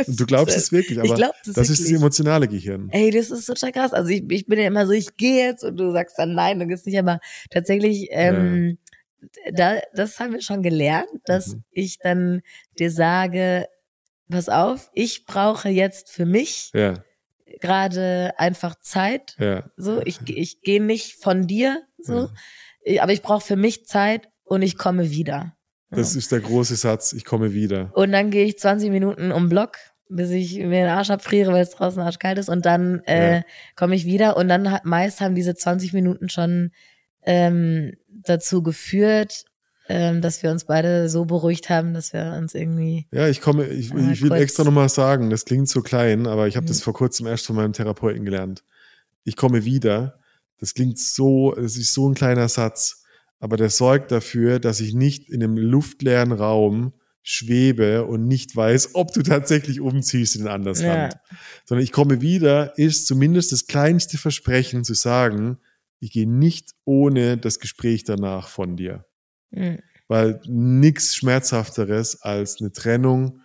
Und 0.07 0.19
du 0.19 0.25
glaubst 0.25 0.55
es 0.57 0.71
wirklich, 0.71 0.99
aber 0.99 1.15
glaub 1.15 1.33
das, 1.45 1.53
das 1.55 1.69
ist 1.69 1.79
das 1.79 1.85
wirklich. 1.85 1.97
emotionale 2.01 2.47
Gehirn. 2.47 2.89
Ey, 2.91 3.11
das 3.11 3.31
ist 3.31 3.45
total 3.45 3.71
krass. 3.71 3.93
Also 3.93 4.09
ich, 4.09 4.23
ich 4.29 4.45
bin 4.45 4.59
ja 4.59 4.67
immer 4.67 4.85
so, 4.85 4.91
ich 4.93 5.15
gehe 5.17 5.47
jetzt 5.47 5.63
und 5.63 5.77
du 5.77 5.91
sagst 5.91 6.19
dann 6.19 6.33
nein, 6.35 6.59
du 6.59 6.67
gehst 6.67 6.85
nicht, 6.85 6.99
aber 6.99 7.19
tatsächlich, 7.49 8.09
ähm, 8.11 8.77
da, 9.53 9.79
das 9.93 10.19
haben 10.19 10.33
wir 10.33 10.41
schon 10.41 10.61
gelernt, 10.63 11.07
dass 11.25 11.47
Mhm. 11.55 11.63
ich 11.71 11.97
dann 11.99 12.41
dir 12.79 12.91
sage, 12.91 13.67
pass 14.29 14.49
auf, 14.49 14.89
ich 14.93 15.25
brauche 15.25 15.69
jetzt 15.69 16.09
für 16.09 16.25
mich 16.25 16.71
Ja, 16.73 16.93
gerade 17.61 18.33
einfach 18.37 18.75
Zeit. 18.79 19.35
Ja. 19.39 19.69
So, 19.77 20.01
ich, 20.05 20.19
ich 20.27 20.61
gehe 20.61 20.81
nicht 20.83 21.15
von 21.21 21.47
dir, 21.47 21.81
so, 21.97 22.29
aber 22.99 23.13
ich 23.13 23.21
brauche 23.21 23.45
für 23.45 23.55
mich 23.55 23.85
Zeit 23.85 24.27
und 24.43 24.61
ich 24.61 24.77
komme 24.77 25.09
wieder. 25.09 25.55
Das 25.91 26.15
ist 26.15 26.31
der 26.31 26.41
große 26.41 26.75
Satz, 26.75 27.13
ich 27.13 27.23
komme 27.25 27.53
wieder. 27.53 27.91
Und 27.95 28.11
dann 28.11 28.29
gehe 28.31 28.45
ich 28.45 28.59
20 28.59 28.89
Minuten 28.89 29.31
um 29.31 29.47
Block, 29.49 29.77
bis 30.09 30.29
ich 30.31 30.55
mir 30.57 30.69
den 30.81 30.87
Arsch 30.89 31.09
abfriere, 31.09 31.53
weil 31.53 31.63
es 31.63 31.69
draußen 31.71 32.01
arschkalt 32.01 32.37
ist. 32.37 32.49
Und 32.49 32.65
dann 32.65 33.01
äh, 33.05 33.37
Ja. 33.37 33.43
komme 33.75 33.95
ich 33.95 34.05
wieder. 34.05 34.35
Und 34.35 34.49
dann 34.49 34.71
hat, 34.71 34.83
meist 34.85 35.21
haben 35.21 35.35
diese 35.35 35.55
20 35.55 35.93
Minuten 35.93 36.27
schon 36.29 36.71
ähm, 37.25 37.93
dazu 38.07 38.63
geführt, 38.63 39.45
ähm, 39.87 40.21
dass 40.21 40.41
wir 40.41 40.49
uns 40.51 40.65
beide 40.65 41.09
so 41.09 41.25
beruhigt 41.25 41.69
haben, 41.69 41.93
dass 41.93 42.11
wir 42.13 42.35
uns 42.37 42.55
irgendwie. 42.55 43.07
Ja, 43.11 43.27
ich 43.27 43.41
komme, 43.41 43.67
ich, 43.67 43.93
Mal 43.93 44.11
ich 44.11 44.21
will 44.21 44.31
extra 44.31 44.63
nochmal 44.63 44.89
sagen, 44.89 45.29
das 45.29 45.45
klingt 45.45 45.69
so 45.69 45.81
klein, 45.81 46.25
aber 46.25 46.47
ich 46.47 46.55
habe 46.55 46.63
Mhm. 46.65 46.69
das 46.69 46.81
vor 46.81 46.93
kurzem 46.93 47.27
erst 47.27 47.45
von 47.45 47.55
meinem 47.55 47.73
Therapeuten 47.73 48.25
gelernt. 48.25 48.63
Ich 49.23 49.35
komme 49.35 49.63
wieder. 49.65 50.19
Das 50.59 50.73
klingt 50.73 50.97
so, 50.97 51.53
es 51.55 51.77
ist 51.77 51.93
so 51.93 52.09
ein 52.09 52.15
kleiner 52.15 52.47
Satz, 52.47 53.03
aber 53.39 53.57
der 53.57 53.69
sorgt 53.69 54.11
dafür, 54.11 54.59
dass 54.59 54.79
ich 54.79 54.93
nicht 54.93 55.29
in 55.29 55.43
einem 55.43 55.57
luftleeren 55.57 56.31
Raum 56.31 56.93
schwebe 57.21 58.05
und 58.05 58.27
nicht 58.27 58.55
weiß, 58.55 58.91
ob 58.93 59.11
du 59.13 59.21
tatsächlich 59.23 59.81
umziehst 59.81 60.35
in 60.35 60.43
ein 60.43 60.47
anderes 60.47 60.81
Ja. 60.81 60.93
Land. 60.95 61.15
Sondern 61.65 61.83
ich 61.83 61.91
komme 61.91 62.21
wieder, 62.21 62.77
ist 62.77 63.07
zumindest 63.07 63.51
das 63.51 63.67
kleinste 63.67 64.17
Versprechen 64.17 64.83
zu 64.83 64.93
sagen, 64.93 65.57
ich 65.99 66.11
gehe 66.11 66.29
nicht 66.29 66.71
ohne 66.85 67.37
das 67.37 67.59
Gespräch 67.59 68.03
danach 68.03 68.47
von 68.49 68.75
dir 68.75 69.05
Hm. 69.53 69.79
weil 70.07 70.41
nichts 70.47 71.15
schmerzhafteres 71.15 72.21
als 72.21 72.59
eine 72.59 72.71
Trennung, 72.71 73.39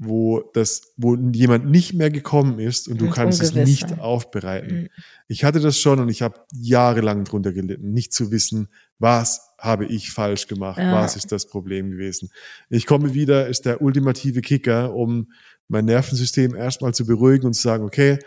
wo 0.00 0.42
das, 0.54 0.92
wo 0.96 1.16
jemand 1.16 1.66
nicht 1.70 1.94
mehr 1.94 2.10
gekommen 2.10 2.60
ist 2.60 2.86
und 2.86 3.00
du 3.00 3.06
Und 3.06 3.10
kannst 3.12 3.42
es 3.42 3.54
nicht 3.54 3.98
aufbereiten. 3.98 4.82
Mhm. 4.82 4.88
Ich 5.26 5.42
hatte 5.44 5.58
das 5.58 5.78
schon 5.78 5.98
und 5.98 6.08
ich 6.08 6.22
habe 6.22 6.40
jahrelang 6.54 7.24
drunter 7.24 7.52
gelitten, 7.52 7.90
nicht 7.92 8.12
zu 8.12 8.30
wissen, 8.30 8.68
was 9.00 9.40
habe 9.58 9.86
ich 9.86 10.12
falsch 10.12 10.46
gemacht, 10.46 10.78
Ja. 10.78 10.92
was 10.92 11.16
ist 11.16 11.32
das 11.32 11.46
Problem 11.48 11.90
gewesen. 11.90 12.30
Ich 12.70 12.86
komme 12.86 13.12
wieder, 13.14 13.48
ist 13.48 13.64
der 13.64 13.82
ultimative 13.82 14.40
Kicker, 14.40 14.94
um 14.94 15.32
mein 15.66 15.86
Nervensystem 15.86 16.54
erstmal 16.54 16.94
zu 16.94 17.04
beruhigen 17.04 17.46
und 17.46 17.54
zu 17.54 17.62
sagen, 17.62 17.84
okay, 17.84 18.18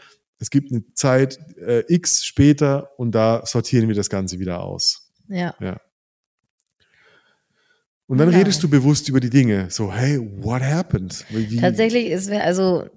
es 0.42 0.50
gibt 0.50 0.72
eine 0.72 0.84
Zeit 0.96 1.38
äh, 1.58 1.84
X 1.88 2.26
später 2.26 2.90
und 2.98 3.14
da 3.14 3.46
sortieren 3.46 3.88
wir 3.88 3.96
das 3.96 4.10
Ganze 4.10 4.40
wieder 4.40 4.64
aus. 4.64 5.14
Ja. 5.30 5.56
Und 8.08 8.18
dann 8.18 8.32
Ja. 8.32 8.40
redest 8.40 8.62
du 8.64 8.70
bewusst 8.70 9.08
über 9.08 9.20
die 9.20 9.30
Dinge. 9.30 9.70
So, 9.70 9.94
hey, 9.94 10.20
what 10.44 10.62
happened? 10.64 11.24
Wie, 11.30 11.58
Tatsächlich 11.62 12.08
ist 12.08 12.30
also 12.32 12.90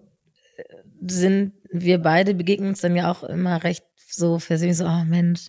sind 1.06 1.52
wir 1.70 1.98
beide 1.98 2.34
begegnen 2.34 2.70
uns 2.70 2.80
dann 2.80 2.96
ja 2.96 3.10
auch 3.10 3.22
immer 3.24 3.62
recht 3.62 3.84
so 4.08 4.38
versöhnlich, 4.38 4.78
so, 4.78 4.86
oh 4.86 5.04
Mensch, 5.04 5.48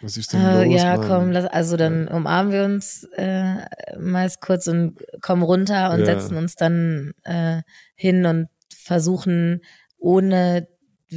Was 0.00 0.16
ist 0.16 0.32
denn 0.32 0.40
äh, 0.40 0.64
los, 0.64 0.80
ja, 0.80 0.96
Mann? 0.96 1.06
komm, 1.06 1.30
lass, 1.30 1.44
also 1.46 1.76
dann 1.76 2.08
umarmen 2.08 2.52
wir 2.52 2.64
uns 2.64 3.06
äh, 3.16 3.66
meist 3.98 4.40
kurz 4.40 4.66
und 4.66 4.96
kommen 5.20 5.42
runter 5.42 5.92
und 5.92 6.00
Ja. 6.00 6.06
setzen 6.06 6.36
uns 6.38 6.54
dann 6.54 7.12
äh, 7.24 7.60
hin 7.96 8.24
und 8.24 8.48
versuchen, 8.74 9.60
ohne 9.98 10.68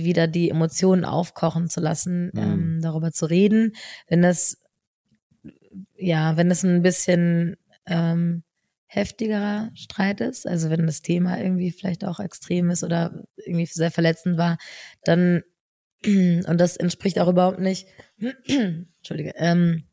wieder 0.04 0.28
die 0.28 0.50
Emotionen 0.50 1.06
aufkochen 1.06 1.70
zu 1.70 1.80
lassen, 1.80 2.32
Mhm. 2.34 2.40
ähm, 2.42 2.80
darüber 2.82 3.12
zu 3.12 3.26
reden. 3.26 3.74
Wenn 4.08 4.22
das, 4.22 4.58
ja, 5.98 6.38
wenn 6.38 6.52
es 6.52 6.64
ein 6.64 6.82
bisschen 6.82 7.58
ähm, 7.86 8.44
heftigerer 8.86 9.72
Streit 9.76 10.22
ist, 10.22 10.48
also 10.48 10.70
wenn 10.70 10.86
das 10.86 11.02
Thema 11.02 11.40
irgendwie 11.40 11.72
vielleicht 11.72 12.06
auch 12.06 12.20
extrem 12.20 12.70
ist 12.70 12.84
oder 12.84 13.24
irgendwie 13.36 13.66
sehr 13.66 13.92
verletzend 13.92 14.38
war, 14.38 14.58
dann 15.04 15.44
und 16.06 16.58
das 16.58 16.78
entspricht 16.78 17.20
auch 17.20 17.28
überhaupt 17.28 17.60
nicht, 17.60 17.88
Entschuldige, 18.48 19.34
ähm, 19.36 19.84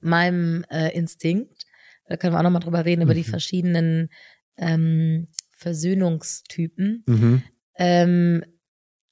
meinem 0.00 0.64
äh, 0.70 0.94
Instinkt. 0.96 1.64
Da 2.06 2.16
können 2.16 2.32
wir 2.34 2.38
auch 2.38 2.42
nochmal 2.42 2.62
drüber 2.62 2.84
reden, 2.84 3.02
über 3.02 3.14
die 3.14 3.20
Mhm. 3.20 3.24
verschiedenen 3.30 4.08
ähm, 4.56 5.28
Versöhnungstypen. 5.56 7.04
Mhm. 7.06 7.42
Ähm, 7.76 8.44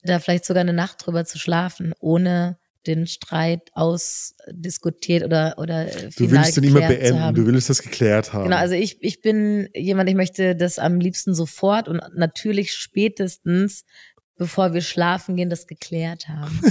da 0.03 0.19
vielleicht 0.19 0.45
sogar 0.45 0.61
eine 0.63 0.73
Nacht 0.73 1.05
drüber 1.07 1.25
zu 1.25 1.39
schlafen, 1.39 1.93
ohne 1.99 2.59
den 2.87 3.07
Streit 3.07 3.71
ausdiskutiert 3.73 5.25
oder, 5.25 5.55
oder 5.59 5.89
äh, 5.89 6.11
Du 6.17 6.31
willst 6.31 6.57
den 6.57 6.65
immer 6.65 6.87
beenden, 6.87 7.35
du 7.35 7.47
willst 7.47 7.69
das 7.69 7.83
geklärt 7.83 8.33
haben. 8.33 8.45
Genau, 8.45 8.57
also 8.57 8.75
ich, 8.75 8.99
ich 9.03 9.21
bin 9.21 9.69
jemand, 9.75 10.09
ich 10.09 10.15
möchte 10.15 10.55
das 10.55 10.79
am 10.79 11.01
liebsten 11.01 11.35
sofort 11.35 11.89
und 11.89 12.01
natürlich 12.15 12.73
spätestens, 12.73 13.85
bevor 14.37 14.73
wir 14.73 14.83
schlafen 14.83 15.37
gehen, 15.37 15.51
das 15.51 15.67
geklärt 15.67 16.29
haben. 16.29 16.61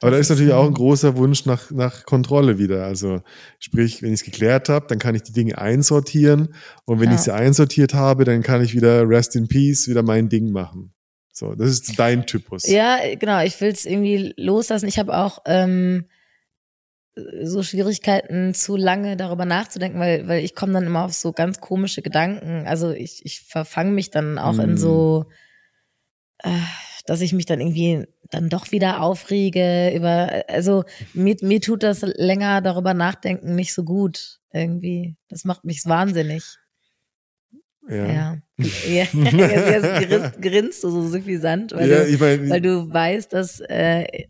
Aber 0.00 0.10
da 0.10 0.18
das 0.18 0.26
ist 0.26 0.30
natürlich 0.30 0.52
auch 0.52 0.66
ein 0.66 0.74
großer 0.74 1.16
Wunsch 1.16 1.46
nach, 1.46 1.70
nach 1.70 2.04
Kontrolle 2.04 2.58
wieder. 2.58 2.84
Also 2.84 3.22
sprich, 3.58 4.02
wenn 4.02 4.12
ich 4.12 4.20
es 4.20 4.24
geklärt 4.24 4.68
habe, 4.68 4.86
dann 4.88 4.98
kann 4.98 5.14
ich 5.14 5.22
die 5.22 5.32
Dinge 5.32 5.56
einsortieren. 5.56 6.54
Und 6.84 7.00
wenn 7.00 7.08
Ja. 7.08 7.14
ich 7.14 7.22
sie 7.22 7.32
einsortiert 7.32 7.94
habe, 7.94 8.24
dann 8.24 8.42
kann 8.42 8.62
ich 8.62 8.74
wieder 8.74 9.08
Rest 9.08 9.36
in 9.36 9.48
Peace, 9.48 9.88
wieder 9.88 10.02
mein 10.02 10.28
Ding 10.28 10.50
machen. 10.50 10.92
So, 11.36 11.54
das 11.54 11.68
ist 11.68 11.98
dein 11.98 12.24
Typus. 12.24 12.66
Ja, 12.66 12.96
genau, 13.14 13.42
ich 13.42 13.60
will 13.60 13.68
es 13.68 13.84
irgendwie 13.84 14.32
loslassen. 14.38 14.88
Ich 14.88 14.98
habe 14.98 15.14
auch 15.14 15.40
ähm, 15.44 16.06
so 17.42 17.62
Schwierigkeiten, 17.62 18.54
zu 18.54 18.74
lange 18.74 19.18
darüber 19.18 19.44
nachzudenken, 19.44 20.00
weil, 20.00 20.26
weil 20.28 20.42
ich 20.42 20.54
komme 20.54 20.72
dann 20.72 20.86
immer 20.86 21.04
auf 21.04 21.12
so 21.12 21.32
ganz 21.32 21.60
komische 21.60 22.00
Gedanken. 22.00 22.66
Also 22.66 22.90
ich, 22.90 23.20
ich 23.26 23.42
verfange 23.42 23.90
mich 23.90 24.10
dann 24.10 24.38
auch 24.38 24.58
in 24.58 24.72
Mm. 24.72 24.76
so, 24.78 25.26
äh, 26.38 26.48
dass 27.04 27.20
ich 27.20 27.34
mich 27.34 27.44
dann 27.44 27.60
irgendwie 27.60 28.06
dann 28.30 28.48
doch 28.48 28.72
wieder 28.72 29.02
aufrege 29.02 29.92
über, 29.94 30.42
also 30.48 30.84
mir, 31.12 31.36
mir 31.42 31.60
tut 31.60 31.82
das 31.82 32.00
länger 32.00 32.62
darüber 32.62 32.94
nachdenken 32.94 33.54
nicht 33.54 33.74
so 33.74 33.84
gut 33.84 34.40
irgendwie. 34.54 35.16
Das 35.28 35.44
macht 35.44 35.66
mich 35.66 35.82
wahnsinnig. 35.84 36.56
Ja. 37.90 38.06
Ja. 38.06 38.38
ja. 38.88 39.04
Jetzt, 39.12 40.10
jetzt 40.10 40.42
grinst, 40.42 40.82
du 40.84 40.90
so 40.90 41.06
suffisant, 41.08 41.72
weil 41.72 41.88
ja, 41.90 41.98
du 42.04 42.08
ich 42.08 42.18
mein, 42.20 42.50
weil 42.50 42.60
du 42.60 42.92
weißt, 42.92 43.32
dass 43.32 43.60
äh, 43.60 44.24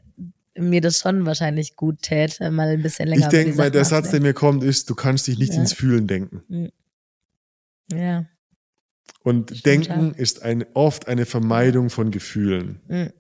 mir 0.59 0.81
das 0.81 0.99
schon 0.99 1.25
wahrscheinlich 1.27 1.77
gut 1.77 2.03
täte, 2.03 2.51
mal 2.51 2.69
ein 2.69 2.83
bisschen 2.83 3.09
länger 3.09 3.23
ich 3.23 3.29
denke 3.29 3.57
mal, 3.57 3.71
der 3.71 3.85
Satz, 3.85 4.11
der 4.11 4.21
mir 4.21 4.35
kommt, 4.35 4.63
ist, 4.65 4.91
du 4.91 4.95
kannst 4.95 5.27
dich 5.27 5.39
nicht 5.39 5.53
Ja. 5.55 5.61
ins 5.61 5.73
Fühlen 5.73 6.07
denken. 6.07 6.43
nachzudenken. 6.49 6.73
Ja. 7.93 8.27
Und 9.23 9.51
Stimmt, 9.51 9.67
Denken 9.67 10.15
ist 10.15 10.43
ein, 10.43 10.65
oft 10.75 11.09
eine 11.09 11.25
Vermeidung 11.27 11.91
von 11.91 12.11
Gefühlen. 12.11 12.81
Mhm. 12.89 13.13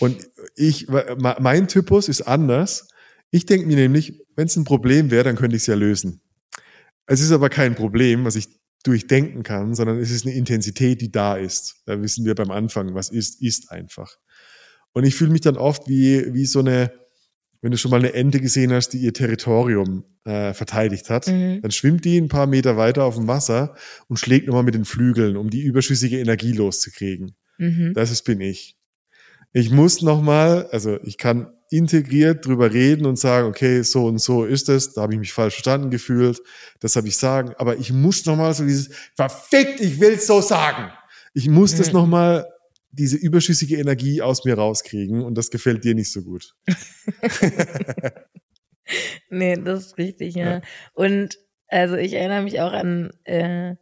Und 0.00 0.28
ich, 0.56 0.88
me- 0.88 1.36
mein 1.40 1.68
Typus 1.68 2.08
ist 2.08 2.22
anders. 2.22 2.88
Ich 3.30 3.46
denke 3.46 3.66
mir 3.66 3.76
nämlich, 3.76 4.20
wenn 4.36 4.46
es 4.46 4.56
ein 4.56 4.64
Problem 4.64 5.10
wäre, 5.10 5.24
dann 5.24 5.36
könnte 5.36 5.56
ich 5.56 5.62
es 5.62 5.66
ja 5.66 5.74
lösen. 5.76 6.20
Es 7.06 7.20
ist 7.20 7.30
aber 7.32 7.48
kein 7.50 7.74
Problem, 7.74 8.24
was 8.24 8.36
ich 8.36 8.48
durchdenken 8.84 9.42
kann, 9.42 9.74
sondern 9.74 9.98
es 9.98 10.10
ist 10.10 10.24
eine 10.26 10.34
Intensität, 10.34 11.00
die 11.00 11.10
da 11.10 11.36
ist. 11.36 11.82
Da 11.86 12.00
wissen 12.00 12.24
wir 12.24 12.34
beim 12.34 12.50
Anfang, 12.50 12.94
was 12.94 13.08
ist, 13.10 13.42
ist 13.42 13.70
einfach. 13.72 14.16
Und 14.92 15.04
ich 15.04 15.16
fühle 15.16 15.32
mich 15.32 15.40
dann 15.40 15.56
oft 15.56 15.88
wie, 15.88 16.32
wie 16.32 16.46
so 16.46 16.60
eine, 16.60 16.92
wenn 17.62 17.72
du 17.72 17.78
schon 17.78 17.90
mal 17.90 17.98
eine 17.98 18.12
Ente 18.12 18.40
gesehen 18.40 18.72
hast, 18.72 18.90
die 18.90 18.98
ihr 18.98 19.12
Territorium 19.14 20.04
äh, 20.24 20.52
verteidigt 20.52 21.08
hat, 21.10 21.26
Mhm. 21.26 21.62
dann 21.62 21.70
schwimmt 21.70 22.04
die 22.04 22.18
ein 22.18 22.28
paar 22.28 22.46
Meter 22.46 22.76
weiter 22.76 23.04
auf 23.04 23.16
dem 23.16 23.26
Wasser 23.26 23.74
und 24.08 24.18
schlägt 24.18 24.46
nochmal 24.46 24.62
mit 24.62 24.74
den 24.74 24.84
Flügeln, 24.84 25.36
um 25.36 25.48
die 25.50 25.62
überschüssige 25.62 26.18
Energie 26.20 26.52
loszukriegen. 26.52 27.34
Mhm. 27.58 27.92
Das 27.94 28.10
ist, 28.10 28.22
bin 28.22 28.40
ich. 28.40 28.76
Ich 29.52 29.70
muss 29.70 30.02
nochmal, 30.02 30.66
also 30.72 30.98
ich 31.04 31.16
kann 31.16 31.53
integriert 31.70 32.44
drüber 32.46 32.72
reden 32.72 33.06
und 33.06 33.18
sagen, 33.18 33.48
okay, 33.48 33.82
so 33.82 34.06
und 34.06 34.18
so 34.18 34.44
ist 34.44 34.68
es, 34.68 34.92
da 34.92 35.02
habe 35.02 35.14
ich 35.14 35.18
mich 35.18 35.32
falsch 35.32 35.54
verstanden 35.54 35.90
gefühlt, 35.90 36.40
das 36.80 36.96
habe 36.96 37.08
ich 37.08 37.16
sagen, 37.16 37.54
aber 37.58 37.76
ich 37.78 37.92
muss 37.92 38.24
nochmal 38.26 38.54
so 38.54 38.64
dieses, 38.64 38.90
verfickt, 39.16 39.80
ich 39.80 40.00
will's 40.00 40.26
so 40.26 40.40
sagen. 40.40 40.92
Ich 41.32 41.48
muss 41.48 41.74
das 41.74 41.88
Mhm. 41.88 41.94
nochmal, 41.94 42.46
diese 42.92 43.16
überschüssige 43.16 43.76
Energie 43.76 44.22
aus 44.22 44.44
mir 44.44 44.54
rauskriegen 44.54 45.22
und 45.22 45.36
das 45.36 45.50
gefällt 45.50 45.82
dir 45.84 45.94
nicht 45.96 46.12
so 46.12 46.22
gut. 46.22 46.54
Nee, 49.30 49.56
das 49.56 49.86
ist 49.86 49.98
richtig, 49.98 50.34
ja. 50.34 50.56
Ja. 50.56 50.60
Und 50.92 51.38
also 51.68 51.96
ich 51.96 52.12
erinnere 52.12 52.42
mich 52.42 52.60
auch 52.60 52.72
an, 52.72 53.10
äh, 53.24 53.74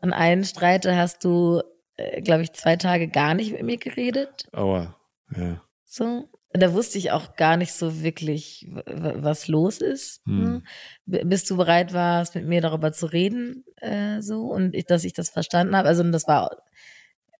an 0.00 0.12
einen 0.12 0.44
Streit, 0.44 0.84
da 0.84 0.96
hast 0.96 1.24
du, 1.24 1.62
äh, 1.96 2.20
glaube 2.22 2.42
ich, 2.42 2.52
zwei 2.52 2.76
Tage 2.76 3.08
gar 3.08 3.34
nicht 3.34 3.52
mit 3.52 3.62
mir 3.62 3.78
geredet. 3.78 4.48
Aua, 4.52 4.96
ja. 5.36 5.62
So. 5.84 6.28
Da 6.52 6.72
wusste 6.72 6.96
ich 6.98 7.10
auch 7.10 7.36
gar 7.36 7.56
nicht 7.58 7.72
so 7.72 8.02
wirklich, 8.02 8.66
was 8.86 9.48
los 9.48 9.78
ist. 9.80 10.22
Hm. 10.24 10.62
B- 11.04 11.22
Bis 11.24 11.44
du 11.44 11.56
bereit 11.56 11.92
warst, 11.92 12.34
mit 12.34 12.46
mir 12.46 12.60
darüber 12.62 12.90
zu 12.92 13.06
reden, 13.06 13.64
äh, 13.76 14.22
so 14.22 14.46
und 14.46 14.74
ich, 14.74 14.86
dass 14.86 15.04
ich 15.04 15.12
das 15.12 15.28
verstanden 15.28 15.76
habe. 15.76 15.88
Also 15.88 16.02
das 16.04 16.26
war, 16.26 16.56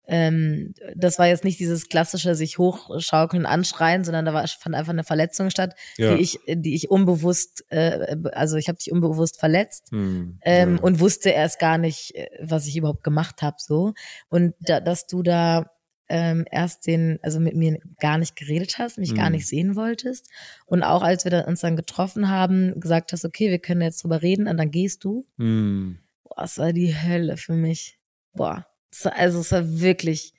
ähm, 0.06 0.74
das 0.94 1.18
war 1.18 1.26
jetzt 1.26 1.44
nicht 1.44 1.58
dieses 1.58 1.88
klassische 1.88 2.34
sich 2.34 2.58
hochschaukeln, 2.58 3.44
anschreien, 3.46 4.04
sondern 4.04 4.24
da 4.26 4.32
war 4.34 4.46
fand 4.46 4.74
einfach 4.74 4.92
eine 4.92 5.04
Verletzung 5.04 5.50
statt, 5.50 5.74
Ja. 5.96 6.14
die 6.14 6.22
ich, 6.22 6.38
die 6.46 6.74
ich 6.74 6.90
unbewusst, 6.90 7.64
äh, 7.70 8.16
also 8.32 8.56
ich 8.56 8.68
habe 8.68 8.78
dich 8.78 8.92
unbewusst 8.92 9.38
verletzt 9.38 9.90
Hm, 9.90 10.38
ähm, 10.42 10.76
ja. 10.76 10.82
und 10.82 11.00
wusste 11.00 11.30
erst 11.30 11.58
gar 11.58 11.78
nicht, 11.78 12.14
äh, 12.14 12.28
was 12.42 12.66
ich 12.66 12.76
überhaupt 12.76 13.04
gemacht 13.04 13.42
habe 13.42 13.56
so 13.58 13.92
und 14.28 14.54
da, 14.60 14.80
dass 14.80 15.06
du 15.06 15.22
da 15.22 15.70
ähm, 16.08 16.44
erst 16.50 16.86
den, 16.86 17.18
also 17.22 17.38
mit 17.40 17.54
mir 17.54 17.78
gar 18.00 18.18
nicht 18.18 18.36
geredet 18.36 18.78
hast, 18.78 18.98
mich 18.98 19.12
Mhm. 19.12 19.16
gar 19.16 19.30
nicht 19.30 19.46
sehen 19.46 19.76
wolltest. 19.76 20.30
Und 20.66 20.82
auch 20.82 21.02
als 21.02 21.24
wir 21.24 21.30
dann 21.30 21.44
uns 21.46 21.60
dann 21.60 21.76
getroffen 21.76 22.28
haben, 22.30 22.78
gesagt 22.80 23.12
hast, 23.12 23.24
okay, 23.24 23.50
wir 23.50 23.58
können 23.58 23.82
jetzt 23.82 24.02
drüber 24.02 24.22
reden 24.22 24.48
und 24.48 24.56
dann 24.56 24.70
gehst 24.70 25.04
du. 25.04 25.26
Hm. 25.38 25.98
Boah, 26.24 26.44
es 26.44 26.58
war 26.58 26.72
die 26.72 26.94
Hölle 26.94 27.36
für 27.36 27.54
mich. 27.54 27.98
Boah. 28.32 28.66
Es 28.90 29.04
war, 29.04 29.16
also 29.16 29.40
es 29.40 29.52
war 29.52 29.80
wirklich, 29.80 30.32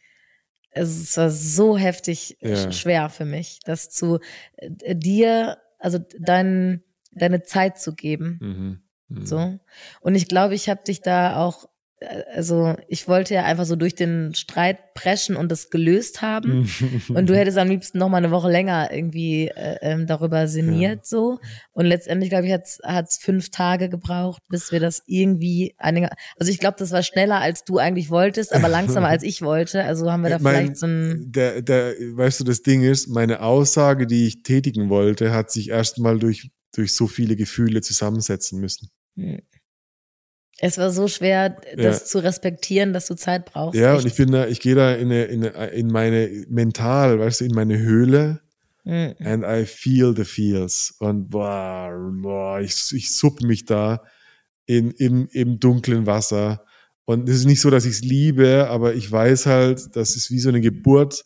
also 0.73 1.01
es 1.01 1.17
war 1.17 1.29
so 1.29 1.77
heftig 1.77 2.37
Ja. 2.41 2.49
sch- 2.55 2.71
schwer 2.73 3.09
für 3.09 3.25
mich, 3.25 3.59
das 3.65 3.89
zu 3.89 4.19
äh, 4.57 4.95
dir, 4.95 5.57
also 5.77 5.99
dein, 6.19 6.83
deine 7.11 7.43
Zeit 7.43 7.79
zu 7.79 7.93
geben. 7.95 8.39
Mhm. 8.41 9.17
Mhm. 9.19 9.25
So. 9.25 9.59
Und 10.01 10.15
ich 10.15 10.27
glaube, 10.27 10.55
ich 10.55 10.69
habe 10.69 10.83
dich 10.83 11.01
da 11.01 11.37
auch, 11.37 11.67
also 12.33 12.75
ich 12.87 13.07
wollte 13.07 13.33
ja 13.33 13.43
einfach 13.43 13.65
so 13.65 13.75
durch 13.75 13.93
den 13.93 14.33
Streit 14.33 14.93
preschen 14.93 15.35
und 15.35 15.51
das 15.51 15.69
gelöst 15.69 16.21
haben. 16.21 16.69
Und 17.09 17.29
du 17.29 17.35
hättest 17.35 17.57
am 17.57 17.67
liebsten 17.67 17.97
noch 17.97 18.09
mal 18.09 18.17
eine 18.17 18.31
Woche 18.31 18.49
länger 18.49 18.91
irgendwie 18.91 19.47
äh, 19.47 19.77
ähm, 19.81 20.07
darüber 20.07 20.47
sinniert 20.47 21.05
so. 21.05 21.39
Und 21.71 21.85
letztendlich, 21.85 22.29
glaube 22.29 22.47
ich, 22.47 22.53
hat 22.53 23.07
es 23.07 23.17
fünf 23.17 23.49
Tage 23.49 23.89
gebraucht, 23.89 24.41
bis 24.49 24.71
wir 24.71 24.79
das 24.79 25.03
irgendwie 25.07 25.75
einiger. 25.77 26.09
Also 26.37 26.51
ich 26.51 26.59
glaube, 26.59 26.77
das 26.79 26.91
war 26.91 27.03
schneller, 27.03 27.39
als 27.39 27.63
du 27.63 27.77
eigentlich 27.77 28.09
wolltest, 28.09 28.53
aber 28.53 28.69
langsamer, 28.69 29.07
als 29.07 29.23
ich 29.23 29.41
wollte. 29.41 29.83
Also 29.83 30.11
haben 30.11 30.23
wir 30.23 30.29
da 30.29 30.39
mein, 30.39 30.55
vielleicht 30.55 30.77
so 30.77 30.87
ein. 30.87 31.31
der, 31.31 31.61
der, 31.61 31.93
weißt 31.97 32.39
du, 32.39 32.43
das 32.43 32.61
Ding 32.61 32.83
ist, 32.83 33.07
meine 33.07 33.41
Aussage, 33.41 34.07
die 34.07 34.27
ich 34.27 34.43
tätigen 34.43 34.89
wollte, 34.89 35.31
hat 35.31 35.51
sich 35.51 35.69
erstmal 35.69 36.19
durch, 36.19 36.49
durch 36.73 36.93
so 36.93 37.07
viele 37.07 37.35
Gefühle 37.35 37.81
zusammensetzen 37.81 38.59
müssen. 38.59 38.89
Hm. 39.17 39.39
Es 40.61 40.77
war 40.77 40.91
so 40.91 41.07
schwer, 41.07 41.57
das 41.77 41.99
Ja. 41.99 42.05
zu 42.05 42.19
respektieren, 42.19 42.91
dass 42.93 43.07
du 43.07 43.15
Zeit 43.15 43.45
brauchst. 43.45 43.79
Ja, 43.79 43.93
Echt. 43.95 44.03
und 44.03 44.11
ich 44.11 44.17
bin 44.17 44.31
da, 44.31 44.47
ich 44.47 44.59
gehe 44.59 44.75
da 44.75 44.93
in, 44.93 45.07
eine, 45.11 45.23
in, 45.25 45.45
eine, 45.47 45.67
in 45.71 45.87
meine 45.87 46.45
mental, 46.49 47.19
weißt 47.19 47.41
du, 47.41 47.45
in 47.45 47.53
meine 47.53 47.77
Höhle 47.79 48.41
Hm. 48.85 49.13
and 49.19 49.43
I 49.45 49.65
feel 49.65 50.15
the 50.15 50.23
feels. 50.23 50.95
Und 50.99 51.29
boah, 51.29 51.91
boah 52.21 52.59
ich, 52.61 52.91
ich 52.93 53.11
supp 53.15 53.41
mich 53.41 53.65
da 53.65 54.01
in, 54.65 54.91
im, 54.91 55.27
im 55.31 55.59
dunklen 55.59 56.05
Wasser. 56.05 56.65
Und 57.05 57.27
es 57.27 57.37
ist 57.37 57.45
nicht 57.45 57.59
so, 57.61 57.69
dass 57.69 57.85
ich 57.85 57.93
es 57.93 58.01
liebe, 58.01 58.67
aber 58.69 58.93
ich 58.95 59.11
weiß 59.11 59.45
halt, 59.47 59.95
das 59.95 60.15
ist 60.15 60.31
wie 60.31 60.39
so 60.39 60.49
eine 60.49 60.61
Geburt. 60.61 61.23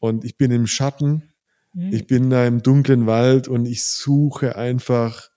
Und 0.00 0.24
ich 0.24 0.36
bin 0.36 0.50
im 0.50 0.66
Schatten, 0.66 1.28
Hm. 1.74 1.90
ich 1.92 2.06
bin 2.06 2.28
da 2.28 2.46
im 2.46 2.62
dunklen 2.62 3.06
Wald 3.06 3.48
und 3.48 3.64
ich 3.66 3.84
suche 3.84 4.56
einfach 4.56 5.30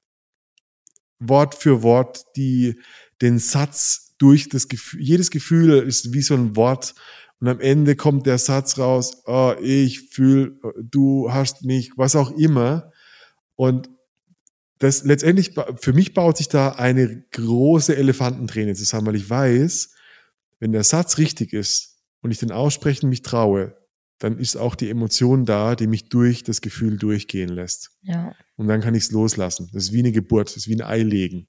Wort 1.20 1.56
für 1.56 1.82
Wort 1.82 2.26
die, 2.36 2.80
den 3.22 3.40
Satz 3.40 4.16
durch 4.18 4.50
das 4.50 4.68
Gefühl. 4.68 5.02
Jedes 5.02 5.32
Gefühl 5.32 5.72
ist 5.84 6.14
wie 6.14 6.22
so 6.22 6.36
ein 6.36 6.56
Wort. 6.56 6.96
Und 7.40 7.50
am 7.50 7.60
Ende 7.60 7.96
kommt 7.96 8.26
der 8.26 8.38
Satz 8.38 8.78
raus, 8.78 9.24
oh, 9.26 9.54
ich 9.62 10.10
fühle, 10.10 10.58
du 10.82 11.32
hast 11.32 11.64
mich, 11.64 11.92
was 11.98 12.16
auch 12.16 12.32
immer. 12.32 12.92
Und 13.56 13.90
das 14.80 15.04
letztendlich, 15.04 15.54
für 15.78 15.94
mich 15.94 16.14
baut 16.14 16.38
sich 16.38 16.48
da 16.48 16.70
eine 16.70 17.24
große 17.32 17.96
Elefantenträne 17.96 18.74
zusammen, 18.74 19.08
weil 19.08 19.16
ich 19.16 19.30
weiß, 19.30 19.94
wenn 20.60 20.72
der 20.72 20.84
Satz 20.84 21.18
richtig 21.18 21.54
ist 21.54 22.00
und 22.22 22.32
ich 22.32 22.40
den 22.40 22.52
Aussprechen 22.52 23.10
mich 23.10 23.22
traue, 23.22 23.76
dann 24.20 24.38
ist 24.38 24.56
auch 24.56 24.76
die 24.76 24.90
Emotion 24.90 25.46
da, 25.46 25.76
die 25.76 25.88
mich 25.88 26.10
durch 26.10 26.44
das 26.44 26.62
Gefühl 26.62 26.98
durchgehen 26.98 27.50
lässt. 27.50 27.92
Ja. 28.02 28.34
Und 28.56 28.68
dann 28.68 28.82
kann 28.82 28.96
ich 28.96 29.04
es 29.04 29.12
loslassen. 29.12 29.70
Das 29.74 29.84
ist 29.84 29.94
wie 29.94 30.00
eine 30.00 30.14
Geburt, 30.14 30.48
das 30.50 30.58
ist 30.58 30.68
wie 30.70 30.76
ein 30.76 30.82
Ei 30.82 31.04
legen. 31.04 31.48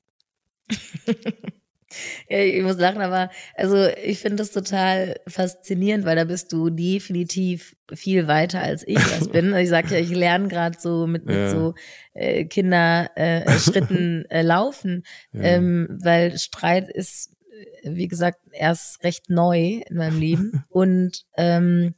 Ja, 2.29 2.39
ich 2.39 2.63
muss 2.63 2.77
lachen, 2.79 3.01
aber 3.03 3.31
also 3.55 3.87
ich 4.03 4.19
finde 4.19 4.37
das 4.37 4.51
total 4.51 5.21
faszinierend, 5.29 6.05
weil 6.05 6.17
da 6.17 6.25
bist 6.25 6.53
du 6.53 6.71
definitiv 6.71 7.77
viel 7.95 8.27
weiter 8.27 8.61
als 8.63 8.83
ich 8.87 8.95
das 8.99 9.29
bin. 9.33 9.55
Ich 9.55 9.69
sag 9.69 9.91
ja, 9.91 9.99
ich 9.99 10.11
lerne 10.11 10.49
gerade 10.49 10.77
so 10.81 11.07
mit, 11.07 11.25
mit 11.27 11.37
Ja. 11.37 11.51
so 11.51 11.75
äh, 12.15 12.45
Kinderschritten 12.47 14.25
äh, 14.29 14.29
äh, 14.41 14.43
laufen, 14.43 15.05
Ja. 15.33 15.41
ähm, 15.43 15.89
weil 16.03 16.37
Streit 16.39 16.89
ist, 16.89 17.33
wie 17.85 18.09
gesagt, 18.09 18.41
erst 18.53 19.03
recht 19.05 19.31
neu 19.31 19.83
in 19.89 19.97
meinem 19.97 20.19
Leben 20.19 20.65
und 20.69 21.25
ähm, 21.37 21.95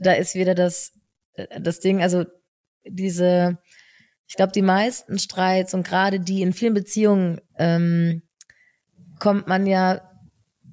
da 0.00 0.12
ist 0.12 0.34
wieder 0.34 0.54
das 0.54 0.92
das 1.60 1.80
Ding, 1.80 2.00
also 2.02 2.24
diese, 2.84 3.58
ich 4.26 4.36
glaube, 4.36 4.52
die 4.52 4.62
meisten 4.62 5.18
Streits 5.18 5.74
und 5.74 5.86
gerade 5.86 6.18
die 6.18 6.40
in 6.40 6.54
vielen 6.54 6.72
Beziehungen 6.72 7.40
ähm, 7.58 8.22
kommt 9.18 9.46
man 9.48 9.66
ja 9.66 10.00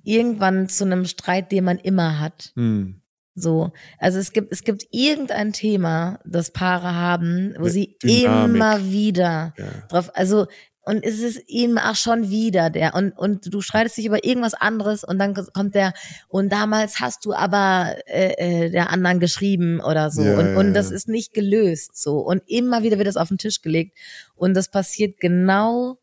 irgendwann 0.04 0.68
zu 0.70 0.84
einem 0.86 1.06
Streit, 1.06 1.52
den 1.52 1.64
man 1.64 1.78
immer 1.80 2.20
hat. 2.20 2.52
Hm. 2.56 3.00
So, 3.36 3.72
also 3.98 4.20
es 4.20 4.32
gibt 4.32 4.52
es 4.52 4.64
gibt 4.64 4.86
irgendein 4.91 5.54
Thema, 5.54 6.20
das 6.24 6.52
Paare 6.52 6.94
haben, 6.94 7.56
wo 7.58 7.68
sie 7.68 7.98
Dynamik. 8.04 8.56
immer 8.56 8.84
wieder 8.91 9.54
Ja. 9.58 9.66
drauf, 9.89 10.12
also 10.14 10.46
und 10.86 11.04
es 11.06 11.20
ist 11.22 11.41
eben 11.48 11.78
auch 11.80 11.96
schon 11.96 12.30
wieder 12.30 12.70
der 12.70 12.94
und 12.94 13.14
und 13.18 13.52
du 13.52 13.62
streitest 13.62 13.98
dich 13.98 14.06
über 14.06 14.24
irgendwas 14.24 14.54
anderes 14.54 15.04
und 15.04 15.18
dann 15.18 15.34
kommt 15.34 15.74
der 15.74 15.94
und 16.28 16.52
damals 16.52 17.00
hast 17.00 17.26
du 17.26 17.34
aber 17.34 17.96
äh, 18.06 18.66
äh, 18.66 18.70
der 18.70 18.91
anderen 18.91 19.20
geschrieben 19.20 19.80
oder 19.80 20.12
so 20.12 20.22
Ja, 20.22 20.38
und 20.38 20.52
ja, 20.54 20.58
und 20.60 20.74
das 20.76 20.91
ist 20.91 21.08
nicht 21.08 21.34
gelöst 21.34 21.96
so 22.00 22.20
und 22.20 22.44
immer 22.48 22.84
wieder 22.84 22.98
wird 22.98 23.08
das 23.08 23.18
auf 23.18 23.30
den 23.30 23.38
Tisch 23.39 23.62
gelegt 23.64 23.98
und 24.36 24.54
das 24.54 24.70
passiert 24.70 25.20
genau, 25.20 25.98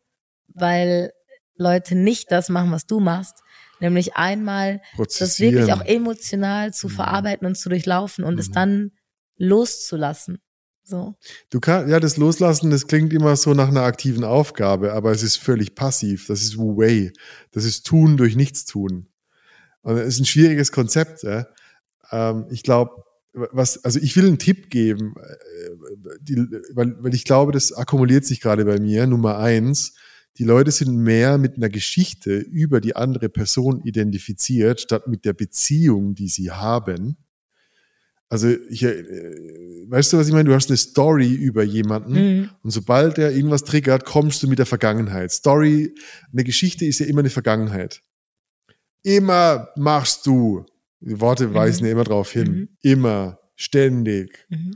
weil 0.49 1.13
Leute 1.61 1.95
nicht 1.95 2.31
das 2.31 2.49
machen, 2.49 2.71
was 2.71 2.85
du 2.85 2.99
machst, 2.99 3.35
nämlich 3.79 4.15
einmal 4.15 4.81
das 4.97 5.39
wirklich 5.39 5.71
auch 5.71 5.85
emotional 5.85 6.73
zu 6.73 6.87
Mhm. 6.87 6.91
verarbeiten 6.91 7.47
und 7.47 7.55
zu 7.55 7.69
durchlaufen 7.69 8.23
und 8.23 8.39
es 8.39 8.49
Mhm. 8.49 8.53
dann 8.53 8.91
loszulassen. 9.37 10.39
So. 10.83 11.15
Du 11.51 11.59
kannst, 11.59 11.89
ja, 11.89 11.99
das 11.99 12.17
Loslassen, 12.17 12.71
das 12.71 12.87
klingt 12.87 13.13
immer 13.13 13.35
so 13.35 13.53
nach 13.53 13.67
einer 13.69 13.83
aktiven 13.83 14.23
Aufgabe, 14.23 14.93
aber 14.93 15.11
es 15.11 15.23
ist 15.23 15.37
völlig 15.37 15.75
passiv. 15.75 16.27
Das 16.27 16.41
ist 16.41 16.57
Wu 16.57 16.77
Wei. 16.77 17.13
Das 17.51 17.63
ist 17.65 17.85
Tun 17.85 18.17
durch 18.17 18.35
Nichtstun. 18.35 19.07
Und 19.83 19.95
das 19.95 20.07
ist 20.07 20.19
ein 20.19 20.25
schwieriges 20.25 20.71
Konzept. 20.71 21.23
Ja. 21.23 21.45
Ähm, 22.11 22.47
ich 22.49 22.63
glaube, 22.63 23.03
was, 23.33 23.83
also 23.85 23.99
ich 23.99 24.15
will 24.17 24.27
einen 24.27 24.39
Tipp 24.39 24.69
geben, 24.69 25.15
äh, 25.17 26.17
die, 26.19 26.35
weil, 26.73 26.95
weil 27.01 27.13
ich 27.13 27.23
glaube, 27.23 27.51
das 27.51 27.71
akkumuliert 27.71 28.25
sich 28.25 28.41
gerade 28.41 28.65
bei 28.65 28.79
mir. 28.79 29.07
Nummer 29.07 29.37
eins, 29.37 29.93
die 30.37 30.43
Leute 30.45 30.71
sind 30.71 30.95
mehr 30.95 31.37
mit 31.37 31.57
einer 31.57 31.69
Geschichte 31.69 32.37
über 32.37 32.79
die 32.81 32.95
andere 32.95 33.29
Person 33.29 33.81
identifiziert, 33.83 34.81
statt 34.81 35.07
mit 35.07 35.25
der 35.25 35.33
Beziehung, 35.33 36.15
die 36.15 36.27
sie 36.29 36.51
haben. 36.51 37.17
Also, 38.29 38.47
ich, 38.69 38.81
äh, 38.83 39.03
weißt 39.89 40.13
du, 40.13 40.17
was 40.17 40.27
ich 40.27 40.33
meine? 40.33 40.47
Du 40.47 40.55
hast 40.55 40.69
eine 40.69 40.77
Story 40.77 41.33
über 41.33 41.63
jemanden 41.63 42.13
Mhm. 42.13 42.49
und 42.63 42.71
sobald 42.71 43.17
er 43.17 43.33
irgendwas 43.35 43.65
triggert, 43.65 44.05
kommst 44.05 44.41
du 44.41 44.47
mit 44.47 44.57
der 44.57 44.65
Vergangenheit. 44.65 45.31
Story, 45.31 45.93
eine 46.31 46.45
Geschichte 46.45 46.85
ist 46.85 46.99
ja 46.99 47.07
immer 47.07 47.19
eine 47.19 47.29
Vergangenheit. 47.29 48.01
Immer 49.03 49.67
machst 49.75 50.25
du. 50.25 50.65
Die 51.01 51.19
Worte 51.19 51.47
Mhm. 51.49 51.53
weisen 51.55 51.85
ja 51.85 51.91
immer 51.91 52.03
darauf 52.05 52.31
hin. 52.31 52.51
Mhm. 52.51 52.69
Immer, 52.81 53.39
ständig. 53.55 54.45
Mhm. 54.49 54.75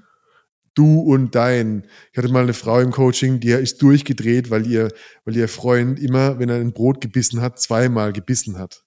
Du 0.75 0.99
und 1.01 1.33
dein. 1.35 1.87
Ich 2.11 2.17
hatte 2.17 2.27
mal 2.29 2.43
eine 2.43 2.53
Frau 2.53 2.79
im 2.79 2.91
Coaching, 2.91 3.39
die 3.39 3.49
ist 3.51 3.81
durchgedreht, 3.81 4.49
weil 4.51 4.67
ihr, 4.67 4.89
weil 5.23 5.35
ihr 5.35 5.47
Freund 5.47 5.99
immer, 5.99 6.37
wenn 6.37 6.49
er 6.49 6.57
ein 6.57 6.73
Brot 6.73 7.01
gebissen 7.01 7.41
hat, 7.41 7.59
zweimal 7.59 8.13
gebissen 8.13 8.59
hat. 8.59 8.83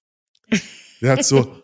Der 1.01 1.12
hat 1.12 1.24
so, 1.24 1.62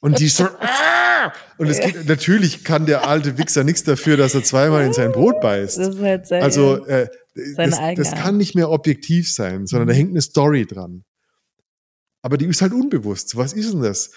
und 0.00 0.18
die 0.18 0.28
so, 0.28 0.44
"Ah!" 0.44 1.32
und 1.58 1.66
es 1.68 1.80
geht, 1.80 2.08
natürlich 2.08 2.64
kann 2.64 2.86
der 2.86 3.06
alte 3.06 3.36
Wichser 3.36 3.64
nichts 3.64 3.84
dafür, 3.84 4.16
dass 4.16 4.34
er 4.34 4.42
zweimal 4.42 4.84
in 4.84 4.92
sein 4.92 5.12
Brot 5.12 5.40
beißt. 5.40 5.78
Das 5.78 5.88
ist 5.94 6.00
halt 6.00 6.26
sein, 6.26 6.42
Also 6.42 6.86
äh, 6.86 7.08
das, 7.56 7.78
das 7.96 8.12
kann 8.12 8.36
nicht 8.38 8.54
mehr 8.54 8.70
objektiv 8.70 9.30
sein, 9.32 9.66
sondern 9.66 9.88
da 9.88 9.94
Mhm. 9.94 9.98
hängt 9.98 10.10
eine 10.10 10.22
Story 10.22 10.66
dran. 10.66 11.04
Aber 12.22 12.36
die 12.38 12.46
ist 12.46 12.60
halt 12.62 12.72
unbewusst. 12.72 13.36
Was 13.36 13.52
ist 13.52 13.72
denn 13.72 13.82
das? 13.82 14.10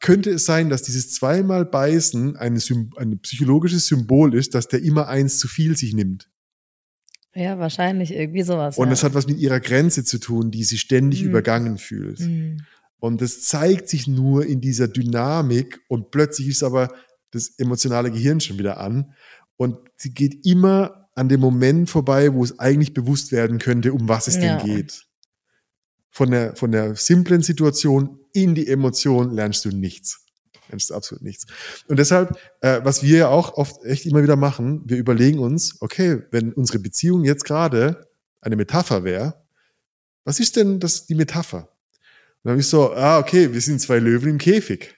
Könnte 0.00 0.30
es 0.30 0.44
sein, 0.44 0.68
dass 0.70 0.82
dieses 0.82 1.12
zweimal 1.12 1.64
Beißen 1.64 2.36
eine 2.36 2.60
ein 2.96 3.18
psychologisches 3.20 3.86
Symbol 3.88 4.34
ist, 4.34 4.54
dass 4.54 4.68
der 4.68 4.82
immer 4.82 5.08
eins 5.08 5.38
zu 5.38 5.48
viel 5.48 5.76
sich 5.76 5.94
nimmt? 5.94 6.30
ja, 7.34 7.56
wahrscheinlich 7.58 8.12
irgendwie 8.12 8.42
sowas. 8.42 8.78
Und 8.78 8.86
ja. 8.86 8.90
das 8.90 9.04
hat 9.04 9.14
was 9.14 9.28
mit 9.28 9.38
ihrer 9.38 9.60
Grenze 9.60 10.02
zu 10.02 10.18
tun, 10.18 10.50
die 10.50 10.64
sie 10.64 10.78
ständig 10.78 11.22
Mhm. 11.22 11.28
übergangen 11.28 11.78
fühlt. 11.78 12.18
Mhm. 12.20 12.64
Und 12.98 13.20
das 13.20 13.42
zeigt 13.42 13.88
sich 13.88 14.08
nur 14.08 14.44
in 14.44 14.60
dieser 14.60 14.88
Dynamik 14.88 15.80
und 15.88 16.10
plötzlich 16.10 16.48
ist 16.48 16.64
aber 16.64 16.92
das 17.30 17.50
emotionale 17.58 18.10
Gehirn 18.10 18.40
schon 18.40 18.58
wieder 18.58 18.78
an 18.80 19.12
und 19.56 19.76
sie 19.96 20.12
geht 20.14 20.44
immer 20.46 21.08
an 21.14 21.28
dem 21.28 21.38
Moment 21.40 21.88
vorbei, 21.90 22.32
wo 22.32 22.42
es 22.42 22.58
eigentlich 22.58 22.92
bewusst 22.94 23.30
werden 23.30 23.58
könnte, 23.58 23.92
um 23.92 24.08
was 24.08 24.26
es 24.26 24.36
Ja. 24.36 24.56
denn 24.56 24.66
geht. 24.76 25.04
Von 26.10 26.30
der, 26.32 26.56
von 26.56 26.72
der 26.72 26.96
simplen 26.96 27.42
Situation 27.42 28.18
in 28.42 28.54
die 28.54 28.68
Emotion 28.68 29.32
lernst 29.32 29.64
du 29.64 29.70
nichts. 29.70 30.24
Lernst 30.68 30.90
du 30.90 30.94
absolut 30.94 31.22
nichts. 31.22 31.46
Und 31.88 31.98
deshalb, 31.98 32.38
äh, 32.60 32.80
was 32.82 33.02
wir 33.02 33.18
ja 33.18 33.28
auch 33.28 33.54
oft 33.54 33.84
echt 33.84 34.06
immer 34.06 34.22
wieder 34.22 34.36
machen, 34.36 34.82
wir 34.84 34.98
überlegen 34.98 35.38
uns, 35.38 35.80
okay, 35.80 36.22
wenn 36.30 36.52
unsere 36.52 36.78
Beziehung 36.78 37.24
jetzt 37.24 37.44
gerade 37.44 38.08
eine 38.40 38.56
Metapher 38.56 39.04
wäre, 39.04 39.42
was 40.24 40.40
ist 40.40 40.56
denn 40.56 40.78
das, 40.78 41.06
die 41.06 41.14
Metapher? 41.14 41.68
dann 42.42 42.52
habe 42.52 42.60
ich 42.60 42.68
so, 42.68 42.94
ah, 42.94 43.18
okay, 43.18 43.52
wir 43.52 43.60
sind 43.60 43.80
zwei 43.80 43.98
Löwen 43.98 44.30
im 44.30 44.38
Käfig. 44.38 44.96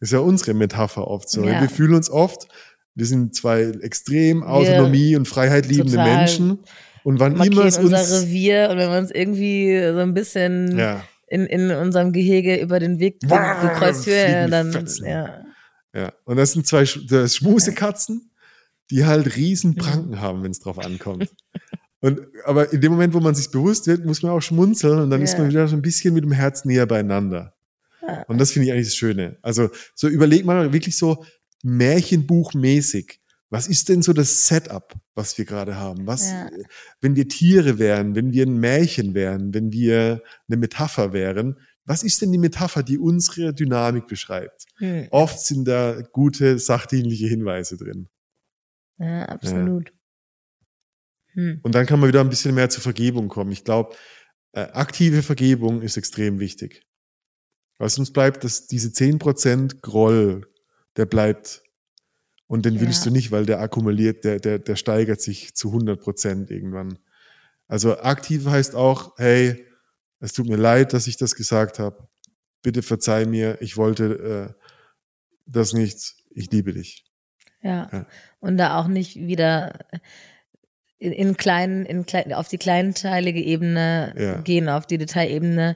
Das 0.00 0.08
ist 0.08 0.12
ja 0.12 0.18
unsere 0.20 0.54
Metapher 0.54 1.06
oft 1.06 1.28
so. 1.28 1.44
Ja. 1.44 1.60
Wir 1.60 1.68
fühlen 1.68 1.94
uns 1.94 2.10
oft, 2.10 2.48
wir 2.94 3.06
sind 3.06 3.34
zwei 3.34 3.62
extrem 3.82 4.42
Autonomie 4.42 5.16
und 5.16 5.28
Freiheit 5.28 5.66
liebende 5.66 5.98
Menschen. 5.98 6.60
Und 7.04 7.20
wann 7.20 7.40
immer 7.40 7.66
es 7.66 7.78
unser 7.78 8.00
uns, 8.00 8.10
Revier 8.10 8.68
und 8.70 8.78
wenn 8.78 8.90
wir 8.90 8.98
uns 8.98 9.10
irgendwie 9.12 9.80
so 9.92 10.00
ein 10.00 10.12
bisschen 10.12 10.76
ja, 10.76 11.04
in, 11.26 11.46
in 11.46 11.70
unserem 11.70 12.12
Gehege 12.12 12.56
über 12.60 12.78
den 12.80 12.98
Weg 12.98 13.20
gekreuzt 13.20 14.06
wird, 14.06 14.46
die 14.46 14.50
dann 14.50 14.72
Fetzen. 14.72 15.06
ja. 15.06 15.44
ja. 15.94 16.12
Und 16.24 16.36
das 16.36 16.52
sind 16.52 16.66
zwei 16.66 16.84
das 17.08 17.36
Schmusekatzen, 17.36 18.30
die 18.90 19.04
halt 19.04 19.36
riesen 19.36 19.70
Mhm. 19.72 19.76
Pranken 19.76 20.20
haben, 20.20 20.42
wenn 20.42 20.50
es 20.52 20.60
drauf 20.60 20.78
ankommt. 20.78 21.30
Und, 22.00 22.20
aber 22.44 22.72
in 22.72 22.80
dem 22.80 22.92
Moment, 22.92 23.14
wo 23.14 23.20
man 23.20 23.34
sich 23.34 23.50
bewusst 23.50 23.86
wird, 23.86 24.04
muss 24.04 24.22
man 24.22 24.30
auch 24.32 24.40
schmunzeln 24.42 25.00
und 25.00 25.10
dann 25.10 25.22
ist 25.22 25.32
Ja. 25.32 25.40
man 25.40 25.48
wieder 25.48 25.66
so 25.66 25.74
ein 25.74 25.82
bisschen 25.82 26.14
mit 26.14 26.22
dem 26.24 26.30
Herz 26.32 26.64
näher 26.64 26.86
beieinander. 26.86 27.54
Ja. 28.06 28.22
Und 28.28 28.38
das 28.38 28.52
finde 28.52 28.66
ich 28.68 28.72
eigentlich 28.72 28.88
das 28.88 28.94
Schöne. 28.96 29.38
Also 29.42 29.70
so 29.94 30.06
überleg 30.06 30.44
mal 30.44 30.72
wirklich 30.72 30.96
so 30.96 31.24
Märchenbuchmäßig. 31.64 33.20
Was 33.48 33.68
ist 33.68 33.88
denn 33.88 34.02
so 34.02 34.12
das 34.12 34.46
Setup, 34.46 34.92
was 35.14 35.38
wir 35.38 35.44
gerade 35.44 35.76
haben? 35.76 36.06
Was, 36.06 36.30
Ja. 36.30 36.50
wenn 37.00 37.14
wir 37.14 37.28
Tiere 37.28 37.78
wären, 37.78 38.14
wenn 38.16 38.32
wir 38.32 38.44
ein 38.44 38.58
Märchen 38.58 39.14
wären, 39.14 39.54
wenn 39.54 39.72
wir 39.72 40.22
eine 40.48 40.56
Metapher 40.56 41.12
wären, 41.12 41.56
was 41.84 42.02
ist 42.02 42.20
denn 42.20 42.32
die 42.32 42.38
Metapher, 42.38 42.82
die 42.82 42.98
unsere 42.98 43.54
Dynamik 43.54 44.08
beschreibt? 44.08 44.64
Hm. 44.78 45.06
Oft 45.10 45.38
sind 45.38 45.68
da 45.68 46.00
gute, 46.12 46.58
sachdienliche 46.58 47.28
Hinweise 47.28 47.76
drin. 47.76 48.08
ja, 48.98 49.26
absolut. 49.26 49.92
Hm. 51.34 51.60
Und 51.62 51.74
dann 51.74 51.86
kann 51.86 52.00
man 52.00 52.08
wieder 52.08 52.20
ein 52.22 52.30
bisschen 52.30 52.54
mehr 52.54 52.70
zur 52.70 52.82
Vergebung 52.82 53.28
kommen. 53.28 53.52
Ich 53.52 53.62
glaube, 53.62 53.94
äh, 54.52 54.62
aktive 54.72 55.22
Vergebung 55.22 55.82
ist 55.82 55.96
extrem 55.96 56.40
wichtig. 56.40 56.82
Weil 57.78 57.90
sonst 57.90 58.12
bleibt 58.12 58.42
das, 58.42 58.66
diese 58.66 58.88
10% 58.88 59.82
Groll, 59.82 60.46
der 60.96 61.06
bleibt. 61.06 61.62
Und 62.48 62.64
den 62.64 62.80
willst 62.80 63.04
Ja. 63.04 63.10
du 63.10 63.16
nicht, 63.16 63.30
weil 63.32 63.44
der 63.46 63.60
akkumuliert, 63.60 64.24
der, 64.24 64.38
der, 64.38 64.58
der 64.58 64.76
steigert 64.76 65.20
sich 65.20 65.54
zu 65.54 65.72
100% 65.72 66.50
irgendwann. 66.50 66.98
Also 67.68 67.98
aktiv 67.98 68.46
heißt 68.46 68.74
auch, 68.76 69.18
hey, 69.18 69.66
es 70.20 70.32
tut 70.32 70.48
mir 70.48 70.56
leid, 70.56 70.92
dass 70.92 71.06
ich 71.08 71.16
das 71.16 71.34
gesagt 71.34 71.78
habe. 71.78 72.06
Bitte 72.62 72.82
verzeih 72.82 73.26
mir, 73.26 73.58
ich 73.60 73.76
wollte 73.76 74.54
äh, 74.56 74.62
das 75.46 75.72
nicht. 75.72 76.14
Ich 76.30 76.50
liebe 76.52 76.72
dich. 76.72 77.04
Ja. 77.62 77.88
Ja. 77.92 78.06
Und 78.40 78.58
da 78.58 78.78
auch 78.78 78.86
nicht 78.86 79.16
wieder 79.16 79.78
in, 80.98 81.12
in 81.12 81.36
kleinen, 81.36 81.84
in 81.84 82.06
klein, 82.06 82.32
auf 82.32 82.48
die 82.48 82.58
kleinteilige 82.58 83.40
Ebene 83.42 84.14
Ja. 84.16 84.40
gehen, 84.40 84.68
auf 84.68 84.86
die 84.86 84.98
Detailebene. 84.98 85.74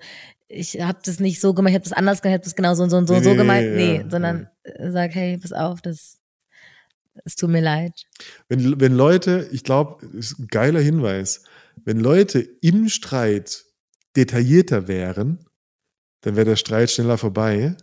Ich 0.49 0.81
habe 0.81 0.99
das 1.05 1.19
nicht 1.21 1.41
so 1.41 1.53
gemacht, 1.55 1.71
ich 1.71 1.75
habe 1.77 1.85
das 1.85 1.93
anders 1.93 2.23
gemacht, 2.23 2.33
ich 2.33 2.39
habe 2.39 2.45
das 2.45 2.55
genau 2.57 2.75
so 2.75 2.83
und 2.85 2.91
so 2.91 2.97
und 2.97 3.07
so, 3.09 3.15
Nee, 3.15 3.23
so 3.23 3.31
nee, 3.31 3.37
gemeint. 3.37 3.67
nee, 3.75 3.77
Nee, 3.77 3.97
ja, 4.03 4.11
sondern 4.11 4.49
äh, 4.63 4.91
sag, 4.91 5.15
hey, 5.15 5.39
pass 5.39 5.53
auf, 5.53 5.81
das 5.81 6.20
es 7.25 7.37
tut 7.37 7.51
mir 7.51 7.61
leid. 7.61 7.93
Wenn, 8.49 8.81
wenn 8.81 8.95
Leute, 8.95 9.49
ich 9.53 9.65
glaube, 9.65 10.07
ist 10.15 10.39
ein 10.39 10.49
geiler 10.49 10.81
Hinweis, 10.81 11.43
wenn 11.85 11.99
Leute 12.01 12.41
im 12.61 12.89
Streit 12.89 13.65
detaillierter 14.17 14.89
wären, 14.89 15.45
dann 16.23 16.37
wäre 16.37 16.47
der 16.47 16.57
Streit 16.57 16.91
schneller 16.91 17.19
vorbei. 17.19 17.77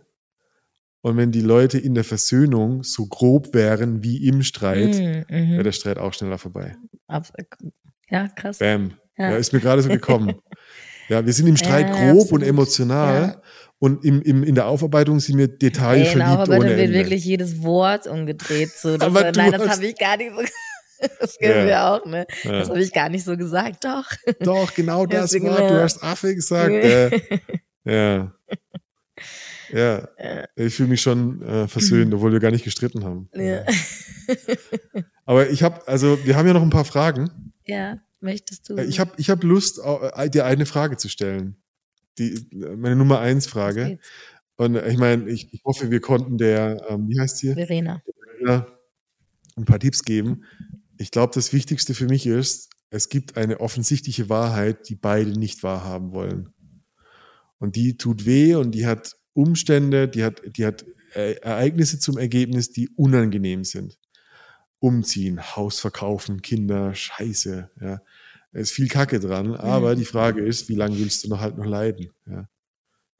Und 1.00 1.16
wenn 1.16 1.32
die 1.32 1.42
Leute 1.42 1.78
in 1.78 1.94
der 1.94 2.04
Versöhnung 2.04 2.82
so 2.82 3.06
grob 3.06 3.54
wären 3.54 4.02
wie 4.02 4.26
im 4.26 4.42
Streit, 4.42 4.94
Mm, 4.94 5.24
wäre 5.28 5.58
mhm. 5.60 5.64
der 5.64 5.72
Streit 5.72 5.98
auch 5.98 6.12
schneller 6.12 6.38
vorbei. 6.38 6.76
Ja, 8.10 8.28
krass. 8.28 8.58
Bam. 8.58 8.94
Ja. 9.16 9.30
Ja. 9.30 9.36
ist 9.36 9.52
mir 9.52 9.60
gerade 9.60 9.82
so 9.82 9.88
gekommen. 9.88 10.34
ja, 11.08 11.24
wir 11.24 11.32
sind 11.32 11.46
im 11.46 11.56
Streit 11.56 11.88
Ja, 11.88 12.12
grob 12.12 12.32
und 12.32 12.42
absolut. 12.42 12.48
emotional 12.48 13.22
Ja. 13.22 13.42
Und 13.80 14.04
im, 14.04 14.20
im, 14.22 14.42
in 14.42 14.54
der 14.54 14.66
Aufarbeitung 14.66 15.20
sind 15.20 15.38
wir 15.38 15.44
Ey, 15.46 15.52
in 15.52 15.58
detailverliebt 15.58 16.16
der 16.18 16.30
Aufarbeitung 16.32 16.76
wird 16.76 16.92
wirklich 16.92 17.24
jedes 17.24 17.62
Wort 17.62 18.06
umgedreht. 18.06 18.70
So, 18.70 18.96
das, 18.98 19.06
Aber 19.06 19.30
nein, 19.32 19.52
das 19.52 19.68
habe 19.68 19.86
ich 19.86 19.96
gar 19.96 20.16
nicht 20.16 20.32
so 20.36 20.42
Das 21.20 21.38
kennen 21.38 21.60
Ja. 21.60 21.66
wir 21.66 21.84
auch, 21.86 22.04
ne? 22.06 22.26
Ja. 22.42 22.52
Das 22.58 22.68
habe 22.70 22.80
ich 22.82 22.92
gar 22.92 23.08
nicht 23.08 23.24
so 23.24 23.36
gesagt, 23.36 23.84
doch. 23.84 24.04
Doch, 24.40 24.74
genau 24.74 25.06
das 25.06 25.32
war, 25.34 25.68
du 25.68 25.80
hast 25.80 26.02
Affe 26.02 26.34
gesagt. 26.34 26.72
Äh, 26.72 27.20
ja. 27.84 28.32
Ja, 29.72 30.08
ich 30.56 30.74
fühle 30.74 30.88
mich 30.88 31.00
schon 31.02 31.42
äh, 31.42 31.68
versöhnt, 31.68 32.12
obwohl 32.14 32.32
wir 32.32 32.40
gar 32.40 32.50
nicht 32.50 32.64
gestritten 32.64 33.04
haben. 33.04 33.28
Ja. 33.34 33.64
Aber 35.26 35.50
ich 35.50 35.62
habe, 35.62 35.86
also 35.86 36.18
wir 36.24 36.36
haben 36.36 36.46
ja 36.46 36.54
noch 36.54 36.62
ein 36.62 36.70
paar 36.70 36.86
Fragen. 36.86 37.52
ja, 37.66 37.98
möchtest 38.20 38.68
du? 38.68 38.76
Äh, 38.76 38.84
Ich 38.86 38.98
habe 38.98 39.12
ich 39.18 39.28
hab 39.30 39.44
Lust, 39.44 39.78
äh, 39.84 40.30
dir 40.30 40.46
eine 40.46 40.64
Frage 40.66 40.96
zu 40.96 41.08
stellen. 41.08 41.56
Die, 42.18 42.46
meine 42.52 42.96
Nummer 42.96 43.20
eins 43.20 43.46
Frage. 43.46 43.98
Und 44.56 44.76
ich 44.76 44.98
meine, 44.98 45.28
ich, 45.30 45.52
ich 45.52 45.62
hoffe, 45.64 45.90
wir 45.90 46.00
konnten 46.00 46.36
der, 46.36 46.84
ähm, 46.88 47.08
wie 47.08 47.18
heißt 47.18 47.38
sie? 47.38 47.54
Verena. 47.54 48.02
Ja, 48.44 48.66
ein 49.56 49.64
paar 49.64 49.78
Tipps 49.78 50.02
geben. 50.02 50.44
Ich 50.96 51.10
glaube, 51.10 51.32
das 51.34 51.52
Wichtigste 51.52 51.94
für 51.94 52.06
mich 52.06 52.26
ist, 52.26 52.70
es 52.90 53.08
gibt 53.08 53.36
eine 53.36 53.60
offensichtliche 53.60 54.28
Wahrheit, 54.28 54.88
die 54.88 54.94
beide 54.96 55.30
nicht 55.38 55.62
wahrhaben 55.62 56.12
wollen. 56.12 56.52
Und 57.58 57.76
die 57.76 57.96
tut 57.96 58.24
weh 58.24 58.54
und 58.54 58.72
die 58.72 58.86
hat 58.86 59.16
Umstände, 59.32 60.08
die 60.08 60.24
hat, 60.24 60.42
die 60.56 60.66
hat 60.66 60.84
äh, 61.14 61.34
Ereignisse 61.34 61.98
zum 61.98 62.18
Ergebnis, 62.18 62.72
die 62.72 62.88
unangenehm 62.88 63.64
sind. 63.64 63.98
Umziehen, 64.80 65.40
Haus 65.56 65.80
verkaufen, 65.80 66.42
Kinder, 66.42 66.94
Scheiße, 66.94 67.70
ja. 67.80 68.00
Da 68.58 68.62
ist 68.62 68.72
viel 68.72 68.88
Kacke 68.88 69.20
dran, 69.20 69.54
aber 69.54 69.94
Mhm. 69.94 70.00
die 70.00 70.04
Frage 70.04 70.44
ist, 70.44 70.68
wie 70.68 70.74
lange 70.74 70.98
willst 70.98 71.22
du 71.22 71.28
noch 71.28 71.38
halt 71.38 71.56
noch 71.56 71.64
leiden? 71.64 72.10
Ja. 72.26 72.48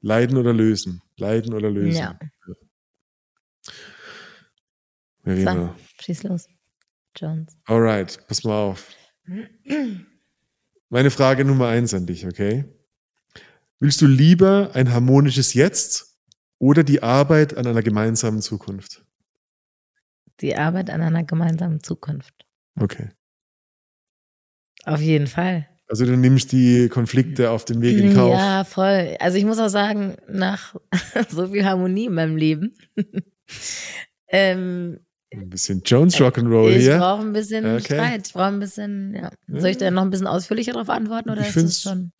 Leiden 0.01 0.35
oder 0.35 0.51
lösen? 0.51 1.01
Leiden 1.15 1.53
oder 1.53 1.71
lösen? 1.71 1.95
Ja. 1.97 2.19
Verena. 5.23 5.73
Schieß 6.01 6.23
los. 6.23 6.49
Jones. 7.15 7.57
Alright, 7.63 8.19
pass 8.27 8.43
mal 8.43 8.61
auf. 8.61 8.89
Meine 10.89 11.09
Frage 11.09 11.45
Nummer 11.45 11.69
eins 11.69 11.93
an 11.93 12.05
dich, 12.05 12.27
okay? 12.27 12.65
Willst 13.79 14.01
du 14.01 14.07
lieber 14.07 14.71
ein 14.73 14.91
harmonisches 14.91 15.53
Jetzt 15.53 16.19
oder 16.57 16.83
die 16.83 17.01
Arbeit 17.01 17.55
an 17.55 17.65
einer 17.65 17.81
gemeinsamen 17.81 18.41
Zukunft? 18.41 19.05
Die 20.41 20.57
Arbeit 20.57 20.89
an 20.89 20.99
einer 21.01 21.23
gemeinsamen 21.23 21.81
Zukunft. 21.81 22.45
Okay. 22.77 23.11
Auf 24.85 25.01
jeden 25.01 25.27
Fall. 25.27 25.67
Also 25.87 26.05
du 26.05 26.15
nimmst 26.15 26.51
die 26.51 26.87
Konflikte 26.87 27.49
auf 27.49 27.65
dem 27.65 27.81
Weg 27.81 27.97
in 27.97 28.13
Kauf. 28.13 28.31
Ja, 28.33 28.63
voll. 28.63 29.15
Also 29.19 29.37
ich 29.37 29.45
muss 29.45 29.57
auch 29.59 29.69
sagen, 29.69 30.15
nach 30.27 30.75
so 31.29 31.47
viel 31.47 31.65
Harmonie 31.65 32.05
in 32.05 32.13
meinem 32.13 32.35
Leben, 32.37 32.75
ähm, 34.29 34.99
Ein 35.33 35.49
bisschen 35.49 35.81
Jones 35.85 36.15
Rock'n'Roll 36.17 36.71
ich 36.75 36.83
hier. 36.83 36.97
brauche 36.97 37.21
ein 37.21 37.33
bisschen 37.33 37.65
Okay. 37.65 37.81
Streit. 37.95 38.27
Ich 38.27 38.33
brauche 38.33 38.45
ein 38.47 38.59
bisschen, 38.59 39.15
ja. 39.15 39.31
Soll 39.47 39.69
ich 39.71 39.77
da 39.77 39.89
noch 39.91 40.03
ein 40.03 40.09
bisschen 40.09 40.27
ausführlicher 40.27 40.73
darauf 40.73 40.89
antworten 40.89 41.29
oder 41.29 41.41
Ich 41.41 41.47
ist 41.49 41.55
es 41.57 41.81
schon? 41.81 42.11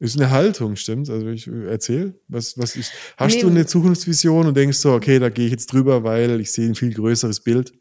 Ist 0.00 0.16
eine 0.16 0.30
Haltung, 0.30 0.76
stimmt? 0.76 1.10
Also 1.10 1.26
ich 1.28 1.48
äh, 1.48 1.70
erzähl, 1.70 2.20
was, 2.28 2.56
was 2.56 2.76
ist. 2.76 2.92
Hast 3.16 3.34
Nee. 3.36 3.40
du 3.42 3.48
eine 3.48 3.66
Zukunftsvision 3.66 4.46
und 4.46 4.56
denkst 4.56 4.78
so, 4.78 4.92
okay, 4.92 5.18
da 5.18 5.28
gehe 5.28 5.46
ich 5.46 5.50
jetzt 5.50 5.72
drüber, 5.72 6.04
weil 6.04 6.40
ich 6.40 6.52
sehe 6.52 6.68
ein 6.68 6.74
viel 6.76 6.94
größeres 6.94 7.40
Bild? 7.40 7.72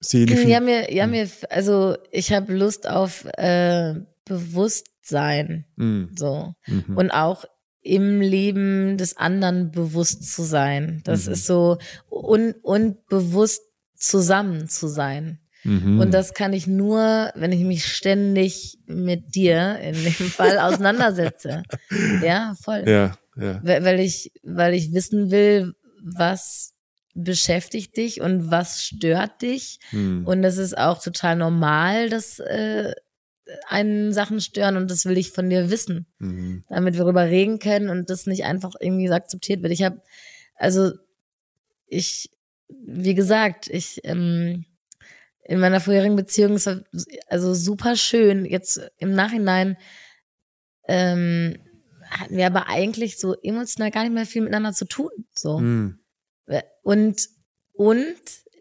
Sehe 0.00 0.26
eine 0.26 0.36
viel, 0.36 0.48
Ja, 0.50 0.60
mir, 0.60 0.92
ja, 0.92 1.04
Hm. 1.04 1.10
mir, 1.10 1.28
also 1.50 1.96
ich 2.10 2.32
habe 2.32 2.54
Lust 2.54 2.88
auf 2.88 3.24
äh, 3.36 3.94
Bewusstsein, 4.24 5.64
Mm, 5.76 6.04
so. 6.16 6.54
mhm. 6.66 6.96
und 6.96 7.10
auch 7.10 7.44
im 7.82 8.20
Leben 8.20 8.98
des 8.98 9.16
anderen 9.16 9.70
bewusst 9.70 10.30
zu 10.34 10.42
sein. 10.42 11.00
Das 11.04 11.26
Mhm. 11.26 11.32
ist 11.32 11.46
so 11.46 11.78
und, 12.08 12.52
und 12.62 13.06
bewusst 13.06 13.62
zusammen 13.96 14.68
zu 14.68 14.88
sein. 14.88 15.38
Mhm. 15.64 15.98
Und 15.98 16.12
das 16.12 16.34
kann 16.34 16.52
ich 16.52 16.66
nur, 16.66 17.30
wenn 17.34 17.50
ich 17.52 17.64
mich 17.64 17.86
ständig 17.86 18.78
mit 18.86 19.34
dir 19.34 19.78
in 19.80 19.94
dem 19.94 20.12
Fall 20.30 20.58
auseinandersetze. 20.58 21.62
Ja, 22.22 22.54
voll. 22.62 22.84
Ja, 22.86 23.16
ja. 23.36 23.60
Weil 23.64 24.00
ich, 24.00 24.32
weil 24.42 24.74
ich 24.74 24.92
wissen 24.92 25.30
will, 25.30 25.74
was 26.02 26.74
beschäftigt 27.14 27.96
dich 27.96 28.20
und 28.20 28.50
was 28.50 28.84
stört 28.84 29.42
dich. 29.42 29.80
Hm. 29.90 30.26
Und 30.26 30.42
das 30.42 30.56
ist 30.56 30.76
auch 30.76 31.02
total 31.02 31.36
normal, 31.36 32.08
dass 32.08 32.38
äh, 32.38 32.92
einen 33.66 34.12
Sachen 34.12 34.40
stören 34.40 34.76
und 34.76 34.90
das 34.90 35.06
will 35.06 35.16
ich 35.16 35.30
von 35.30 35.48
dir 35.48 35.70
wissen, 35.70 36.06
Mhm. 36.18 36.64
damit 36.68 36.94
wir 36.94 37.00
darüber 37.00 37.24
reden 37.24 37.58
können 37.58 37.88
und 37.88 38.10
das 38.10 38.26
nicht 38.26 38.44
einfach 38.44 38.74
irgendwie 38.78 39.08
so 39.08 39.14
akzeptiert 39.14 39.62
wird. 39.62 39.72
Ich 39.72 39.82
habe, 39.82 40.02
also 40.56 40.92
ich, 41.86 42.30
wie 42.68 43.14
gesagt, 43.14 43.68
ich 43.68 44.00
ähm, 44.04 44.66
in 45.44 45.60
meiner 45.60 45.80
vorherigen 45.80 46.16
Beziehung, 46.16 46.54
es 46.54 46.66
war 46.66 46.82
also 47.28 47.54
super 47.54 47.96
schön. 47.96 48.44
Jetzt 48.44 48.82
im 48.98 49.14
Nachhinein 49.14 49.78
ähm, 50.86 51.56
hatten 52.10 52.36
wir 52.36 52.46
aber 52.46 52.68
eigentlich 52.68 53.18
so 53.18 53.34
emotional 53.42 53.90
gar 53.90 54.02
nicht 54.02 54.12
mehr 54.12 54.26
viel 54.26 54.42
miteinander 54.42 54.74
zu 54.74 54.84
tun. 54.84 55.10
So. 55.34 55.58
Hm. 55.58 55.98
Und, 56.82 57.28
und 57.74 58.14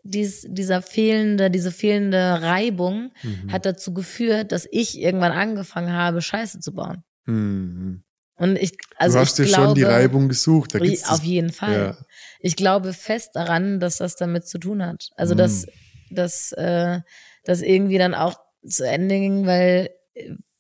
dies, 0.04 0.46
dieser 0.50 0.82
fehlende, 0.82 1.50
diese 1.52 1.72
fehlende 1.72 2.42
Reibung 2.42 3.12
Mhm. 3.24 3.52
hat 3.52 3.66
dazu 3.66 3.94
geführt, 3.94 4.52
dass 4.52 4.68
ich 4.72 5.00
irgendwann 5.00 5.32
angefangen 5.32 5.92
habe, 5.94 6.22
Scheiße 6.22 6.60
zu 6.60 6.74
bauen. 6.74 7.04
Mhm. 7.26 8.04
Und 8.36 8.56
ich, 8.58 8.78
also 8.98 9.16
du 9.18 9.22
hast 9.22 9.40
ich 9.40 9.46
dir 9.48 9.52
glaube, 9.54 9.66
schon 9.68 9.76
die 9.76 9.84
Reibung 9.84 10.30
gesucht. 10.30 10.76
Da 10.76 10.80
gibt's 10.80 11.04
auf 11.06 11.18
das- 11.18 11.24
jeden 11.26 11.52
Fall. 11.52 11.74
Ja. 11.74 11.98
Ich 12.40 12.56
glaube 12.56 12.94
fest 12.94 13.32
daran, 13.34 13.80
dass 13.80 13.98
das 13.98 14.16
damit 14.16 14.48
zu 14.48 14.60
tun 14.60 14.86
hat. 14.86 15.10
Also 15.16 15.34
Mm. 15.34 15.38
dass, 15.40 15.66
dass 16.12 16.52
äh, 16.52 17.00
das 17.46 17.62
irgendwie 17.62 17.98
dann 17.98 18.14
auch 18.14 18.40
zu 18.66 18.88
Ende 18.88 19.16
ging, 19.16 19.46
weil, 19.48 19.90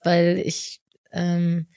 weil 0.04 0.42
ich 0.44 0.82
ähm, 1.12 1.68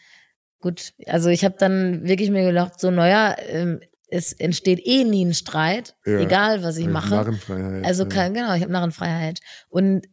gut, 0.60 0.92
also 1.06 1.28
ich 1.28 1.44
habe 1.44 1.56
dann 1.58 2.06
wirklich 2.08 2.30
mir 2.30 2.44
gedacht, 2.44 2.80
so 2.80 2.90
naja, 2.90 3.36
ähm, 3.48 3.80
es 4.12 4.32
entsteht 4.32 4.80
eh 4.84 5.04
nie 5.04 5.24
ein 5.24 5.34
Streit, 5.34 5.94
Ja. 6.04 6.18
egal 6.18 6.62
was 6.62 6.76
ich 6.76 6.86
Ja, 6.86 6.90
mache. 6.90 7.14
Narrenfreiheit. 7.14 7.84
Also 7.84 8.04
ja. 8.08 8.28
genau, 8.28 8.54
ich 8.54 8.62
habe 8.62 8.72
Narrenfreiheit. 8.72 9.38
Und 9.68 10.06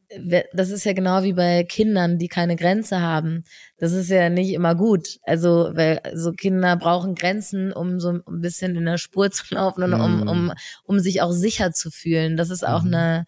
das 0.54 0.70
ist 0.70 0.86
ja 0.86 0.94
genau 0.94 1.24
wie 1.24 1.34
bei 1.34 1.64
Kindern, 1.64 2.18
die 2.20 2.28
keine 2.28 2.56
Grenze 2.56 3.02
haben. 3.02 3.44
Das 3.78 3.92
ist 3.94 4.10
ja 4.10 4.30
nicht 4.30 4.52
immer 4.54 4.76
gut. 4.76 5.18
Also, 5.24 5.72
weil 5.74 6.00
so 6.14 6.32
Kinder 6.32 6.76
brauchen 6.78 7.16
Grenzen, 7.16 7.74
um 7.74 8.00
so 8.00 8.10
ein 8.12 8.42
bisschen 8.42 8.76
in 8.76 8.86
der 8.86 8.98
Spur 9.00 9.32
zu 9.32 9.44
laufen 9.56 9.84
und 9.84 9.94
um, 9.94 10.18
Mhm. 10.22 10.28
um, 10.28 10.54
um 10.84 11.00
sich 11.00 11.22
auch 11.22 11.32
sicher 11.32 11.72
zu 11.72 11.90
fühlen. 11.92 12.38
Das 12.38 12.50
ist 12.50 12.66
auch 12.66 12.84
Mhm. 12.84 12.94
eine, 12.94 13.26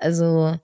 also 0.00 0.52
so 0.52 0.60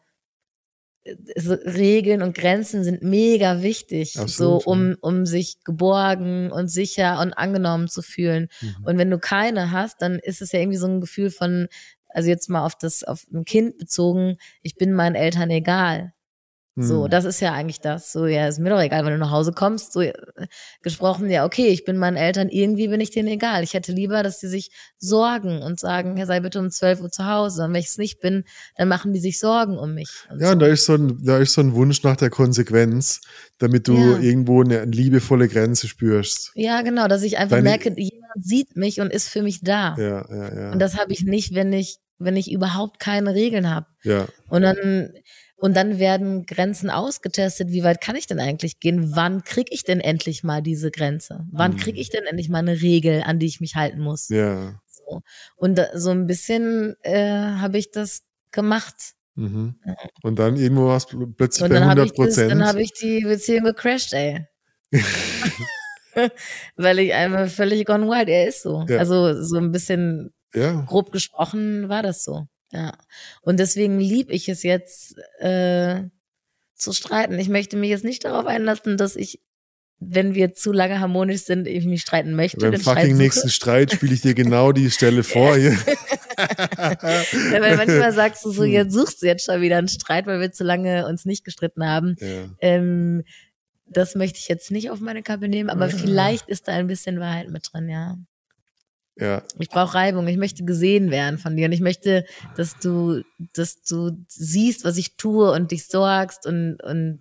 Regeln 1.36 2.22
und 2.22 2.36
Grenzen 2.36 2.82
sind 2.82 3.02
mega 3.02 3.62
wichtig, 3.62 4.18
Absolut, 4.18 4.62
so 4.62 4.70
um, 4.70 4.96
um 5.00 5.26
sich 5.26 5.62
geborgen 5.64 6.50
und 6.50 6.68
sicher 6.68 7.20
und 7.20 7.32
angenommen 7.32 7.88
zu 7.88 8.02
fühlen. 8.02 8.48
Mhm. 8.60 8.84
Und 8.84 8.98
wenn 8.98 9.10
du 9.10 9.18
keine 9.18 9.70
hast, 9.70 10.02
dann 10.02 10.18
ist 10.18 10.42
es 10.42 10.52
ja 10.52 10.60
irgendwie 10.60 10.78
so 10.78 10.86
ein 10.86 11.00
Gefühl 11.00 11.30
von, 11.30 11.68
also 12.08 12.28
jetzt 12.28 12.48
mal 12.48 12.64
auf 12.64 12.76
das, 12.76 13.04
auf 13.04 13.26
ein 13.32 13.44
Kind 13.44 13.78
bezogen, 13.78 14.36
ich 14.62 14.76
bin 14.76 14.92
meinen 14.92 15.14
Eltern 15.14 15.50
egal. 15.50 16.12
So, 16.78 17.04
Hm. 17.04 17.10
das 17.10 17.24
ist 17.24 17.40
ja 17.40 17.52
eigentlich 17.54 17.80
das. 17.80 18.12
So, 18.12 18.26
ja, 18.26 18.46
ist 18.48 18.58
mir 18.58 18.68
doch 18.68 18.80
egal, 18.80 19.02
wenn 19.06 19.12
du 19.12 19.18
nach 19.18 19.30
Hause 19.30 19.52
kommst. 19.52 19.94
So 19.94 20.02
äh, 20.02 20.12
gesprochen, 20.82 21.30
ja, 21.30 21.46
okay, 21.46 21.68
ich 21.68 21.84
bin 21.84 21.96
meinen 21.96 22.18
Eltern, 22.18 22.50
irgendwie 22.50 22.88
bin 22.88 23.00
ich 23.00 23.10
denen 23.10 23.28
egal. 23.28 23.62
Ich 23.62 23.72
hätte 23.72 23.92
lieber, 23.92 24.22
dass 24.22 24.40
die 24.40 24.46
sich 24.48 24.70
sorgen 24.98 25.62
und 25.62 25.80
sagen, 25.80 26.18
ja, 26.18 26.26
sei 26.26 26.40
bitte 26.40 26.58
um 26.58 26.70
12 26.70 27.00
Uhr 27.00 27.10
zu 27.10 27.24
Hause. 27.26 27.64
Und 27.64 27.72
wenn 27.72 27.80
ich 27.80 27.86
es 27.86 27.96
nicht 27.96 28.20
bin, 28.20 28.44
dann 28.76 28.88
machen 28.88 29.14
die 29.14 29.20
sich 29.20 29.40
Sorgen 29.40 29.78
um 29.78 29.94
mich. 29.94 30.10
Ja, 30.38 30.48
so. 30.48 30.52
und 30.52 30.58
da 30.60 30.66
ist, 30.66 30.84
so 30.84 30.94
ein, 30.94 31.18
da 31.24 31.38
ist 31.38 31.54
so 31.54 31.62
ein 31.62 31.74
Wunsch 31.74 32.02
nach 32.02 32.16
der 32.16 32.28
Konsequenz, 32.30 33.22
damit 33.58 33.88
du 33.88 33.96
Ja. 33.96 34.18
irgendwo 34.18 34.62
eine 34.62 34.84
liebevolle 34.84 35.48
Grenze 35.48 35.88
spürst. 35.88 36.52
ja, 36.56 36.82
genau, 36.82 37.08
dass 37.08 37.22
ich 37.22 37.38
einfach 37.38 37.56
Deine- 37.56 37.70
merke, 37.70 37.88
jemand 37.96 38.44
sieht 38.44 38.76
mich 38.76 39.00
und 39.00 39.10
ist 39.12 39.28
für 39.30 39.42
mich 39.42 39.60
da. 39.62 39.96
Ja, 39.98 40.26
ja, 40.28 40.54
ja. 40.60 40.72
Und 40.72 40.78
das 40.78 40.98
habe 40.98 41.12
ich 41.14 41.22
nicht, 41.24 41.54
wenn 41.54 41.72
ich, 41.72 41.96
wenn 42.18 42.36
ich 42.36 42.52
überhaupt 42.52 42.98
keine 43.00 43.34
Regeln 43.34 43.70
habe. 43.74 43.86
ja. 44.04 44.26
Und 44.50 44.60
dann, 44.62 45.10
und 45.56 45.74
dann 45.76 45.98
werden 45.98 46.44
Grenzen 46.46 46.90
ausgetestet. 46.90 47.70
Wie 47.70 47.82
weit 47.82 48.00
kann 48.00 48.14
ich 48.16 48.26
denn 48.26 48.40
eigentlich 48.40 48.78
gehen? 48.80 49.14
Wann 49.16 49.42
krieg 49.44 49.68
ich 49.70 49.84
denn 49.84 50.00
endlich 50.00 50.44
mal 50.44 50.60
diese 50.62 50.90
Grenze? 50.90 51.46
Wann 51.50 51.72
Mhm. 51.72 51.76
krieg 51.78 51.96
ich 51.98 52.10
denn 52.10 52.24
endlich 52.24 52.48
mal 52.48 52.58
eine 52.58 52.80
Regel, 52.82 53.22
an 53.24 53.38
die 53.38 53.46
ich 53.46 53.60
mich 53.60 53.74
halten 53.74 54.00
muss? 54.00 54.28
Ja. 54.28 54.80
So. 54.86 55.22
Und 55.56 55.76
da, 55.78 55.88
so 55.98 56.10
ein 56.10 56.26
bisschen 56.26 56.94
äh, 57.02 57.30
habe 57.30 57.78
ich 57.78 57.90
das 57.90 58.22
gemacht. 58.50 59.14
Mhm. 59.34 59.76
Und 60.22 60.38
dann 60.38 60.56
irgendwo 60.56 60.86
warst 60.86 61.12
du 61.12 61.26
plötzlich 61.26 61.62
Und 61.64 61.68
bei 61.70 61.74
dann 61.78 61.88
habe 61.88 62.00
100 62.02 62.06
ich, 62.06 62.10
das- 62.16 62.16
Prozent. 62.26 62.50
dann 62.50 62.66
hab 62.66 62.76
ich 62.76 62.92
die 62.92 63.20
Beziehung 63.20 63.64
gecrashed, 63.64 64.12
ey. 64.14 64.46
Weil 66.76 66.98
ich 67.00 67.12
einfach 67.14 67.48
völlig 67.48 67.86
gone 67.86 68.06
wild, 68.08 68.28
er 68.28 68.48
ist 68.48 68.62
so. 68.62 68.84
Ja. 68.88 68.98
Also 68.98 69.42
so 69.42 69.56
ein 69.58 69.72
bisschen 69.72 70.32
ja. 70.54 70.82
grob 70.86 71.12
gesprochen 71.12 71.88
war 71.88 72.02
das 72.02 72.24
so. 72.24 72.46
Ja. 72.72 72.96
Und 73.42 73.58
deswegen 73.60 74.00
lieb 74.00 74.30
ich 74.30 74.48
es 74.48 74.62
jetzt 74.62 75.16
äh, 75.38 76.02
zu 76.74 76.92
streiten. 76.92 77.38
Ich 77.38 77.48
möchte 77.48 77.76
mich 77.76 77.90
jetzt 77.90 78.04
nicht 78.04 78.24
darauf 78.24 78.46
einlassen, 78.46 78.96
dass 78.96 79.16
ich, 79.16 79.40
wenn 79.98 80.34
wir 80.34 80.52
zu 80.52 80.72
lange 80.72 81.00
harmonisch 81.00 81.42
sind, 81.42 81.66
ich 81.66 81.84
mich 81.86 82.02
streiten 82.02 82.34
möchte. 82.34 82.58
Beim 82.70 82.78
fucking 82.80 83.16
nächsten 83.16 83.48
Streit 83.48 83.92
spiele 83.92 84.12
ich 84.14 84.20
dir 84.20 84.34
genau 84.34 84.72
die 84.72 84.90
Stelle 84.90 85.22
vor. 85.24 85.56
Hier. 85.56 85.76
Ja, 86.38 87.60
weil 87.62 87.76
manchmal 87.78 88.12
sagst 88.12 88.44
du 88.44 88.50
so, 88.50 88.62
Hm. 88.64 88.70
jetzt 88.70 88.92
suchst 88.92 89.22
du 89.22 89.26
jetzt 89.26 89.46
schon 89.46 89.62
wieder 89.62 89.78
einen 89.78 89.88
Streit, 89.88 90.26
weil 90.26 90.38
wir 90.38 90.52
zu 90.52 90.64
lange 90.64 91.06
uns 91.06 91.24
nicht 91.24 91.44
gestritten 91.44 91.82
haben. 91.86 92.16
ja. 92.20 92.44
Ähm, 92.60 93.24
das 93.88 94.16
möchte 94.16 94.38
ich 94.40 94.48
jetzt 94.48 94.70
nicht 94.72 94.90
auf 94.90 94.98
meine 95.00 95.22
Kappe 95.22 95.48
nehmen, 95.48 95.70
aber 95.70 95.88
Ja. 95.88 95.96
vielleicht 95.96 96.48
ist 96.48 96.66
da 96.68 96.72
ein 96.72 96.88
bisschen 96.88 97.20
Wahrheit 97.20 97.48
mit 97.48 97.68
drin, 97.72 97.88
ja. 97.88 98.18
Ja. 99.18 99.42
Ich 99.58 99.68
brauche 99.68 99.94
Reibung, 99.94 100.26
ich 100.28 100.36
möchte 100.36 100.64
gesehen 100.64 101.10
werden 101.10 101.38
von 101.38 101.56
dir 101.56 101.66
und 101.66 101.72
ich 101.72 101.80
möchte, 101.80 102.24
dass 102.54 102.78
du, 102.78 103.22
dass 103.54 103.82
du 103.82 104.12
siehst, 104.28 104.84
was 104.84 104.96
ich 104.96 105.16
tue 105.16 105.50
und 105.52 105.70
dich 105.70 105.86
sorgst 105.86 106.46
und, 106.46 106.82
und 106.82 107.20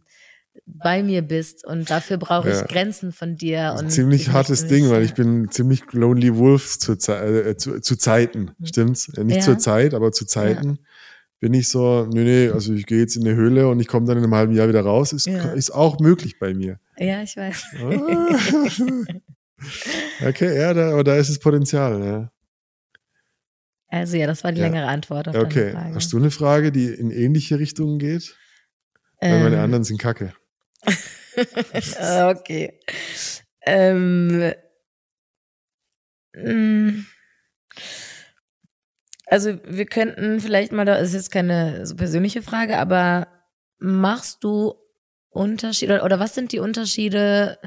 bei 0.65 1.03
mir 1.03 1.21
bist 1.21 1.65
und 1.65 1.89
dafür 1.89 2.17
brauche 2.17 2.49
ich 2.49 2.55
Ja. 2.55 2.63
Grenzen 2.65 3.11
von 3.11 3.35
dir. 3.35 3.75
Und 3.77 3.89
ziemlich 3.91 4.23
ich 4.23 4.31
hartes 4.31 4.67
Ding, 4.67 4.89
weil 4.89 5.03
ich 5.03 5.13
bin 5.13 5.51
ziemlich 5.51 5.83
lonely 5.91 6.35
wolf 6.37 6.79
zu, 6.79 6.93
äh, 6.93 7.57
zu, 7.57 7.79
zu 7.81 7.95
Zeiten, 7.97 8.51
stimmt's? 8.63 9.09
Äh, 9.17 9.23
Nicht 9.25 9.37
Ja. 9.37 9.43
zur 9.43 9.57
Zeit, 9.57 9.93
aber 9.93 10.11
zu 10.11 10.25
Zeiten 10.25 10.79
bin 11.41 11.53
ich 11.53 11.67
so, 11.67 12.05
nee, 12.05 12.23
nee, 12.23 12.49
also 12.49 12.73
ich 12.73 12.85
gehe 12.85 12.99
jetzt 12.99 13.17
in 13.17 13.27
eine 13.27 13.35
Höhle 13.35 13.67
und 13.67 13.79
ich 13.81 13.87
komme 13.87 14.07
dann 14.07 14.17
in 14.17 14.23
einem 14.23 14.33
halben 14.33 14.53
Jahr 14.53 14.69
wieder 14.69 14.81
raus, 14.81 15.11
ist, 15.13 15.27
Ja. 15.27 15.51
ist 15.51 15.71
auch 15.71 15.99
möglich 15.99 16.39
bei 16.39 16.53
mir. 16.53 16.79
Ja, 16.97 17.21
ich 17.21 17.35
weiß. 17.35 17.65
Okay, 20.21 20.57
ja, 20.57 20.73
da, 20.73 20.91
aber 20.91 21.03
da 21.03 21.15
ist 21.15 21.29
das 21.29 21.39
Potenzial, 21.39 22.03
ja. 22.03 22.31
Also 23.87 24.17
ja, 24.17 24.27
das 24.27 24.43
war 24.43 24.51
die 24.51 24.59
Ja. 24.59 24.67
längere 24.67 24.87
Antwort 24.87 25.27
auf 25.27 25.35
Okay, 25.35 25.71
Frage. 25.71 25.95
hast 25.95 26.11
du 26.13 26.17
eine 26.17 26.31
Frage, 26.31 26.71
die 26.71 26.87
in 26.87 27.11
ähnliche 27.11 27.59
Richtungen 27.59 27.99
geht? 27.99 28.35
Weil 29.21 29.39
meine 29.43 29.55
Ähm, 29.57 29.61
anderen 29.63 29.83
sind 29.83 29.99
kacke. 29.99 30.33
okay. 30.85 32.79
Ähm, 33.65 34.53
mm, 36.35 37.05
also 39.27 39.57
wir 39.65 39.85
könnten 39.85 40.39
vielleicht 40.39 40.71
mal, 40.71 40.85
das 40.85 41.09
ist 41.09 41.13
jetzt 41.13 41.31
keine 41.31 41.85
so 41.85 41.95
persönliche 41.95 42.41
Frage, 42.41 42.77
aber 42.77 43.27
machst 43.79 44.43
du 44.43 44.75
Unterschiede 45.29 46.01
oder 46.03 46.19
was 46.19 46.35
sind 46.35 46.51
die 46.51 46.59
Unterschiede 46.59 47.57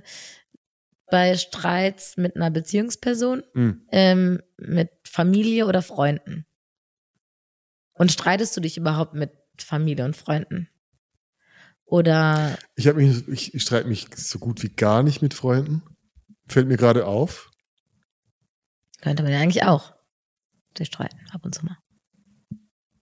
bei 1.11 1.36
Streits 1.36 2.16
mit 2.16 2.36
einer 2.36 2.50
Beziehungsperson, 2.50 3.42
Hm. 3.54 3.82
ähm, 3.92 4.42
mit 4.59 4.90
Familie 5.04 5.66
oder 5.66 5.82
Freunden? 5.82 6.46
Und 7.94 8.12
streitest 8.12 8.56
du 8.56 8.61
dich 8.61 8.76
überhaupt 8.76 9.14
mit 9.14 9.32
Familie 9.59 10.04
und 10.04 10.16
Freunden? 10.16 10.68
Oder 11.84 12.59
Ich, 12.76 12.86
hab 12.86 12.96
mich, 12.96 13.26
ich, 13.28 13.62
streite 13.62 13.88
mich 13.88 14.09
so 14.14 14.38
gut 14.38 14.62
wie 14.62 14.68
gar 14.68 15.02
nicht 15.02 15.22
mit 15.22 15.34
Freunden. 15.34 15.82
Fällt 16.46 16.68
mir 16.68 16.76
gerade 16.76 17.06
auf. 17.06 17.50
Könnte 19.00 19.22
man 19.22 19.32
ja 19.32 19.38
eigentlich 19.38 19.64
auch 19.64 19.94
sich 20.76 20.88
streiten, 20.88 21.18
ab 21.32 21.44
und 21.44 21.54
zu 21.54 21.64
mal. 21.64 21.78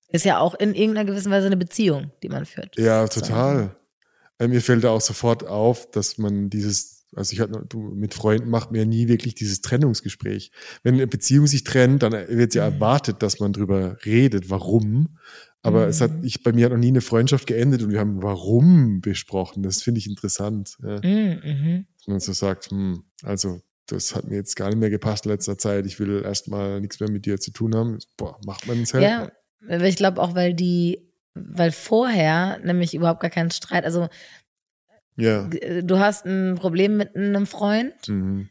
Ist 0.09 0.25
ja 0.25 0.39
auch 0.39 0.55
in 0.55 0.75
irgendeiner 0.75 1.05
gewissen 1.11 1.33
Weise 1.33 1.47
eine 1.47 1.57
Beziehung, 1.57 2.13
die 2.23 2.29
man 2.29 2.47
führt. 2.47 2.79
Ja, 2.79 3.07
total. 3.09 3.77
Äh, 4.39 4.49
Mir 4.49 4.63
fällt 4.63 4.85
da 4.85 4.91
auch 4.91 5.01
sofort 5.01 5.45
auf, 5.45 5.91
dass 5.91 6.17
man 6.17 6.49
dieses, 6.49 6.96
also 7.17 7.33
ich 7.33 7.41
hatte, 7.41 7.65
du, 7.69 7.81
mit 7.81 8.15
Freunden 8.15 8.51
macht 8.51 8.71
man 8.71 8.81
ja 8.81 8.87
nie 8.87 9.09
wirklich 9.09 9.35
dieses 9.35 9.61
Trennungsgespräch. 9.63 10.51
Wenn 10.83 10.95
eine 10.95 11.07
Beziehung 11.07 11.47
sich 11.47 11.65
trennt, 11.65 12.03
dann 12.03 12.13
wird 12.13 12.55
ja 12.55 12.69
Mhm. 12.69 12.75
erwartet, 12.75 13.23
dass 13.23 13.41
man 13.41 13.53
drüber 13.53 13.99
redet, 14.05 14.51
warum. 14.51 15.19
Aber 15.63 15.89
es 15.89 16.01
hat, 16.01 16.13
Mhm. 16.19 16.25
ich, 16.25 16.43
bei 16.45 16.53
mir 16.53 16.67
hat 16.67 16.73
noch 16.73 16.79
nie 16.79 16.89
eine 16.89 17.01
Freundschaft 17.01 17.47
geendet 17.49 17.83
und 17.83 17.91
wir 17.91 17.99
haben 17.99 18.23
warum 18.23 19.01
besprochen. 19.01 19.63
Das 19.65 19.83
finde 19.83 19.99
ich 19.99 20.07
interessant. 20.07 20.77
Ja. 20.83 21.01
Mhm, 21.03 21.41
mhm. 21.43 21.87
Dass 21.99 22.07
man 22.07 22.21
so 22.21 22.33
sagt, 22.33 22.71
hm, 22.71 23.03
also 23.25 23.61
das 23.89 24.15
hat 24.15 24.29
mir 24.29 24.37
jetzt 24.37 24.55
gar 24.57 24.69
nicht 24.69 24.79
mehr 24.79 24.91
gepasst 24.91 25.27
in 25.27 25.33
letzter 25.33 25.59
Zeit. 25.59 25.87
Ich 25.87 25.99
will 25.99 26.23
erstmal 26.25 26.81
nichts 26.81 27.01
mehr 27.01 27.11
mit 27.11 27.27
dir 27.27 27.41
zu 27.41 27.51
tun 27.51 27.75
haben. 27.75 27.99
Boah, 28.17 28.39
macht 28.45 28.67
man 28.69 28.81
es 28.83 28.95
halt. 28.95 29.03
Ja, 29.05 29.31
aber 29.69 29.85
ich 29.87 29.97
glaube 29.97 30.21
auch, 30.21 30.35
weil 30.37 30.55
die, 30.55 31.03
weil 31.35 31.73
vorher 31.73 32.59
nämlich 32.65 32.95
überhaupt 32.95 33.21
gar 33.21 33.31
kein 33.31 33.51
Streit, 33.51 33.85
also 33.85 34.09
Ja. 35.17 35.47
g- 35.49 35.83
du 35.83 35.99
hast 35.99 36.25
ein 36.27 36.57
Problem 36.57 36.97
mit 36.97 37.17
einem 37.17 37.47
Freund 37.47 37.95
Mhm. 38.09 38.49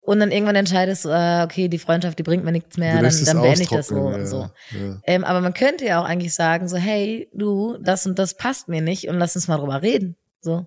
und 0.00 0.20
dann 0.20 0.30
irgendwann 0.30 0.56
entscheidest 0.56 1.04
du, 1.04 1.08
äh, 1.10 1.42
okay, 1.44 1.68
die 1.68 1.78
Freundschaft, 1.78 2.18
die 2.18 2.22
bringt 2.22 2.44
mir 2.44 2.52
nichts 2.52 2.76
mehr, 2.76 3.00
dann, 3.02 3.24
dann 3.24 3.40
beende 3.42 3.62
ich 3.62 3.68
das 3.68 3.88
so 3.88 3.94
austrocknen, 3.96 4.14
und 4.14 4.20
ja, 4.20 4.26
so. 4.26 4.50
Ja. 4.78 5.00
Ähm, 5.04 5.24
aber 5.24 5.40
man 5.40 5.54
könnte 5.54 5.84
ja 5.86 6.00
auch 6.00 6.04
eigentlich 6.04 6.34
sagen, 6.34 6.68
so, 6.68 6.76
hey, 6.76 7.28
du, 7.34 7.78
das 7.82 8.06
und 8.06 8.18
das 8.18 8.36
passt 8.36 8.68
mir 8.68 8.80
nicht 8.82 9.08
und 9.08 9.18
lass 9.18 9.34
uns 9.36 9.48
mal 9.48 9.56
drüber 9.58 9.82
reden. 9.82 10.16
So. 10.40 10.66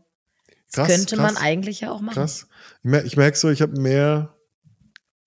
Das 0.74 0.88
Krass, 0.88 0.88
könnte 0.98 1.18
man 1.18 1.34
krass. 1.36 1.44
eigentlich 1.44 1.82
ja 1.82 1.92
auch 1.92 2.02
machen. 2.02 2.16
Krass. 2.16 2.48
Ich 2.84 2.90
merke 2.90 3.08
ich 3.08 3.18
merk 3.18 3.36
so, 3.36 3.50
ich 3.50 3.62
habe 3.62 3.80
mehr 3.80 4.36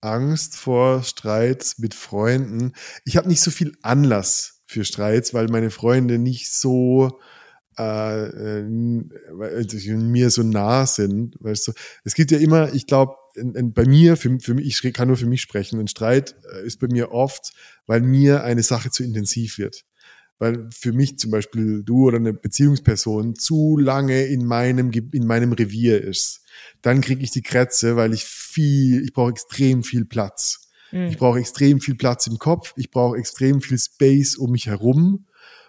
Angst 0.01 0.55
vor 0.55 1.03
Streits 1.03 1.77
mit 1.79 1.93
Freunden. 1.93 2.73
Ich 3.05 3.17
habe 3.17 3.27
nicht 3.27 3.41
so 3.41 3.49
viel 3.51 3.73
Anlass 3.81 4.61
für 4.67 4.83
Streits, 4.85 5.33
weil 5.33 5.47
meine 5.47 5.71
Freunde 5.71 6.17
nicht 6.19 6.51
so 6.53 7.19
äh, 7.77 8.59
äh, 8.59 8.63
mir 8.63 10.29
so 10.29 10.43
nah 10.43 10.85
sind. 10.85 11.35
Weißt 11.39 11.67
du, 11.67 11.71
es 12.03 12.13
gibt 12.15 12.31
ja 12.31 12.37
immer, 12.37 12.73
ich 12.73 12.87
glaube, 12.87 13.15
bei 13.35 13.85
mir, 13.85 14.15
für, 14.15 14.39
für 14.39 14.53
mich, 14.53 14.83
ich 14.83 14.93
kann 14.93 15.09
nur 15.09 15.17
für 15.17 15.25
mich 15.25 15.41
sprechen, 15.41 15.79
ein 15.79 15.87
Streit 15.87 16.35
äh, 16.53 16.65
ist 16.65 16.79
bei 16.79 16.87
mir 16.87 17.11
oft, 17.11 17.53
weil 17.85 18.01
mir 18.01 18.43
eine 18.43 18.63
Sache 18.63 18.91
zu 18.91 19.03
intensiv 19.03 19.57
wird. 19.57 19.83
weil 20.37 20.69
für 20.71 20.91
mich 20.91 21.17
zum 21.17 21.31
Beispiel 21.31 21.83
du 21.83 22.07
oder 22.07 22.17
eine 22.17 22.33
Beziehungsperson 22.33 23.35
zu 23.35 23.77
lange 23.77 24.25
in 24.25 24.45
meinem, 24.45 24.91
in 24.91 25.25
meinem 25.25 25.53
Revier 25.53 26.01
ist. 26.03 26.41
Dann 26.81 27.01
kriege 27.01 27.23
ich 27.23 27.31
die 27.31 27.41
Krätze, 27.41 27.95
weil 27.95 28.13
ich 28.13 28.25
viel, 28.25 29.03
ich 29.03 29.13
brauche 29.13 29.31
extrem 29.31 29.83
viel 29.83 30.05
Platz. 30.05 30.69
Mhm. 30.91 31.07
Ich 31.07 31.17
brauche 31.17 31.39
extrem 31.39 31.79
viel 31.79 31.95
Platz 31.95 32.27
im 32.27 32.37
Kopf, 32.37 32.73
ich 32.77 32.91
brauche 32.91 33.17
extrem 33.17 33.61
viel 33.61 33.79
Space 33.79 34.35
um 34.35 34.51
mich 34.51 34.67
herum. 34.67 35.25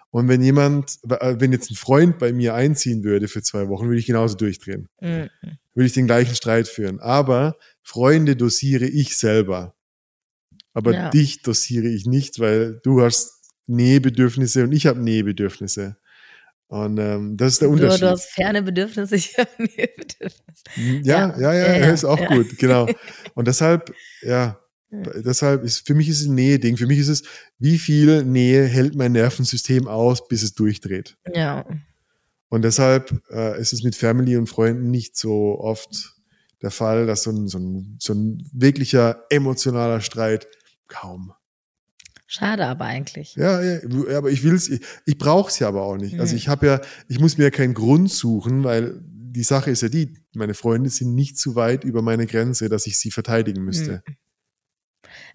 Und 0.09 0.27
wenn 0.29 0.41
jemand, 0.41 0.97
äh, 1.09 1.35
wenn 1.39 1.51
jetzt 1.51 1.69
ein 1.69 1.75
Freund 1.75 2.17
bei 2.17 2.31
mir 2.33 2.53
einziehen 2.55 3.03
würde 3.03 3.27
für 3.27 3.41
zwei 3.41 3.67
Wochen, 3.67 3.87
würde 3.87 3.99
ich 3.99 4.05
genauso 4.05 4.35
durchdrehen. 4.37 4.87
Mhm. 5.01 5.29
Würde 5.73 5.85
ich 5.87 5.93
den 5.93 6.07
gleichen 6.07 6.33
Streit 6.35 6.67
führen. 6.67 6.99
Aber 6.99 7.57
Freunde 7.83 8.35
dosiere 8.35 8.85
ich 8.85 9.17
selber. 9.17 9.75
Aber 10.73 10.93
Ja. 10.93 11.09
dich 11.09 11.41
dosiere 11.41 11.87
ich 11.87 12.05
nicht, 12.05 12.39
weil 12.39 12.79
du 12.83 13.01
hast 13.01 13.33
Nähebedürfnisse 13.67 14.63
und 14.63 14.71
ich 14.71 14.87
habe 14.87 14.99
Nähebedürfnisse. 15.01 15.97
Und 16.67 16.97
ähm, 16.99 17.37
das 17.37 17.53
ist 17.53 17.61
der 17.61 17.67
Du, 17.69 17.73
Unterschied. 17.75 18.01
du 18.03 18.09
hast 18.09 18.25
ferne 18.31 18.61
Bedürfnisse, 18.63 19.15
ich 19.15 19.37
habe 19.37 19.49
Nähebedürfnisse. 19.57 20.63
Ja, 21.03 21.37
Ja, 21.37 21.39
ja, 21.39 21.53
ja, 21.53 21.53
ja, 21.53 21.77
ja, 21.79 21.93
ist 21.93 22.05
auch 22.05 22.25
gut, 22.27 22.57
genau. 22.57 22.87
Und 23.35 23.47
deshalb, 23.47 23.93
ja, 24.21 24.59
Ja. 24.89 25.01
deshalb 25.21 25.63
ist, 25.63 25.85
für 25.85 25.93
mich 25.95 26.07
ist 26.07 26.21
es 26.21 26.27
ein 26.27 26.35
Nähe-Ding. 26.35 26.77
Für 26.77 26.87
mich 26.87 26.99
ist 26.99 27.09
es, 27.09 27.23
wie 27.59 27.77
viel 27.77 28.23
Nähe 28.23 28.65
hält 28.65 28.95
mein 28.95 29.11
Nervensystem 29.11 29.87
aus, 29.87 30.27
bis 30.27 30.43
es 30.43 30.53
durchdreht. 30.53 31.17
Ja. 31.33 31.65
Und 32.49 32.61
deshalb 32.63 33.21
äh, 33.29 33.59
ist 33.59 33.73
es 33.73 33.83
mit 33.83 33.95
Family 33.95 34.37
und 34.37 34.47
Freunden 34.47 34.89
nicht 34.89 35.17
so 35.17 35.59
oft 35.59 36.15
der 36.61 36.71
Fall, 36.71 37.05
dass 37.05 37.23
so 37.23 37.31
ein, 37.31 37.47
so 37.47 37.59
ein, 37.59 37.97
so 37.99 38.13
ein 38.13 38.49
wirklicher 38.53 39.23
emotionaler 39.29 39.99
Streit 40.01 40.47
kaum. 40.87 41.33
Schade 42.25 42.65
aber 42.65 42.85
eigentlich. 42.85 43.35
Ja, 43.35 43.61
ja, 43.61 43.79
aber 44.17 44.29
ich 44.31 44.43
will's, 44.43 44.67
ich, 44.69 44.81
ich 45.05 45.17
brauche 45.17 45.49
es 45.49 45.59
ja 45.59 45.67
aber 45.67 45.83
auch 45.83 45.97
nicht. 45.97 46.19
Also 46.19 46.33
Mhm. 46.33 46.37
ich 46.37 46.47
habe 46.47 46.65
ja, 46.67 46.81
ich 47.07 47.19
muss 47.19 47.37
mir 47.37 47.45
ja 47.45 47.49
keinen 47.51 47.73
Grund 47.73 48.11
suchen, 48.11 48.63
weil 48.63 48.99
die 49.03 49.43
Sache 49.43 49.71
ist 49.71 49.81
ja 49.81 49.89
die, 49.89 50.13
meine 50.33 50.53
Freunde 50.53 50.89
sind 50.89 51.13
nicht 51.15 51.37
zu 51.37 51.55
weit 51.55 51.83
über 51.83 52.01
meine 52.01 52.25
Grenze, 52.25 52.69
dass 52.69 52.87
ich 52.87 52.97
sie 52.97 53.11
verteidigen 53.11 53.63
müsste. 53.63 54.03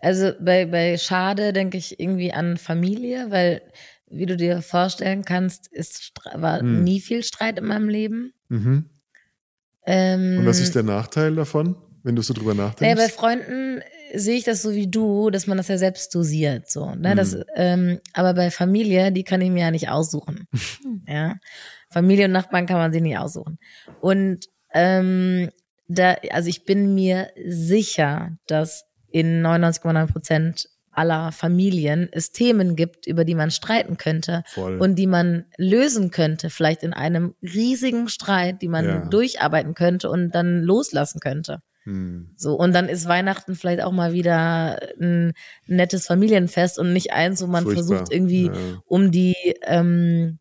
Also 0.03 0.33
bei, 0.41 0.67
bei 0.67 0.99
Schade 0.99 1.53
denke 1.53 1.79
ich 1.79 1.99
irgendwie 2.01 2.33
an 2.33 2.57
Familie, 2.57 3.31
weil, 3.31 3.63
wie 4.11 4.27
du 4.27 4.37
dir 4.37 4.61
vorstellen 4.61 5.25
kannst, 5.25 5.69
ist, 5.73 6.13
war 6.35 6.59
Hm. 6.61 6.83
nie 6.85 7.01
viel 7.01 7.23
Streit 7.23 7.59
in 7.59 7.67
meinem 7.67 7.89
Leben. 7.89 8.33
Mhm. 8.49 8.91
Ähm, 9.87 10.39
Und 10.41 10.47
was 10.47 10.61
ist 10.61 10.75
der 10.75 10.83
Nachteil 10.83 11.35
davon, 11.37 11.77
wenn 12.03 12.17
du 12.17 12.23
so 12.23 12.35
drüber 12.35 12.55
Naja, 12.55 12.69
nachdenkst? 12.69 13.01
bei 13.01 13.09
Freunden 13.09 13.81
sehe 14.15 14.37
ich 14.37 14.45
das 14.45 14.61
so 14.63 14.75
wie 14.75 14.89
du, 14.89 15.31
dass 15.31 15.47
man 15.47 15.57
das 15.57 15.69
ja 15.69 15.79
selbst 15.79 16.15
dosiert, 16.15 16.71
so. 16.71 16.95
Ne? 16.95 17.13
Mhm. 17.13 17.17
Das, 17.17 17.37
ähm, 17.55 17.99
aber 18.13 18.35
bei 18.35 18.51
Familie, 18.51 19.13
die 19.13 19.25
kann 19.25 19.41
ich 19.41 19.51
mir 19.51 19.61
ja 19.61 19.71
nicht 19.71 19.89
aussuchen. 19.89 20.47
ja. 21.07 21.37
Familie 21.91 22.27
und 22.27 22.33
Nachbarn 22.33 22.67
kann 22.67 22.77
man 22.79 22.93
sich 22.93 23.03
nicht 23.03 23.19
aussuchen. 23.19 23.59
Und 24.01 24.47
ähm, 24.75 25.51
da, 25.89 26.17
also 26.31 26.49
ich 26.49 26.65
bin 26.65 26.95
mir 26.95 27.31
sicher, 27.47 28.37
dass 28.47 28.85
in 29.13 29.43
99,9 29.43 30.07
Prozent 30.07 30.69
aller 30.95 31.33
Familien 31.33 32.09
es 32.13 32.33
Themen 32.33 32.77
gibt, 32.77 33.07
über 33.07 33.25
die 33.25 33.35
man 33.35 33.51
streiten 33.51 33.97
könnte 33.97 34.43
Voll. 34.49 34.79
und 34.79 34.97
die 34.97 35.07
man 35.07 35.47
lösen 35.57 36.11
könnte, 36.11 36.51
vielleicht 36.51 36.83
in 36.83 36.93
einem 36.93 37.35
riesigen 37.43 38.09
Streit, 38.09 38.61
die 38.61 38.69
man 38.69 38.85
Ja. 38.85 39.05
durcharbeiten 39.07 39.73
könnte 39.75 40.11
und 40.11 40.33
dann 40.35 40.61
loslassen 40.63 41.19
könnte. 41.21 41.61
Hm. 41.85 42.31
So, 42.37 42.55
und 42.57 42.75
dann 42.75 42.89
ist 42.91 43.09
Weihnachten 43.09 43.55
vielleicht 43.57 43.83
auch 43.83 43.91
mal 43.91 44.13
wieder 44.13 44.79
ein 45.01 45.33
nettes 45.67 46.07
Familienfest 46.07 46.79
und 46.79 46.93
nicht 46.93 47.13
eins, 47.13 47.43
wo 47.43 47.47
man 47.47 47.65
Furchtbar. 47.65 47.85
versucht, 47.87 48.13
irgendwie 48.13 48.47
Ja. 48.49 48.53
um 48.85 49.11
die, 49.11 49.35
ähm, 49.63 50.39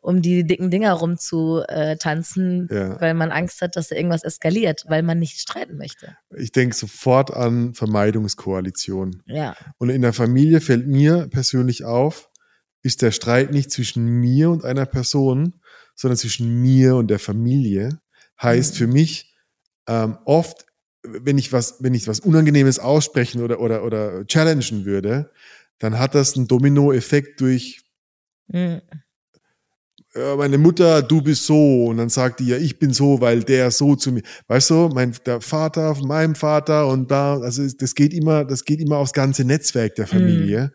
um 0.00 0.22
die 0.22 0.44
dicken 0.46 0.70
Dinger 0.70 0.92
rum 0.94 1.18
zu 1.18 1.62
äh, 1.68 1.96
tanzen, 1.96 2.68
Ja. 2.70 3.00
weil 3.00 3.14
man 3.14 3.30
Angst 3.30 3.60
hat, 3.60 3.76
dass 3.76 3.88
da 3.88 3.96
irgendwas 3.96 4.24
eskaliert, 4.24 4.84
weil 4.88 5.02
man 5.02 5.18
nicht 5.18 5.38
streiten 5.40 5.76
möchte. 5.76 6.16
Ich 6.36 6.52
denke 6.52 6.74
sofort 6.76 7.32
an 7.32 7.74
Vermeidungskoalition. 7.74 9.22
Ja. 9.26 9.56
Und 9.78 9.90
in 9.90 10.02
der 10.02 10.12
Familie 10.12 10.60
fällt 10.60 10.86
mir 10.86 11.28
persönlich 11.30 11.84
auf, 11.84 12.30
ist 12.82 13.02
der 13.02 13.10
Streit 13.10 13.50
nicht 13.52 13.70
zwischen 13.70 14.04
mir 14.06 14.50
und 14.50 14.64
einer 14.64 14.86
Person, 14.86 15.60
sondern 15.94 16.16
zwischen 16.16 16.60
mir 16.60 16.96
und 16.96 17.08
der 17.08 17.18
Familie. 17.18 17.98
Heißt 18.40 18.74
Mhm. 18.74 18.76
für 18.78 18.86
mich 18.86 19.34
ähm, 19.88 20.18
oft, 20.26 20.66
wenn 21.02 21.38
ich 21.38 21.52
was, 21.52 21.76
wenn 21.82 21.94
ich 21.94 22.06
was 22.06 22.20
Unangenehmes 22.20 22.78
aussprechen 22.78 23.42
oder 23.42 23.60
oder 23.60 23.82
oder 23.84 24.24
challengen 24.26 24.84
würde, 24.84 25.32
dann 25.78 25.98
hat 25.98 26.14
das 26.14 26.36
einen 26.36 26.46
Dominoeffekt 26.46 27.40
durch 27.40 27.80
Mhm. 28.48 28.80
Äh, 30.14 30.36
meine 30.36 30.58
Mutter, 30.58 31.02
du 31.02 31.22
bist 31.22 31.44
so. 31.46 31.86
Und 31.86 31.98
dann 31.98 32.08
sagt 32.08 32.40
die 32.40 32.46
ja, 32.46 32.56
ich 32.56 32.78
bin 32.78 32.92
so, 32.92 33.20
weil 33.20 33.42
der 33.42 33.70
so 33.70 33.96
zu 33.96 34.12
mir. 34.12 34.22
Weißt 34.46 34.70
du, 34.70 34.88
mein, 34.92 35.14
der 35.26 35.40
Vater 35.40 35.94
von 35.94 36.08
meinem 36.08 36.34
Vater 36.34 36.86
und 36.88 37.10
da, 37.10 37.38
also 37.38 37.66
das 37.78 37.94
geht 37.94 38.12
immer, 38.12 38.44
das 38.44 38.64
geht 38.64 38.80
immer 38.80 38.96
aufs 38.98 39.12
ganze 39.12 39.44
Netzwerk 39.44 39.94
der 39.96 40.06
Familie. 40.06 40.72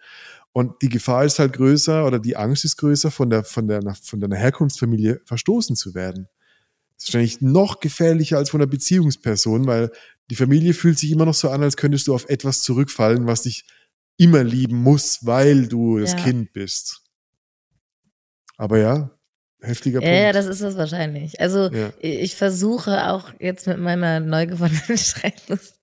Und 0.51 0.81
die 0.83 0.89
Gefahr 0.89 1.25
ist 1.25 1.39
halt 1.39 1.53
größer 1.53 2.05
oder 2.05 2.19
die 2.19 2.37
Angst 2.37 2.63
ist 2.63 2.77
größer, 2.77 3.09
von 3.09 3.29
der, 3.29 3.43
von 3.43 3.67
der, 3.67 3.81
von 4.03 4.19
deiner 4.19 4.35
Herkunftsfamilie 4.35 5.21
verstoßen 5.25 5.75
zu 5.75 5.95
werden. 5.95 6.27
Das 6.95 7.05
ist 7.05 7.13
wahrscheinlich 7.13 7.41
noch 7.41 7.79
gefährlicher 7.79 8.37
als 8.37 8.51
von 8.51 8.61
einer 8.61 8.69
Beziehungsperson, 8.69 9.65
weil 9.65 9.91
die 10.29 10.35
Familie 10.35 10.75
fühlt 10.75 10.99
sich 10.99 11.11
immer 11.11 11.25
noch 11.25 11.33
so 11.33 11.49
an, 11.49 11.63
als 11.63 11.75
könntest 11.75 12.07
du 12.07 12.13
auf 12.13 12.29
etwas 12.29 12.61
zurückfallen, 12.61 13.25
was 13.25 13.41
dich 13.41 13.65
immer 14.17 14.43
lieben 14.43 14.77
muss, 14.77 15.25
weil 15.25 15.67
du 15.67 15.97
das 15.97 16.13
Ja. 16.13 16.19
Kind 16.19 16.53
bist. 16.53 17.01
Aber 18.57 18.77
ja, 18.77 19.09
heftiger 19.63 20.01
Ja, 20.01 20.07
Punkt. 20.09 20.23
ja, 20.23 20.31
das 20.33 20.45
ist 20.45 20.61
es 20.61 20.77
wahrscheinlich. 20.77 21.39
Also 21.39 21.71
Ja. 21.71 21.91
ich 21.99 22.35
versuche 22.35 23.09
auch 23.11 23.31
jetzt 23.39 23.65
mit 23.67 23.79
meiner 23.79 24.19
neu 24.19 24.45
gewonnenen 24.47 24.97
Streitlust, 24.97 25.79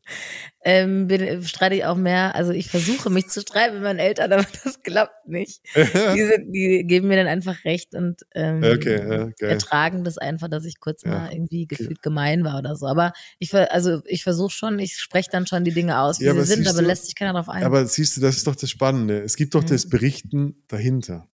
ähm, 0.64 1.06
bin, 1.06 1.42
streite 1.44 1.74
ich 1.76 1.84
auch 1.86 1.96
mehr, 1.96 2.34
also 2.34 2.52
ich 2.52 2.68
versuche 2.68 3.08
mich 3.10 3.28
zu 3.28 3.40
streiten 3.40 3.74
mit 3.74 3.82
meinen 3.84 3.98
Eltern, 3.98 4.32
aber 4.32 4.44
das 4.64 4.82
klappt 4.82 5.26
nicht. 5.28 5.60
Die, 5.74 6.22
sind, 6.24 6.52
die 6.52 6.84
geben 6.86 7.08
mir 7.08 7.16
dann 7.16 7.28
einfach 7.28 7.64
recht 7.64 7.94
und 7.94 8.20
ähm, 8.34 8.62
Okay, 8.62 8.98
ja, 8.98 9.24
geil. 9.24 9.34
ertragen 9.50 10.04
das 10.04 10.18
einfach, 10.18 10.48
dass 10.48 10.64
ich 10.64 10.78
kurz 10.80 11.02
Ja, 11.04 11.10
mal 11.12 11.32
irgendwie 11.32 11.66
gefühlt 11.66 12.02
gemein 12.02 12.44
war 12.44 12.58
oder 12.58 12.76
so. 12.76 12.86
Aber 12.86 13.12
ich 13.38 13.54
also 13.54 14.02
ich 14.04 14.22
versuche 14.24 14.50
schon, 14.50 14.78
ich 14.80 14.96
spreche 14.98 15.30
dann 15.30 15.46
schon 15.46 15.64
die 15.64 15.72
Dinge 15.72 16.00
aus, 16.00 16.20
wie 16.20 16.24
Ja, 16.24 16.32
sie 16.32 16.38
aber 16.38 16.46
sind, 16.46 16.66
aber 16.68 16.80
du- 16.82 16.86
lässt 16.88 17.06
sich 17.06 17.14
keiner 17.14 17.32
drauf 17.32 17.48
ein. 17.48 17.62
Aber 17.64 17.86
siehst 17.86 18.16
du, 18.16 18.20
das 18.20 18.36
ist 18.36 18.46
doch 18.46 18.56
das 18.56 18.68
Spannende. 18.68 19.22
Es 19.22 19.36
gibt 19.36 19.54
doch 19.54 19.62
Mhm. 19.62 19.68
das 19.68 19.88
Berichten 19.88 20.62
dahinter. 20.68 21.28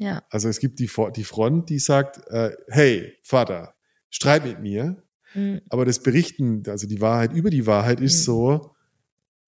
Ja. 0.00 0.22
Also 0.30 0.48
es 0.48 0.58
gibt 0.58 0.78
die, 0.80 0.90
die 1.14 1.24
Front, 1.24 1.68
die 1.70 1.78
sagt, 1.78 2.26
äh, 2.28 2.50
hey, 2.68 3.14
Vater, 3.22 3.74
streit 4.08 4.44
mit 4.44 4.60
mir. 4.60 5.02
Mhm. 5.34 5.60
Aber 5.68 5.84
das 5.84 6.00
Berichten, 6.02 6.62
also 6.66 6.88
die 6.88 7.00
Wahrheit 7.00 7.32
über 7.32 7.50
die 7.50 7.66
Wahrheit 7.66 8.00
ist 8.00 8.20
Mhm. 8.20 8.24
so, 8.24 8.74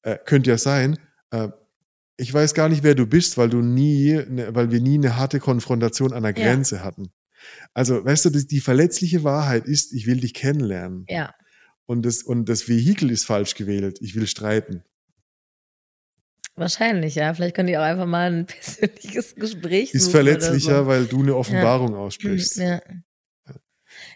äh, 0.02 0.18
könnte 0.24 0.50
ja 0.50 0.58
sein, 0.58 0.98
äh, 1.30 1.48
ich 2.16 2.32
weiß 2.32 2.54
gar 2.54 2.68
nicht, 2.68 2.84
wer 2.84 2.94
du 2.94 3.06
bist, 3.06 3.36
weil 3.38 3.48
du 3.48 3.62
nie, 3.62 4.12
ne, 4.28 4.54
weil 4.54 4.70
wir 4.70 4.80
nie 4.80 4.94
eine 4.98 5.16
harte 5.16 5.40
Konfrontation 5.40 6.12
an 6.12 6.22
der 6.22 6.36
Ja. 6.36 6.44
Grenze 6.44 6.84
hatten. 6.84 7.10
Also, 7.74 8.04
weißt 8.04 8.26
du, 8.26 8.30
die, 8.30 8.46
die 8.46 8.60
verletzliche 8.60 9.24
Wahrheit 9.24 9.66
ist, 9.66 9.92
ich 9.92 10.06
will 10.06 10.20
dich 10.20 10.34
kennenlernen. 10.34 11.06
Ja. 11.08 11.34
Und 11.86 12.06
das, 12.06 12.22
und 12.22 12.48
das 12.48 12.68
Vehikel 12.68 13.10
ist 13.10 13.24
falsch 13.24 13.54
gewählt. 13.56 13.98
Ich 14.00 14.14
will 14.14 14.26
streiten. 14.28 14.84
Wahrscheinlich, 16.54 17.14
ja. 17.14 17.32
Vielleicht 17.34 17.54
können 17.56 17.68
die 17.68 17.78
auch 17.78 17.82
einfach 17.82 18.06
mal 18.06 18.30
ein 18.30 18.46
persönliches 18.46 19.34
Gespräch 19.34 19.94
Ist 19.94 20.10
verletzlicher, 20.10 20.80
so. 20.80 20.86
weil 20.86 21.06
du 21.06 21.22
eine 21.22 21.34
Offenbarung 21.36 21.94
aussprichst. 21.94 22.58
Ja. 22.58 22.80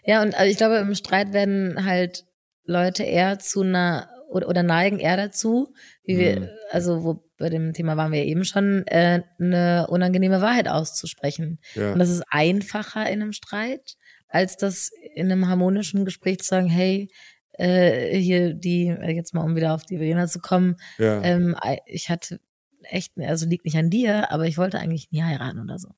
ja, 0.03 0.21
und 0.21 0.35
also 0.35 0.49
ich 0.51 0.57
glaube, 0.57 0.77
im 0.77 0.93
Streit 0.95 1.33
werden 1.33 1.85
halt 1.85 2.25
Leute 2.63 3.03
eher 3.03 3.39
zu 3.39 3.61
einer 3.61 4.09
oder, 4.29 4.49
oder 4.49 4.61
neigen 4.61 4.99
eher 4.99 5.15
dazu, 5.17 5.73
wie 6.03 6.17
wir, 6.17 6.39
Mhm. 6.41 6.49
also 6.69 7.03
wo 7.03 7.23
bei 7.37 7.49
dem 7.49 7.71
Thema 7.73 7.95
waren 7.97 8.11
wir 8.11 8.25
eben 8.25 8.43
schon, 8.43 8.85
äh, 8.87 9.21
eine 9.39 9.87
unangenehme 9.89 10.41
Wahrheit 10.41 10.67
auszusprechen. 10.67 11.59
Ja. 11.75 11.93
Und 11.93 11.99
das 11.99 12.09
ist 12.09 12.23
einfacher 12.29 13.09
in 13.09 13.21
einem 13.21 13.31
Streit, 13.31 13.95
als 14.27 14.57
das 14.57 14.91
in 15.15 15.31
einem 15.31 15.47
harmonischen 15.47 16.03
Gespräch 16.03 16.39
zu 16.39 16.45
sagen, 16.45 16.67
hey, 16.67 17.09
äh, 17.57 18.17
hier 18.19 18.53
die, 18.53 18.87
äh, 18.87 19.11
jetzt 19.11 19.33
mal 19.33 19.43
um 19.43 19.55
wieder 19.55 19.73
auf 19.73 19.85
die 19.85 19.97
Verena 19.97 20.27
zu 20.27 20.39
kommen, 20.39 20.75
ja. 20.97 21.21
ähm, 21.23 21.55
ich 21.85 22.09
hatte 22.09 22.39
echt, 22.83 23.13
also 23.19 23.45
liegt 23.47 23.65
nicht 23.65 23.77
an 23.77 23.89
dir, 23.89 24.31
aber 24.31 24.45
ich 24.47 24.57
wollte 24.57 24.79
eigentlich 24.79 25.11
nie 25.11 25.21
heiraten 25.23 25.59
oder 25.59 25.77
so. 25.79 25.89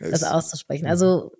Das 0.00 0.22
Es- 0.22 0.24
auszusprechen. 0.24 0.86
Also, 0.86 1.32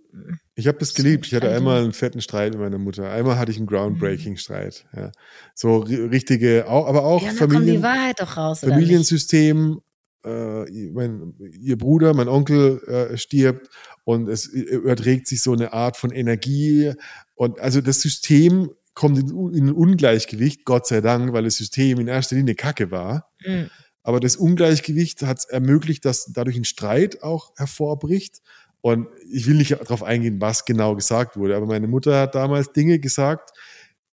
Ich 0.57 0.67
habe 0.67 0.79
das 0.79 0.95
geliebt. 0.95 1.27
Ich 1.27 1.35
hatte 1.35 1.47
Streit, 1.47 1.57
einmal 1.59 1.83
einen 1.83 1.93
fetten 1.93 2.21
Streit 2.21 2.53
mit 2.53 2.61
meiner 2.61 2.79
Mutter. 2.79 3.09
Einmal 3.11 3.39
hatte 3.39 3.53
ich 3.53 3.59
einen 3.59 3.67
Groundbreaking-Streit. 3.67 4.87
Ja. 4.97 5.13
So 5.55 5.83
ri- 5.85 6.11
richtige, 6.11 6.67
aber 6.67 7.05
auch 7.05 7.23
ja, 7.23 7.29
dann 7.29 7.39
kommt 7.39 7.53
die 7.53 7.57
Familien, 7.57 7.83
Wahrheit 7.83 8.21
doch 8.21 8.37
raus? 8.37 8.61
Familiensystem. 8.61 9.81
Äh, 10.25 10.65
mein, 10.91 11.35
ihr 11.61 11.79
Bruder, 11.79 12.13
mein 12.15 12.27
Onkel 12.27 12.83
äh, 12.89 13.17
stirbt 13.17 13.69
und 14.03 14.29
es 14.29 14.47
überträgt 14.47 15.29
sich 15.29 15.41
so 15.43 15.53
eine 15.53 15.73
Art 15.73 15.97
von 15.97 16.11
Energie. 16.11 16.93
Und 17.37 17.61
also 17.61 17.81
das 17.81 18.01
System 18.01 18.71
kommt 18.99 19.19
in, 19.19 19.29
in 19.55 19.69
ein 19.69 19.73
Ungleichgewicht, 19.73 20.65
Gott 20.65 20.87
sei 20.87 21.01
Dank, 21.01 21.33
weil 21.33 21.45
das 21.45 21.57
System 21.57 22.01
in 22.01 22.09
erster 22.09 22.35
Linie 22.37 22.57
Kacke 22.57 22.91
war. 22.91 23.31
Mhm. 23.47 23.71
aber 24.03 24.19
das 24.21 24.37
Ungleichgewicht 24.37 25.23
hat 25.23 25.39
es 25.39 25.45
ermöglicht, 25.45 26.05
dass 26.05 26.33
dadurch 26.33 26.57
ein 26.57 26.65
Streit 26.65 27.23
auch 27.23 27.53
hervorbricht. 27.57 28.43
Und 28.81 29.07
ich 29.31 29.47
will 29.47 29.57
nicht 29.57 29.71
darauf 29.71 30.03
eingehen, 30.03 30.41
was 30.41 30.65
genau 30.65 30.97
gesagt 30.97 31.37
wurde, 31.37 31.57
aber 31.57 31.67
meine 31.67 31.87
Mutter 31.89 32.21
hat 32.21 32.35
damals 32.35 32.73
Dinge 32.73 32.99
gesagt. 32.99 33.51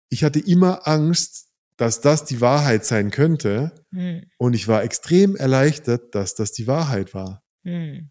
Ich 0.08 0.24
hatte 0.24 0.40
immer 0.40 0.86
Angst, 0.88 1.48
dass 1.76 2.00
das 2.00 2.24
die 2.24 2.40
Wahrheit 2.40 2.84
sein 2.84 3.10
könnte. 3.10 3.72
Hm. 3.92 4.22
Und 4.38 4.54
ich 4.54 4.68
war 4.68 4.82
extrem 4.82 5.36
erleichtert, 5.36 6.14
dass 6.14 6.34
das 6.34 6.52
die 6.52 6.66
Wahrheit 6.66 7.14
war. 7.14 7.42
Hm. 7.64 8.10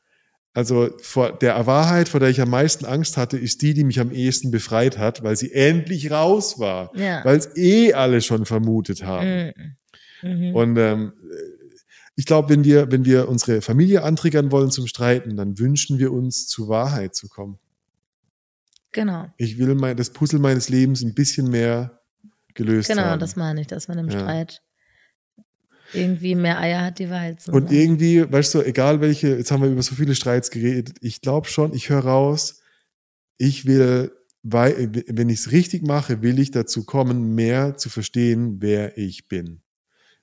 Also 0.53 0.89
vor 1.01 1.31
der 1.37 1.65
Wahrheit, 1.67 2.09
vor 2.09 2.19
der 2.19 2.29
ich 2.29 2.41
am 2.41 2.49
meisten 2.49 2.85
Angst 2.85 3.17
hatte, 3.17 3.37
ist 3.37 3.61
die, 3.61 3.73
die 3.73 3.83
mich 3.83 3.99
am 3.99 4.11
ehesten 4.11 4.49
befreit 4.51 4.97
hat, 4.97 5.21
weil 5.23 5.35
sie 5.35 5.51
endlich 5.53 6.09
raus 6.11 6.57
war, 6.59 6.91
Ja. 6.95 7.23
weil 7.23 7.37
es 7.37 7.55
eh 7.55 7.93
alle 7.93 8.21
schon 8.21 8.45
vermutet 8.45 9.03
haben. 9.03 9.53
Hm. 10.21 10.39
Mhm. 10.49 10.55
Und 10.55 10.77
ähm, 10.77 11.13
ich 12.15 12.25
glaube, 12.25 12.49
wenn 12.49 12.63
wir, 12.65 12.91
wenn 12.91 13.05
wir 13.05 13.29
unsere 13.29 13.61
Familie 13.61 14.03
antriggern 14.03 14.51
wollen 14.51 14.71
zum 14.71 14.87
Streiten, 14.87 15.37
dann 15.37 15.57
wünschen 15.59 15.99
wir 15.99 16.11
uns 16.11 16.47
zur 16.47 16.67
Wahrheit 16.67 17.15
zu 17.15 17.29
kommen. 17.29 17.57
genau. 18.91 19.27
Ich 19.37 19.57
will 19.59 19.75
mein, 19.75 19.95
das 19.97 20.09
Puzzle 20.09 20.39
meines 20.39 20.67
Lebens 20.69 21.03
ein 21.03 21.13
bisschen 21.13 21.49
mehr 21.49 22.01
gelöst 22.55 22.89
Genau, 22.89 23.03
haben. 23.03 23.19
das 23.19 23.35
meine 23.35 23.61
ich, 23.61 23.67
dass 23.67 23.87
man 23.87 23.99
im 23.99 24.09
Ja. 24.09 24.19
Streit 24.19 24.61
irgendwie 25.93 26.35
mehr 26.35 26.59
Eier 26.59 26.85
hat, 26.85 26.99
die 26.99 27.09
zu 27.37 27.51
Und 27.51 27.71
irgendwie, 27.71 28.31
weißt 28.31 28.55
du, 28.55 28.61
egal 28.61 29.01
welche, 29.01 29.35
jetzt 29.37 29.51
haben 29.51 29.63
wir 29.63 29.69
über 29.69 29.81
so 29.81 29.95
viele 29.95 30.15
Streits 30.15 30.51
geredet, 30.51 30.97
ich 31.01 31.21
glaube 31.21 31.47
schon, 31.47 31.73
ich 31.73 31.89
höre 31.89 32.03
raus, 32.05 32.61
ich 33.37 33.65
will, 33.65 34.11
weil, 34.43 34.91
wenn 35.07 35.29
ich 35.29 35.39
es 35.39 35.51
richtig 35.51 35.85
mache, 35.85 36.21
will 36.21 36.39
ich 36.39 36.51
dazu 36.51 36.85
kommen, 36.85 37.35
mehr 37.35 37.77
zu 37.77 37.89
verstehen, 37.89 38.57
wer 38.61 38.97
ich 38.97 39.27
bin. 39.27 39.61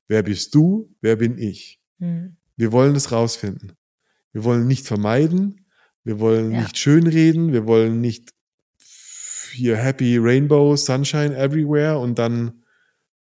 Wer 0.09 0.23
bist 0.23 0.55
du? 0.55 0.95
Wer 1.01 1.17
bin 1.17 1.39
ich? 1.39 1.81
Hm. 1.99 2.37
Wir 2.57 2.73
wollen 2.73 2.95
es 2.95 3.13
rausfinden. 3.13 3.73
Wir 4.33 4.45
wollen 4.45 4.67
nicht 4.67 4.87
vermeiden. 4.87 5.67
Wir 6.05 6.21
wollen 6.21 6.53
Ja. 6.53 6.61
nicht 6.61 6.79
schönreden. 6.79 7.53
Wir 7.53 7.67
wollen 7.67 8.01
nicht 8.01 8.31
hier 9.53 9.77
Happy 9.77 10.19
Rainbow, 10.19 10.77
Sunshine 10.77 11.35
everywhere 11.37 11.99
und 11.99 12.19
dann 12.19 12.63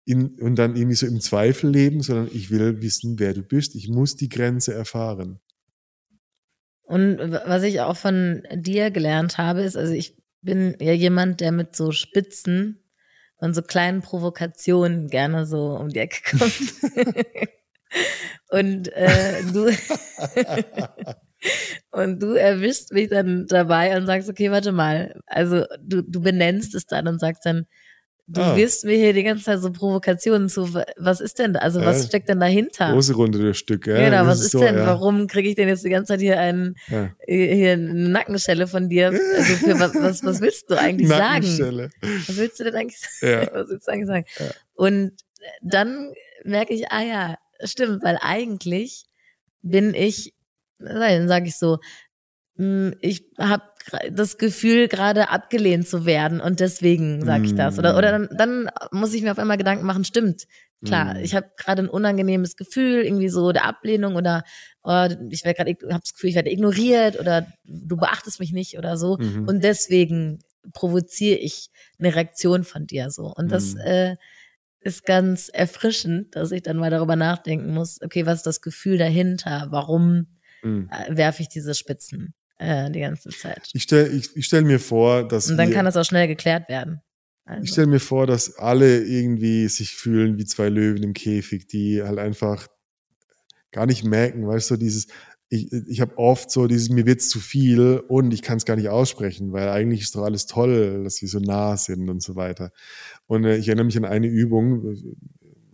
in, 0.08 0.39
und 0.39 0.55
dann 0.55 0.78
irgendwie 0.78 0.95
so 0.95 1.05
im 1.05 1.20
Zweifel 1.20 1.70
leben, 1.70 2.01
sondern 2.01 2.30
ich 2.34 2.49
will 2.49 2.82
wissen, 2.82 3.20
wer 3.20 3.34
du 3.34 3.43
bist. 3.43 3.76
Ich 3.76 3.89
muss 3.89 4.16
die 4.16 4.30
Grenze 4.30 4.74
erfahren. 4.74 5.41
Und 6.84 7.20
was 7.20 7.64
ich 7.64 7.82
auch 7.82 7.97
von 7.97 8.47
dir 8.53 8.89
gelernt 8.89 9.38
habe, 9.38 9.64
ist, 9.64 9.76
also 9.76 9.91
ich 9.91 10.16
bin 10.41 10.78
ja 10.80 10.93
jemand, 10.93 11.41
der 11.41 11.51
mit 11.51 11.76
so 11.76 11.91
Spitzen 11.91 12.82
und 13.36 13.53
so 13.53 13.62
kleinen 13.62 14.01
Provokationen 14.01 15.10
gerne 15.10 15.45
so 15.45 15.76
um 15.76 15.89
die 15.89 15.99
Ecke 15.99 16.38
kommt. 16.38 16.74
und 18.49 18.88
äh, 18.93 19.43
du 19.51 19.66
und 21.91 22.24
du 22.24 22.32
erwischst 22.32 22.93
mich 22.93 23.10
dann 23.10 23.45
dabei 23.47 23.97
und 23.97 24.05
sagst, 24.05 24.30
okay, 24.30 24.51
warte 24.51 24.72
mal, 24.72 25.20
also 25.26 25.66
du, 25.84 26.01
du 26.01 26.22
benennst 26.22 26.76
es 26.76 26.86
dann 26.86 27.10
und 27.10 27.20
sagst 27.20 27.45
dann, 27.45 27.68
du 28.30 28.42
Ah. 28.42 28.56
wirst 28.58 28.84
mir 28.86 28.96
hier 28.98 29.14
die 29.14 29.24
ganze 29.24 29.46
Zeit 29.46 29.62
so 29.62 29.72
Provokationen 29.72 30.50
zu, 30.50 30.74
was 30.98 31.22
ist 31.22 31.40
denn, 31.40 31.54
da? 31.54 31.60
also 31.60 31.80
was 31.84 32.02
Ja. 32.02 32.08
steckt 32.08 32.28
denn 32.30 32.40
dahinter? 32.42 32.92
Große 32.92 33.14
Runde 33.16 33.40
das 33.46 33.58
Stück. 33.58 33.88
Ja, 33.88 33.96
Genau, 34.10 34.26
was 34.28 34.42
ist 34.42 34.52
so, 34.52 34.60
denn? 34.60 34.76
ja. 34.76 34.86
Warum 34.86 35.28
kriege 35.28 35.48
ich 35.50 35.56
denn 35.56 35.68
jetzt 35.70 35.86
die 35.86 35.90
ganze 35.90 36.14
Zeit 36.14 36.20
hier 36.22 36.40
einen 36.40 36.76
Ja. 36.88 37.10
hier 37.26 37.74
eine 37.74 38.10
Nackenschelle 38.10 38.68
von 38.68 38.90
dir? 38.90 39.08
Also 39.08 39.54
für 39.56 39.80
was, 39.80 39.96
was, 39.96 40.24
was 40.24 40.42
willst 40.42 40.70
du 40.70 40.76
eigentlich 40.78 41.08
sagen? 41.08 41.24
Nackenstelle. 41.46 41.90
Was 42.02 42.38
willst 42.38 42.60
du 42.60 42.64
denn 42.66 42.76
eigentlich 42.76 43.00
Ja. 43.22 43.42
was 43.54 43.70
willst 43.70 43.88
du 43.88 43.92
eigentlich 43.92 44.08
sagen? 44.08 44.26
Ja. 44.40 44.46
Und 44.76 45.12
dann 45.62 46.14
merke 46.44 46.74
ich, 46.74 46.92
ah 46.92 47.02
ja, 47.04 47.38
stimmt, 47.64 48.04
weil 48.04 48.18
eigentlich 48.22 49.06
bin 49.62 49.94
ich, 49.94 50.34
dann 50.80 51.28
sage 51.28 51.48
ich 51.48 51.58
so, 51.58 51.78
mh, 52.56 52.94
ich 53.02 53.24
habe 53.38 53.64
das 54.12 54.38
Gefühl, 54.38 54.88
gerade 54.88 55.30
abgelehnt 55.30 55.88
zu 55.88 56.06
werden 56.06 56.40
und 56.42 56.60
deswegen 56.60 57.24
sage 57.26 57.46
ich 57.46 57.56
das. 57.56 57.78
Oder, 57.80 57.94
Mm. 57.94 57.98
oder 57.98 58.12
dann, 58.12 58.30
dann 58.38 58.70
muss 58.92 59.14
ich 59.14 59.22
mir 59.22 59.32
auf 59.32 59.40
einmal 59.40 59.58
Gedanken 59.58 59.86
machen, 59.86 60.04
stimmt, 60.04 60.44
klar, 60.86 61.14
Mm. 61.16 61.18
ich 61.24 61.36
habe 61.36 61.48
gerade 61.58 61.84
ein 61.84 61.90
unangenehmes 61.90 62.56
Gefühl, 62.56 63.02
irgendwie 63.04 63.30
so 63.30 63.52
der 63.52 63.66
Ablehnung 63.66 64.16
oder 64.16 64.44
oh, 64.84 65.08
ich 65.30 65.44
werde 65.44 65.64
gerade, 65.64 65.94
habe 65.94 66.02
das 66.04 66.14
Gefühl, 66.14 66.30
ich 66.30 66.36
werde 66.36 66.52
ignoriert 66.52 67.20
oder 67.20 67.48
du 67.66 67.98
beachtest 67.98 68.40
mich 68.40 68.54
nicht 68.54 68.78
oder 68.78 68.96
so. 68.98 69.18
Mhm. 69.18 69.46
Und 69.48 69.64
deswegen 69.64 70.40
provoziere 70.74 71.38
ich 71.40 71.70
eine 72.00 72.14
Reaktion 72.16 72.64
von 72.64 72.88
dir 72.88 73.10
so. 73.10 73.34
Und 73.36 73.52
das 73.52 73.74
Mhm. 73.76 73.82
äh, 73.82 74.16
ist 74.82 75.06
ganz 75.06 75.50
erfrischend, 75.50 76.36
dass 76.36 76.52
ich 76.52 76.62
dann 76.62 76.78
mal 76.78 76.90
darüber 76.90 77.16
nachdenken 77.18 77.74
muss, 77.74 78.00
okay, 78.02 78.26
was 78.26 78.38
ist 78.38 78.46
das 78.46 78.62
Gefühl 78.62 78.98
dahinter? 78.98 79.68
Warum 79.72 80.28
Mhm. 80.64 80.90
äh, 80.92 81.18
werfe 81.18 81.42
ich 81.42 81.50
diese 81.50 81.74
Spitzen 81.76 82.34
äh, 82.58 82.89
die 82.91 82.99
ganze 82.99 83.30
Zeit? 83.30 83.70
Ich 83.74 83.84
stelle 83.84 84.10
ich, 84.10 84.36
ich 84.36 84.45
stell 84.45 84.64
mir 84.64 84.80
vor, 84.80 85.28
dass 85.28 85.49
Und 85.49 85.58
dann 85.58 85.70
wir, 85.70 85.76
kann 85.76 85.86
das 85.86 85.97
auch 85.97 86.05
schnell 86.05 86.28
geklärt 86.28 86.70
werden. 86.70 87.01
Also, 87.45 87.64
Ich 87.64 87.70
stelle 87.72 87.88
mir 87.88 87.99
vor, 87.99 88.28
dass 88.28 88.58
alle 88.58 89.03
irgendwie 89.03 89.68
sich 89.68 89.95
fühlen 89.95 90.38
wie 90.38 90.45
zwei 90.45 90.70
Löwen 90.70 91.03
im 91.03 91.14
Käfig, 91.14 91.68
die 91.68 92.03
halt 92.03 92.20
einfach 92.20 92.68
gar 93.72 93.86
nicht 93.86 94.03
merken, 94.03 94.47
weißt 94.47 94.72
du, 94.72 94.76
dieses, 94.78 95.08
ich, 95.49 95.72
ich 95.72 96.01
habe 96.01 96.18
oft 96.18 96.51
so 96.51 96.68
dieses, 96.68 96.89
mir 96.89 97.05
wird's 97.05 97.30
zu 97.30 97.39
viel 97.39 98.03
und 98.08 98.34
ich 98.34 98.41
kann 98.41 98.58
es 98.58 98.66
gar 98.66 98.76
nicht 98.76 98.89
aussprechen, 98.89 99.53
weil 99.53 99.70
eigentlich 99.70 100.01
ist 100.01 100.16
doch 100.16 100.24
alles 100.24 100.45
toll, 100.45 101.03
dass 101.03 101.22
wir 101.22 101.30
so 101.30 101.39
nah 101.39 101.78
sind 101.78 102.10
und 102.10 102.22
so 102.22 102.36
weiter. 102.36 102.72
Und 103.28 103.45
äh, 103.45 103.55
ich 103.58 103.68
erinnere 103.68 103.86
mich 103.86 103.97
an 103.97 104.05
eine 104.05 104.28
Übung, 104.28 104.93
äh, 104.93 104.97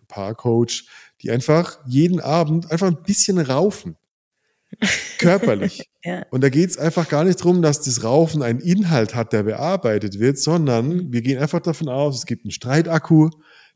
Paarcoach, 0.08 0.86
die 1.22 1.32
einfach 1.32 1.80
jeden 1.88 2.20
Abend 2.20 2.72
einfach 2.72 2.88
ein 2.88 3.02
bisschen 3.02 3.40
raufen. 3.40 3.96
Körperlich. 5.18 5.90
Ja. 6.06 6.26
Und 6.32 6.44
da 6.44 6.50
geht's 6.50 6.78
einfach 6.78 7.08
gar 7.08 7.24
nicht 7.24 7.42
drum, 7.42 7.62
dass 7.62 7.80
das 7.80 8.04
Raufen 8.04 8.44
einen 8.44 8.60
Inhalt 8.60 9.16
hat, 9.16 9.32
der 9.32 9.44
bearbeitet 9.44 10.20
wird, 10.20 10.38
sondern 10.38 11.14
wir 11.14 11.22
gehen 11.22 11.38
einfach 11.40 11.62
davon 11.62 11.88
aus, 11.88 12.18
es 12.18 12.26
gibt 12.26 12.44
einen 12.44 12.52
Streitakku, 12.52 13.30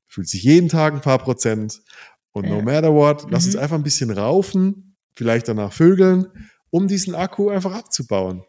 fühlt 0.08 0.28
sich 0.28 0.43
jeden 0.43 0.68
Tag 0.68 0.93
ein 0.93 1.00
paar 1.00 1.20
Prozent 1.20 1.80
und 2.34 2.50
no 2.50 2.58
Ja. 2.58 2.62
matter 2.64 2.93
what, 2.93 3.28
lass 3.32 3.43
Mhm. 3.45 3.48
uns 3.52 3.56
einfach 3.56 3.78
ein 3.78 3.84
bisschen 3.84 4.12
raufen, 4.12 4.98
vielleicht 5.16 5.48
danach 5.48 5.72
vögeln, 5.72 6.28
um 6.70 6.89
diesen 6.89 7.16
Akku 7.16 7.48
einfach 7.50 7.74
abzubauen. 7.74 8.43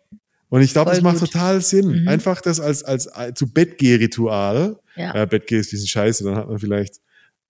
Und 0.49 0.63
ich 0.63 0.73
glaube, 0.73 0.91
das 0.91 1.01
macht 1.03 1.21
gut. 1.21 1.31
total 1.31 1.61
Sinn. 1.61 2.03
Mhm. 2.03 2.09
Einfach 2.09 2.41
das 2.41 2.59
als, 2.59 2.83
als, 2.83 3.07
als 3.07 3.39
zu 3.39 3.53
Bettgeh-Ritual. 3.53 4.77
ja. 4.97 5.15
Äh, 5.23 5.27
Bettgeh 5.29 5.59
ist 5.61 5.69
ein 5.69 5.71
bisschen 5.71 5.87
scheiße, 5.87 6.25
dann 6.25 6.35
hat 6.35 6.49
man 6.49 6.59
vielleicht, 6.59 6.97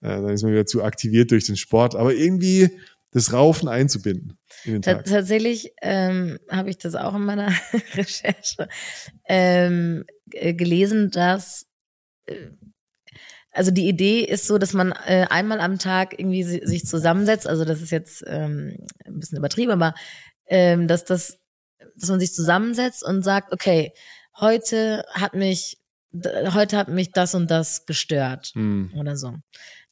äh, 0.01 0.09
dann 0.09 0.29
ist 0.29 0.43
man 0.43 0.51
wieder 0.51 0.67
zu 0.67 0.83
aktiviert 0.83 1.31
durch 1.31 1.45
den 1.45 1.57
Sport, 1.57 1.95
aber 1.95 2.13
irgendwie 2.13 2.69
das 3.11 3.33
Raufen 3.33 3.67
einzubinden 3.67 4.37
in 4.65 4.73
den 4.73 4.81
Ta- 4.81 4.95
Tag. 4.95 5.05
Tatsächlich 5.05 5.73
ähm, 5.81 6.37
habe 6.49 6.69
ich 6.69 6.77
das 6.77 6.95
auch 6.95 7.15
in 7.15 7.23
meiner 7.25 7.47
Recherche 7.95 8.67
ähm, 9.27 10.05
g- 10.27 10.53
gelesen, 10.53 11.09
dass 11.11 11.65
äh, 12.25 12.49
also 13.51 13.71
die 13.71 13.87
Idee 13.87 14.21
ist 14.21 14.45
so, 14.45 14.59
dass 14.59 14.73
man 14.73 14.91
äh, 14.91 15.25
einmal 15.29 15.59
am 15.59 15.79
Tag 15.79 16.17
irgendwie 16.19 16.43
si- 16.43 16.61
sich 16.65 16.85
zusammensetzt. 16.85 17.47
Also 17.47 17.65
das 17.65 17.81
ist 17.81 17.89
jetzt 17.91 18.23
ähm, 18.27 18.77
ein 19.05 19.19
bisschen 19.19 19.39
übertrieben, 19.39 19.71
aber 19.71 19.95
ähm, 20.47 20.87
dass 20.87 21.03
das, 21.03 21.39
dass 21.95 22.09
man 22.09 22.19
sich 22.19 22.31
zusammensetzt 22.33 23.03
und 23.03 23.23
sagt, 23.23 23.51
okay, 23.51 23.91
heute 24.39 25.03
hat 25.13 25.33
mich, 25.33 25.77
heute 26.13 26.77
hat 26.77 26.89
mich 26.89 27.11
das 27.11 27.33
und 27.33 27.49
das 27.49 27.85
gestört 27.87 28.51
Hm. 28.53 28.91
oder 28.95 29.17
so. 29.17 29.33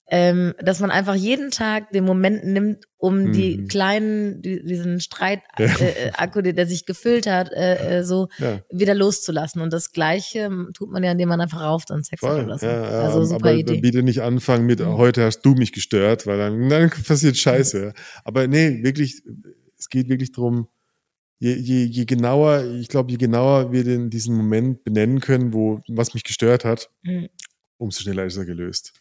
Ähm, 0.09 0.53
dass 0.59 0.79
man 0.79 0.89
einfach 0.89 1.15
jeden 1.15 1.51
Tag 1.51 1.91
den 1.91 2.05
Moment 2.05 2.45
nimmt, 2.45 2.85
um 2.97 3.33
die 3.33 3.57
Mhm. 3.57 3.67
kleinen, 3.67 4.41
die, 4.41 4.63
diesen 4.63 5.01
Streit, 5.01 5.41
Ja. 5.59 5.65
äh, 5.65 6.07
äh, 6.07 6.11
Akku, 6.13 6.41
der, 6.41 6.65
sich 6.65 6.85
gefüllt 6.85 7.27
hat, 7.27 7.51
äh, 7.51 7.99
äh, 7.99 8.03
so 8.05 8.29
Ja. 8.39 8.61
wieder 8.71 8.95
loszulassen. 8.95 9.61
Und 9.61 9.73
das 9.73 9.91
Gleiche 9.91 10.39
ähm, 10.39 10.69
tut 10.73 10.89
man 10.91 11.03
ja, 11.03 11.11
indem 11.11 11.27
man 11.27 11.41
einfach 11.41 11.59
rauft 11.61 11.91
und 11.91 12.05
Sex 12.05 12.21
hat 12.21 12.29
Voll, 12.29 12.45
oder 12.45 12.57
so. 12.57 12.65
ja, 12.67 12.83
also 12.83 13.25
super 13.25 13.49
aber 13.49 13.53
Idee. 13.55 13.81
bitte 13.81 14.01
nicht 14.01 14.21
anfangen 14.21 14.65
mit, 14.65 14.79
Mhm. 14.79 14.95
heute 14.97 15.25
hast 15.25 15.41
du 15.41 15.55
mich 15.55 15.73
gestört, 15.73 16.25
weil 16.25 16.37
dann, 16.37 16.69
dann 16.69 16.89
passiert 17.05 17.35
Scheiße. 17.35 17.93
Aber 18.23 18.47
nee, 18.47 18.81
wirklich, 18.83 19.21
es 19.77 19.89
geht 19.89 20.07
wirklich 20.07 20.31
drum. 20.31 20.69
je, 21.39 21.53
je, 21.53 21.83
je 21.83 22.05
genauer, 22.05 22.63
ich 22.63 22.87
glaube, 22.87 23.11
je 23.11 23.17
genauer 23.17 23.71
wir 23.71 23.83
den, 23.83 24.09
diesen 24.09 24.35
Moment 24.35 24.83
benennen 24.83 25.19
können, 25.19 25.53
wo, 25.53 25.81
was 25.89 26.13
mich 26.15 26.23
gestört 26.23 26.65
hat, 26.65 26.89
Mhm. 27.03 27.27
umso 27.77 28.01
schneller 28.01 28.25
ist 28.25 28.37
er 28.37 28.45
gelöst. 28.45 28.93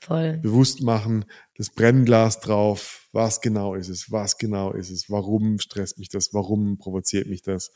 Voll. 0.00 0.38
Bewusst 0.38 0.82
machen, 0.82 1.24
das 1.56 1.70
Brennglas 1.70 2.40
drauf, 2.40 3.08
was 3.12 3.40
genau 3.40 3.74
ist 3.74 3.88
es, 3.88 4.10
was 4.10 4.38
genau 4.38 4.72
ist 4.72 4.90
es, 4.90 5.10
warum 5.10 5.58
stresst 5.58 5.98
mich 5.98 6.08
das, 6.08 6.32
warum 6.32 6.78
provoziert 6.78 7.26
mich 7.26 7.42
das. 7.42 7.72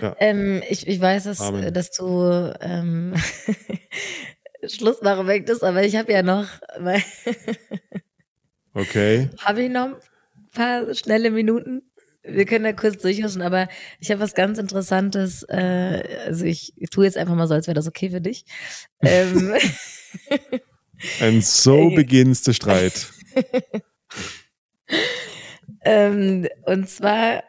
Ja. 0.00 0.16
Ähm, 0.18 0.62
ich, 0.68 0.86
ich 0.86 1.00
weiß, 1.00 1.24
dass, 1.24 1.40
Amen. 1.40 1.72
dass 1.72 1.90
du 1.90 2.54
ähm, 2.60 3.14
Schluss 4.66 5.02
machen 5.02 5.26
möchtest, 5.26 5.62
aber 5.62 5.84
ich 5.84 5.96
habe 5.96 6.12
ja 6.12 6.22
noch, 6.22 6.48
Okay. 8.76 9.30
habe 9.38 9.62
ich 9.62 9.70
noch 9.70 9.86
ein 9.86 10.50
paar 10.52 10.94
schnelle 10.94 11.30
Minuten? 11.30 11.82
Wir 12.28 12.44
können 12.44 12.64
da 12.64 12.72
kurz 12.72 13.00
durchhuschen, 13.02 13.42
aber 13.42 13.68
ich 14.00 14.10
habe 14.10 14.20
was 14.20 14.34
ganz 14.34 14.58
Interessantes. 14.58 15.42
Äh, 15.44 16.02
also 16.26 16.44
ich, 16.44 16.72
ich 16.76 16.90
tue 16.90 17.04
jetzt 17.04 17.16
einfach 17.16 17.34
mal 17.34 17.46
so, 17.46 17.54
als 17.54 17.66
wäre 17.66 17.74
das 17.74 17.86
okay 17.88 18.10
für 18.10 18.20
dich. 18.20 18.44
Ähm, 19.00 19.54
And 21.20 21.44
so 21.44 21.86
Okay. 21.86 21.94
begins 21.96 22.42
der 22.42 22.52
Streit. 22.54 23.06
ähm, 25.84 26.48
und 26.64 26.88
zwar 26.88 27.42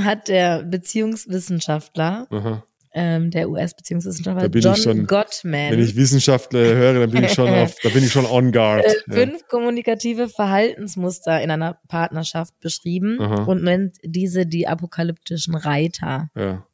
hat 0.00 0.28
der 0.28 0.62
Beziehungswissenschaftler, 0.64 2.26
Aha. 2.30 2.64
Ähm, 2.94 3.30
der 3.30 3.48
US-Beziehungswissenschaftler 3.48 4.42
Da 4.42 4.48
bin 4.48 4.60
John 4.60 5.06
Gottman, 5.06 5.72
Wenn 5.72 5.80
ich 5.80 5.96
Wissenschaftler 5.96 6.60
höre, 6.60 7.00
dann 7.00 7.10
bin 7.10 7.24
ich 7.24 7.32
schon 7.32 7.48
auf, 7.48 7.74
da 7.82 7.88
bin 7.88 8.04
ich 8.04 8.12
schon 8.12 8.26
on 8.26 8.52
guard. 8.52 8.84
äh, 8.84 8.94
Ja. 9.08 9.14
fünf 9.14 9.46
kommunikative 9.48 10.28
Verhaltensmuster 10.28 11.40
in 11.42 11.50
einer 11.50 11.78
Partnerschaft 11.88 12.58
beschrieben 12.60 13.18
Aha. 13.20 13.44
und 13.44 13.62
nennt 13.62 13.96
diese 14.04 14.46
die 14.46 14.68
apokalyptischen 14.68 15.54
Reiter. 15.54 16.30
Ja. 16.36 16.66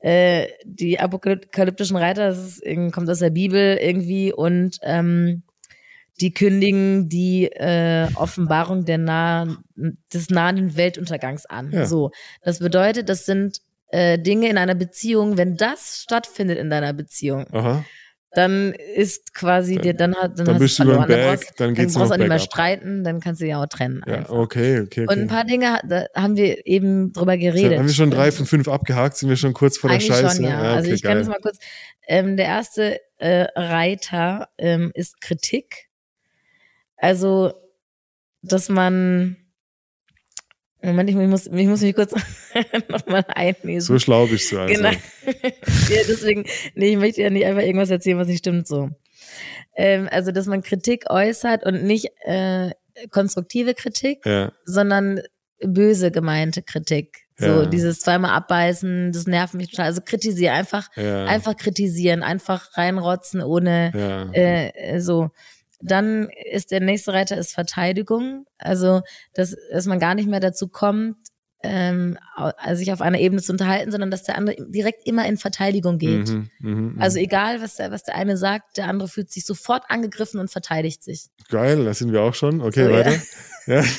Äh, 0.00 0.48
die 0.64 0.98
apokalyptischen 0.98 1.96
Reiter, 1.96 2.28
das 2.28 2.38
ist, 2.58 2.92
kommt 2.92 3.08
aus 3.08 3.20
der 3.20 3.30
Bibel 3.30 3.78
irgendwie 3.80 4.32
und 4.32 4.78
ähm, 4.82 5.42
die 6.20 6.32
kündigen 6.34 7.08
die 7.08 7.46
äh, 7.46 8.08
Offenbarung 8.16 8.84
der 8.84 8.98
nahen, 8.98 9.58
des 10.12 10.28
nahen 10.30 10.76
Weltuntergangs 10.76 11.46
an. 11.46 11.70
Ja. 11.72 11.86
So, 11.86 12.10
das 12.42 12.58
bedeutet, 12.58 13.08
das 13.08 13.26
sind 13.26 13.58
äh, 13.92 14.18
Dinge 14.18 14.48
in 14.48 14.58
einer 14.58 14.74
Beziehung. 14.74 15.36
Wenn 15.36 15.56
das 15.56 16.00
stattfindet 16.02 16.58
in 16.58 16.70
deiner 16.70 16.92
Beziehung, 16.94 17.46
Aha. 17.52 17.84
dann 18.32 18.72
ist 18.72 19.34
quasi 19.34 19.76
dir, 19.76 19.94
dann 19.94 20.14
hat 20.16 20.38
dann, 20.38 20.46
Dann 20.46 20.54
hast 20.54 20.60
bist 20.60 20.78
du 20.78 20.84
über 20.84 20.92
den. 20.94 21.00
Dann 21.00 21.08
Berg, 21.08 21.40
brauchst, 21.40 21.60
dann 21.60 21.68
dann 21.68 21.74
geht's 21.74 21.94
nur 21.94 22.00
brauchst 22.00 22.14
du 22.14 22.18
nicht 22.18 22.28
mehr 22.28 22.38
streiten, 22.38 23.04
dann 23.04 23.20
kannst 23.20 23.42
du 23.42 23.46
ja 23.46 23.62
auch 23.62 23.66
trennen. 23.66 24.02
Ja, 24.06 24.28
okay, 24.30 24.80
okay, 24.80 24.80
okay. 24.80 25.00
Und 25.02 25.18
ein 25.20 25.28
paar 25.28 25.44
Dinge, 25.44 25.78
da 25.86 26.06
haben 26.14 26.36
wir 26.36 26.66
eben 26.66 27.12
drüber 27.12 27.36
geredet. 27.36 27.78
haben 27.78 27.86
wir 27.86 27.94
schon 27.94 28.10
drei 28.10 28.32
von 28.32 28.46
fünf 28.46 28.66
abgehakt? 28.66 29.16
Sind 29.18 29.28
wir 29.28 29.36
schon 29.36 29.52
kurz 29.52 29.76
vor 29.76 29.90
der 29.90 29.98
Eigentlich 29.98 30.08
Scheiße? 30.08 30.36
schon, 30.36 30.44
ja. 30.46 30.60
also 30.60 30.86
okay, 30.86 30.94
ich 30.94 31.02
kann 31.02 31.12
geil. 31.12 31.18
das 31.18 31.28
mal 31.28 31.40
kurz. 31.40 31.58
Ähm, 32.08 32.36
der 32.36 32.46
erste 32.46 32.98
äh, 33.18 33.46
Reiter 33.54 34.48
ähm, 34.58 34.90
ist 34.94 35.20
Kritik. 35.20 35.88
Also, 36.96 37.52
dass 38.40 38.68
man. 38.68 39.36
Moment, 40.82 41.08
ich 41.10 41.16
muss, 41.16 41.46
ich 41.46 41.66
muss 41.66 41.80
mich 41.80 41.94
kurz 41.94 42.12
nochmal 42.88 43.24
einlesen. 43.28 43.86
So 43.94 43.98
schlau 43.98 44.26
bist 44.26 44.50
du 44.50 44.58
also. 44.58 44.74
Genau. 44.74 44.90
ja, 44.90 46.00
deswegen, 46.08 46.44
nee, 46.74 46.90
ich 46.90 46.96
möchte 46.96 47.22
ja 47.22 47.30
nicht 47.30 47.44
einfach 47.46 47.62
irgendwas 47.62 47.90
erzählen, 47.90 48.18
was 48.18 48.26
nicht 48.28 48.38
stimmt 48.40 48.66
so. 48.66 48.90
Ähm, 49.76 50.08
also, 50.10 50.32
dass 50.32 50.46
man 50.46 50.62
Kritik 50.62 51.04
äußert 51.08 51.64
und 51.64 51.84
nicht 51.84 52.08
äh, 52.24 52.72
konstruktive 53.10 53.74
Kritik, 53.74 54.26
Ja, 54.26 54.52
sondern 54.64 55.20
böse 55.64 56.10
gemeinte 56.10 56.62
Kritik. 56.62 57.18
So 57.36 57.46
Ja. 57.62 57.66
dieses 57.66 58.00
zweimal 58.00 58.32
abbeißen, 58.32 59.12
das 59.12 59.26
nervt 59.26 59.54
mich 59.54 59.70
total. 59.70 59.86
Also 59.86 60.00
kritisiere, 60.04 60.52
einfach, 60.52 60.88
ja, 60.96 61.24
einfach 61.24 61.56
kritisieren, 61.56 62.22
einfach 62.22 62.76
reinrotzen, 62.76 63.40
ohne 63.40 64.30
äh, 64.34 65.00
so. 65.00 65.30
Dann 65.82 66.28
ist 66.50 66.70
der 66.70 66.80
nächste 66.80 67.12
Reiter 67.12 67.36
ist 67.36 67.52
Verteidigung. 67.52 68.46
Also, 68.58 69.02
dass, 69.34 69.56
dass 69.70 69.86
man 69.86 69.98
gar 69.98 70.14
nicht 70.14 70.28
mehr 70.28 70.40
dazu 70.40 70.68
kommt, 70.68 71.16
ähm, 71.64 72.18
also 72.34 72.78
sich 72.78 72.92
auf 72.92 73.00
einer 73.00 73.20
Ebene 73.20 73.40
zu 73.40 73.52
unterhalten, 73.52 73.90
sondern 73.92 74.10
dass 74.10 74.24
der 74.24 74.36
andere 74.36 74.56
direkt 74.68 75.06
immer 75.06 75.26
in 75.26 75.36
Verteidigung 75.36 75.98
geht. 75.98 76.28
Mhm, 76.28 76.50
mhm, 76.58 76.94
mhm. 76.94 76.96
Also 77.00 77.18
egal, 77.18 77.62
was 77.62 77.76
der, 77.76 77.90
was 77.90 78.02
der 78.02 78.16
eine 78.16 78.36
sagt, 78.36 78.76
der 78.76 78.88
andere 78.88 79.08
fühlt 79.08 79.30
sich 79.30 79.44
sofort 79.44 79.84
angegriffen 79.88 80.40
und 80.40 80.50
verteidigt 80.50 81.02
sich. 81.04 81.26
Geil, 81.48 81.84
da 81.84 81.94
sind 81.94 82.12
wir 82.12 82.22
auch 82.22 82.34
schon. 82.34 82.60
Okay, 82.60 82.86
So, 82.86 82.92
weiter. 82.92 83.12
Ja. 83.66 83.84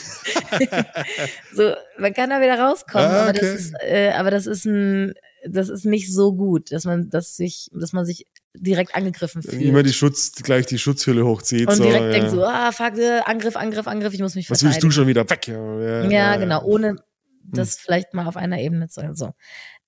So, 1.54 1.74
man 1.98 2.14
kann 2.14 2.30
da 2.30 2.42
wieder 2.42 2.60
rauskommen, 2.60 3.08
Ah, 3.08 3.24
aber 3.24 3.34
das 3.34 3.44
okay. 3.44 3.56
ist, 3.56 3.74
äh, 3.82 4.12
aber 4.12 4.30
das 4.30 4.46
ist 4.46 4.66
ein, 4.66 5.14
das 5.48 5.70
ist 5.70 5.86
nicht 5.86 6.14
so 6.14 6.34
gut, 6.34 6.72
dass 6.72 6.86
man, 6.86 7.10
dass 7.10 7.36
sich, 7.36 7.70
dass 7.74 7.94
man 7.94 8.06
sich 8.06 8.28
direkt 8.56 8.96
angegriffen 8.96 9.42
fühlt. 9.42 9.62
Immer 9.62 9.84
die 9.84 9.94
Schutz, 9.94 10.32
gleich 10.32 10.66
die 10.66 10.78
Schutzhülle 10.78 11.26
hochzieht. 11.26 11.68
und 11.68 11.76
so, 11.76 11.84
direkt 11.84 12.06
ja. 12.06 12.12
denkt 12.12 12.32
so, 12.32 12.44
ah, 12.44 12.72
fuck, 12.72 12.98
äh, 12.98 13.20
Angriff, 13.26 13.56
Angriff, 13.56 13.88
Angriff, 13.88 14.14
ich 14.14 14.22
muss 14.22 14.36
mich 14.36 14.50
Was 14.50 14.60
verteidigen. 14.60 14.84
willst 14.84 14.98
du 14.98 15.02
schon 15.02 15.08
wieder? 15.08 15.30
Weg! 15.30 15.48
Ja, 15.48 15.80
ja, 15.80 16.10
Ja, 16.10 16.36
genau, 16.38 16.64
ohne 16.64 16.96
das 17.44 17.76
vielleicht 17.76 18.14
mal 18.14 18.28
auf 18.28 18.38
einer 18.38 18.60
Ebene 18.60 18.88
zu 18.88 19.02
so. 19.14 19.32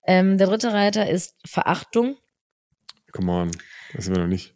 Ähm, 0.08 0.38
der 0.38 0.47
dritte 0.47 0.74
Reiter 0.74 1.10
ist 1.10 1.36
Verachtung. 1.45 2.18
Come 3.12 3.32
on, 3.32 3.51
das 3.93 4.06
sind 4.06 4.16
wir 4.16 4.22
noch 4.22 4.30
nicht. 4.30 4.56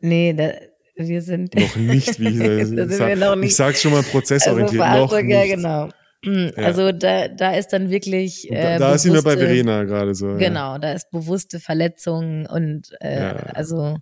Nee, 0.00 0.34
da, 0.34 0.52
wir 0.96 1.22
sind 1.22 1.54
Noch 1.54 1.76
nicht, 1.76 2.18
wie 2.18 2.28
ich, 2.60 2.66
sind 2.66 2.90
ich, 2.90 2.96
sag, 2.96 3.42
ich 3.42 3.56
sag's 3.56 3.82
schon 3.82 3.92
mal 3.92 4.02
prozessorientiert. 4.02 4.82
also 4.82 5.16
noch 5.16 5.22
nicht. 5.22 5.32
ja, 5.32 5.46
genau. 5.46 5.88
Hm, 6.24 6.52
Ja. 6.56 6.64
Also 6.64 6.92
da, 6.92 7.28
da 7.28 7.54
ist 7.54 7.68
dann 7.68 7.90
wirklich. 7.90 8.50
Äh, 8.50 8.78
Da, 8.78 8.90
da 8.90 8.98
sind 8.98 9.14
wir 9.14 9.22
bei 9.22 9.34
bewusste- 9.36 9.46
Verena 9.46 9.84
gerade 9.84 10.14
so. 10.14 10.30
Ja. 10.32 10.36
Genau, 10.36 10.78
da 10.78 10.92
ist 10.92 11.10
bewusste 11.10 11.60
Verletzung 11.60 12.46
und 12.46 12.90
äh, 13.00 13.20
Ja. 13.20 13.36
also 13.54 13.96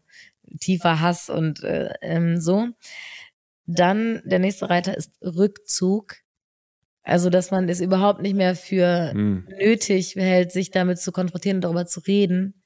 tiefer 0.61 1.01
Hass 1.01 1.31
und 1.31 1.63
äh, 1.63 1.91
ähm, 2.03 2.41
so. 2.41 2.67
Dann 3.67 4.23
der 4.25 4.39
nächste 4.39 4.71
Reiter 4.71 4.97
ist 4.97 5.13
Rückzug. 5.23 6.17
Also, 7.03 7.31
dass 7.31 7.51
man 7.51 7.69
es 7.69 7.81
überhaupt 7.81 8.21
nicht 8.23 8.35
mehr 8.35 8.55
für 8.55 9.13
Hm. 9.13 9.47
nötig 9.59 10.15
hält, 10.17 10.53
sich 10.53 10.71
damit 10.71 10.99
zu 10.99 11.11
konfrontieren 11.13 11.57
und 11.59 11.63
darüber 11.63 11.87
zu 11.87 12.01
reden, 12.01 12.63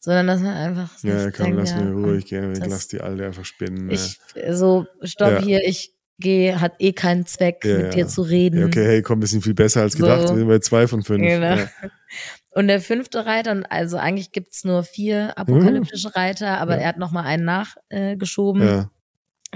sondern 0.00 0.26
dass 0.26 0.40
man 0.40 0.54
einfach 0.54 1.02
Ja, 1.04 1.30
komm, 1.30 1.44
denkt, 1.46 1.58
lass 1.60 1.70
ja, 1.72 1.80
mir 1.80 1.92
ruhig 2.04 2.26
gehen. 2.26 2.52
Ich 2.52 2.66
lass 2.66 2.88
die 2.88 3.00
Alte 3.00 3.24
einfach 3.26 3.44
spinnen. 3.44 3.86
ne. 3.86 3.92
Ich 3.94 4.18
so 4.50 4.86
stopp 5.02 5.30
Ja. 5.32 5.40
hier, 5.42 5.60
ich 5.64 5.93
gehe, 6.18 6.60
hat 6.60 6.74
eh 6.78 6.92
keinen 6.92 7.26
Zweck, 7.26 7.64
Ja, 7.64 7.74
mit 7.76 7.84
ja. 7.86 7.90
dir 7.90 8.06
zu 8.08 8.22
reden. 8.22 8.64
Okay, 8.64 8.84
hey, 8.84 9.02
komm, 9.02 9.20
wir 9.20 9.28
sind 9.28 9.42
viel 9.42 9.54
besser 9.54 9.82
als 9.82 9.96
gedacht. 9.96 10.28
So. 10.28 10.34
Wir 10.34 10.38
sind 10.40 10.48
bei 10.48 10.58
zwei 10.60 10.86
von 10.86 11.02
fünf. 11.02 11.22
Genau. 11.22 11.56
Ja. 11.56 11.68
Und 12.56 12.68
der 12.68 12.80
fünfte 12.80 13.26
Reiter, 13.26 13.50
und 13.50 13.64
also 13.66 13.96
eigentlich 13.96 14.30
gibt's 14.30 14.62
nur 14.62 14.84
vier 14.84 15.36
apokalyptische 15.36 16.14
Reiter, 16.14 16.58
aber 16.58 16.76
er 16.78 16.86
hat 16.90 16.98
nochmal 16.98 17.24
einen 17.26 17.44
nachgeschoben. 17.44 18.62
Äh, 18.62 18.66
ja. 18.66 18.90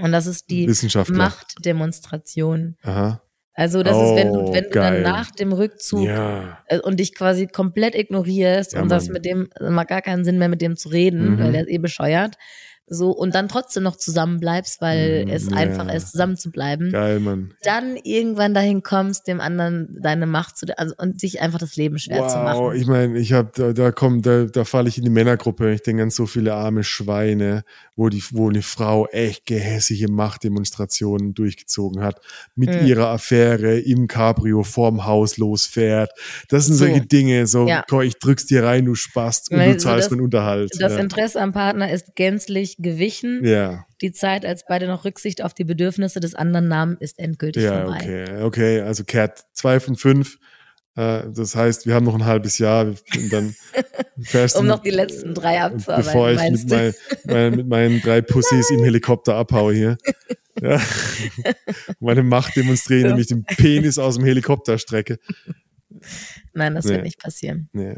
Und 0.01 0.11
das 0.11 0.27
ist 0.27 0.49
die. 0.49 0.67
Machtdemonstration. 1.07 2.75
Aha. 2.83 3.21
Also 3.53 3.83
das 3.83 3.95
ist, 3.95 4.15
wenn 4.15 4.31
du, 4.33 4.39
Oh, 4.39 4.53
wenn 4.53 4.63
du 4.65 4.69
geil. 4.69 5.01
dann 5.03 5.13
nach 5.13 5.31
dem 5.31 5.51
Rückzug 5.51 6.05
Ja. 6.07 6.59
äh, 6.67 6.79
und 6.79 6.97
dich 6.99 7.13
quasi 7.13 7.47
komplett 7.47 7.93
ignorierst 7.95 8.73
Ja, 8.73 8.81
und 8.81 8.89
das 8.89 9.09
mit 9.09 9.25
dem, 9.25 9.49
also 9.55 9.71
macht 9.71 9.89
gar 9.89 10.01
keinen 10.01 10.23
Sinn 10.23 10.37
mehr 10.37 10.47
mit 10.47 10.61
dem 10.61 10.77
zu 10.77 10.89
reden, 10.89 11.35
Mhm. 11.35 11.39
weil 11.39 11.51
der 11.51 11.61
ist 11.61 11.69
eh 11.69 11.77
bescheuert. 11.77 12.35
So, 12.91 13.11
und 13.11 13.35
dann 13.35 13.47
trotzdem 13.47 13.83
noch 13.83 13.95
zusammen 13.97 14.39
bleibst, 14.39 14.81
weil 14.81 15.23
Mhm, 15.25 15.31
es 15.31 15.49
ja. 15.49 15.57
einfach 15.57 15.93
ist, 15.93 16.11
zusammen 16.11 16.37
zu 16.37 16.49
bleiben. 16.51 16.91
Geil, 16.91 17.19
Mann. 17.19 17.53
Dann 17.63 17.97
irgendwann 18.03 18.53
dahin 18.55 18.81
kommst, 18.81 19.27
dem 19.27 19.39
anderen 19.39 19.95
deine 20.01 20.25
Macht 20.25 20.57
zu, 20.57 20.65
also, 20.77 20.95
und 20.97 21.19
sich 21.21 21.39
einfach 21.41 21.59
das 21.59 21.75
Leben 21.75 21.99
schwer 21.99 22.27
zu 22.27 22.39
Wow, 22.39 22.43
machen. 22.43 22.75
ich 22.75 22.87
meine, 22.87 23.17
ich 23.19 23.33
habe 23.33 23.51
da, 23.53 23.73
da 23.73 23.91
kommt, 23.91 24.25
da, 24.25 24.45
da 24.45 24.65
falle 24.65 24.89
ich 24.89 24.97
in 24.97 25.03
die 25.03 25.09
Männergruppe. 25.11 25.71
Ich 25.71 25.83
denke 25.83 26.01
an 26.03 26.09
so 26.09 26.25
viele 26.25 26.55
arme 26.55 26.83
Schweine, 26.83 27.63
wo 27.99 28.07
die, 28.07 28.23
wo 28.31 28.49
eine 28.49 28.61
Frau 28.61 29.07
echt 29.07 29.45
gehässige 29.45 30.09
Machtdemonstrationen 30.09 31.33
durchgezogen 31.33 32.01
hat, 32.01 32.21
mit 32.55 32.69
Mhm. 32.73 32.87
ihrer 32.87 33.07
Affäre 33.09 33.77
im 33.79 34.07
Cabrio 34.07 34.63
vorm 34.63 35.05
Haus 35.05 35.37
losfährt. 35.37 36.11
Das 36.47 36.65
sind 36.65 36.75
So. 36.75 36.85
solche 36.85 37.01
Dinge, 37.05 37.45
so, 37.45 37.67
Ja. 37.67 37.83
komm, 37.89 38.01
ich 38.01 38.17
drück's 38.17 38.45
dir 38.45 38.63
rein, 38.63 38.85
du 38.85 38.95
Spast, 38.95 39.51
und 39.51 39.57
Weil 39.57 39.73
du 39.73 39.79
so 39.79 39.87
zahlst 39.89 40.05
das- 40.05 40.11
meinen 40.11 40.21
Unterhalt. 40.21 40.71
Das 40.79 40.93
ja. 40.93 40.99
Interesse 40.99 41.41
am 41.41 41.51
Partner 41.51 41.91
ist 41.91 42.15
gänzlich 42.15 42.77
gewichen. 42.79 43.43
ja, 43.45 43.85
Die 44.01 44.13
Zeit, 44.13 44.45
als 44.45 44.63
beide 44.65 44.87
noch 44.87 45.03
Rücksicht 45.03 45.43
auf 45.43 45.53
die 45.53 45.65
Bedürfnisse 45.65 46.21
des 46.21 46.33
anderen 46.33 46.69
nahmen, 46.69 46.95
ist 47.01 47.19
endgültig 47.19 47.63
ja, 47.63 47.81
vorbei. 47.81 47.97
okay, 48.01 48.43
okay, 48.43 48.79
also 48.81 49.03
Cat, 49.03 49.43
zwei 49.53 49.81
von 49.81 49.97
fünf. 49.97 50.37
Äh, 50.95 51.23
Das 51.33 51.55
heißt, 51.55 51.85
wir 51.87 51.93
haben 51.95 52.05
noch 52.05 52.15
ein 52.15 52.25
halbes 52.25 52.57
Jahr 52.57 52.85
und 52.87 53.31
dann 53.31 53.55
fährst 54.21 54.55
du 54.55 54.59
Um 54.59 54.67
noch 54.67 54.79
die 54.79 54.89
letzten 54.89 55.33
drei 55.33 55.61
abzuarbeiten, 55.61 56.05
bevor 56.11 56.31
ich 56.31 56.51
mit, 56.51 56.69
mein, 56.69 56.93
mein, 57.25 57.55
mit 57.55 57.67
meinen 57.67 58.01
drei 58.01 58.21
Pussys 58.21 58.69
im 58.71 58.83
Helikopter 58.83 59.35
abhaue 59.35 59.73
hier. 59.73 59.97
Ja. 60.61 60.81
Meine 62.01 62.21
Macht 62.21 62.57
demonstrieren, 62.57 63.03
Ja. 63.03 63.07
nämlich 63.11 63.27
den 63.27 63.45
Penis 63.45 63.97
aus 63.97 64.15
dem 64.15 64.25
Helikopter 64.25 64.77
strecke. 64.77 65.17
Nein, 66.53 66.75
das 66.75 66.83
Nee. 66.83 66.91
wird 66.95 67.03
nicht 67.03 67.17
passieren. 67.17 67.69
Nee. 67.71 67.95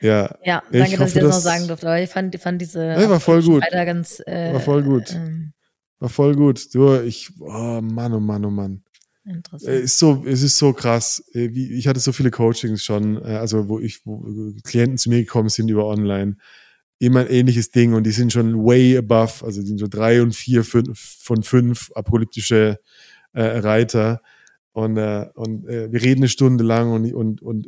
Ja, 0.00 0.36
Ja, 0.44 0.62
Ich 0.70 0.78
danke, 0.78 0.98
dass 0.98 1.00
hoffe, 1.00 1.18
ich 1.18 1.24
das 1.24 1.34
noch 1.34 1.40
sagen 1.40 1.66
durfte. 1.66 1.86
Aber 1.88 2.00
ich 2.00 2.10
fand, 2.10 2.40
fand 2.40 2.60
diese 2.60 2.84
Ja, 2.86 3.10
war 3.10 3.18
voll 3.18 3.42
gut. 3.42 3.64
Ganz, 3.72 4.22
äh, 4.24 4.52
War 4.52 4.60
voll 4.60 4.84
gut. 4.84 5.10
Ähm, 5.16 5.52
war 5.98 6.08
voll 6.10 6.36
gut. 6.36 6.72
Du, 6.72 7.00
ich, 7.00 7.30
oh 7.40 7.80
Mann, 7.82 8.12
oh 8.12 8.20
Mann, 8.20 8.44
oh 8.44 8.50
Mann. 8.50 8.84
Interessant. 9.34 9.72
Äh, 9.72 9.80
ist 9.80 9.98
so, 9.98 10.24
es 10.26 10.42
ist 10.42 10.56
so 10.56 10.72
krass. 10.72 11.24
Äh, 11.34 11.46
ich 11.46 11.86
hatte 11.88 12.00
so 12.00 12.12
viele 12.12 12.30
Coachings 12.30 12.84
schon, 12.84 13.16
äh, 13.22 13.36
also 13.36 13.68
wo 13.68 13.78
ich, 13.80 14.04
wo 14.06 14.52
Klienten 14.64 14.98
zu 14.98 15.10
mir 15.10 15.18
gekommen 15.18 15.48
sind 15.48 15.68
über 15.68 15.86
online. 15.86 16.36
Immer 16.98 17.20
ein 17.20 17.28
ähnliches 17.28 17.70
Ding 17.70 17.92
und 17.92 18.04
die 18.04 18.12
sind 18.12 18.32
schon 18.32 18.64
way 18.64 18.96
above, 18.96 19.44
also 19.44 19.60
die 19.60 19.66
sind 19.66 19.78
so 19.78 19.86
drei 19.86 20.22
und 20.22 20.34
vier 20.34 20.64
fünf, 20.64 20.98
von 21.20 21.42
fünf 21.42 21.90
apokalyptische 21.94 22.78
äh, 23.32 23.42
Reiter. 23.42 24.22
Und, 24.72 24.96
äh, 24.96 25.26
und 25.34 25.66
äh, 25.66 25.90
wir 25.92 26.02
reden 26.02 26.20
eine 26.20 26.28
Stunde 26.28 26.64
lang 26.64 26.92
und, 26.92 27.12
und, 27.12 27.42
und 27.42 27.66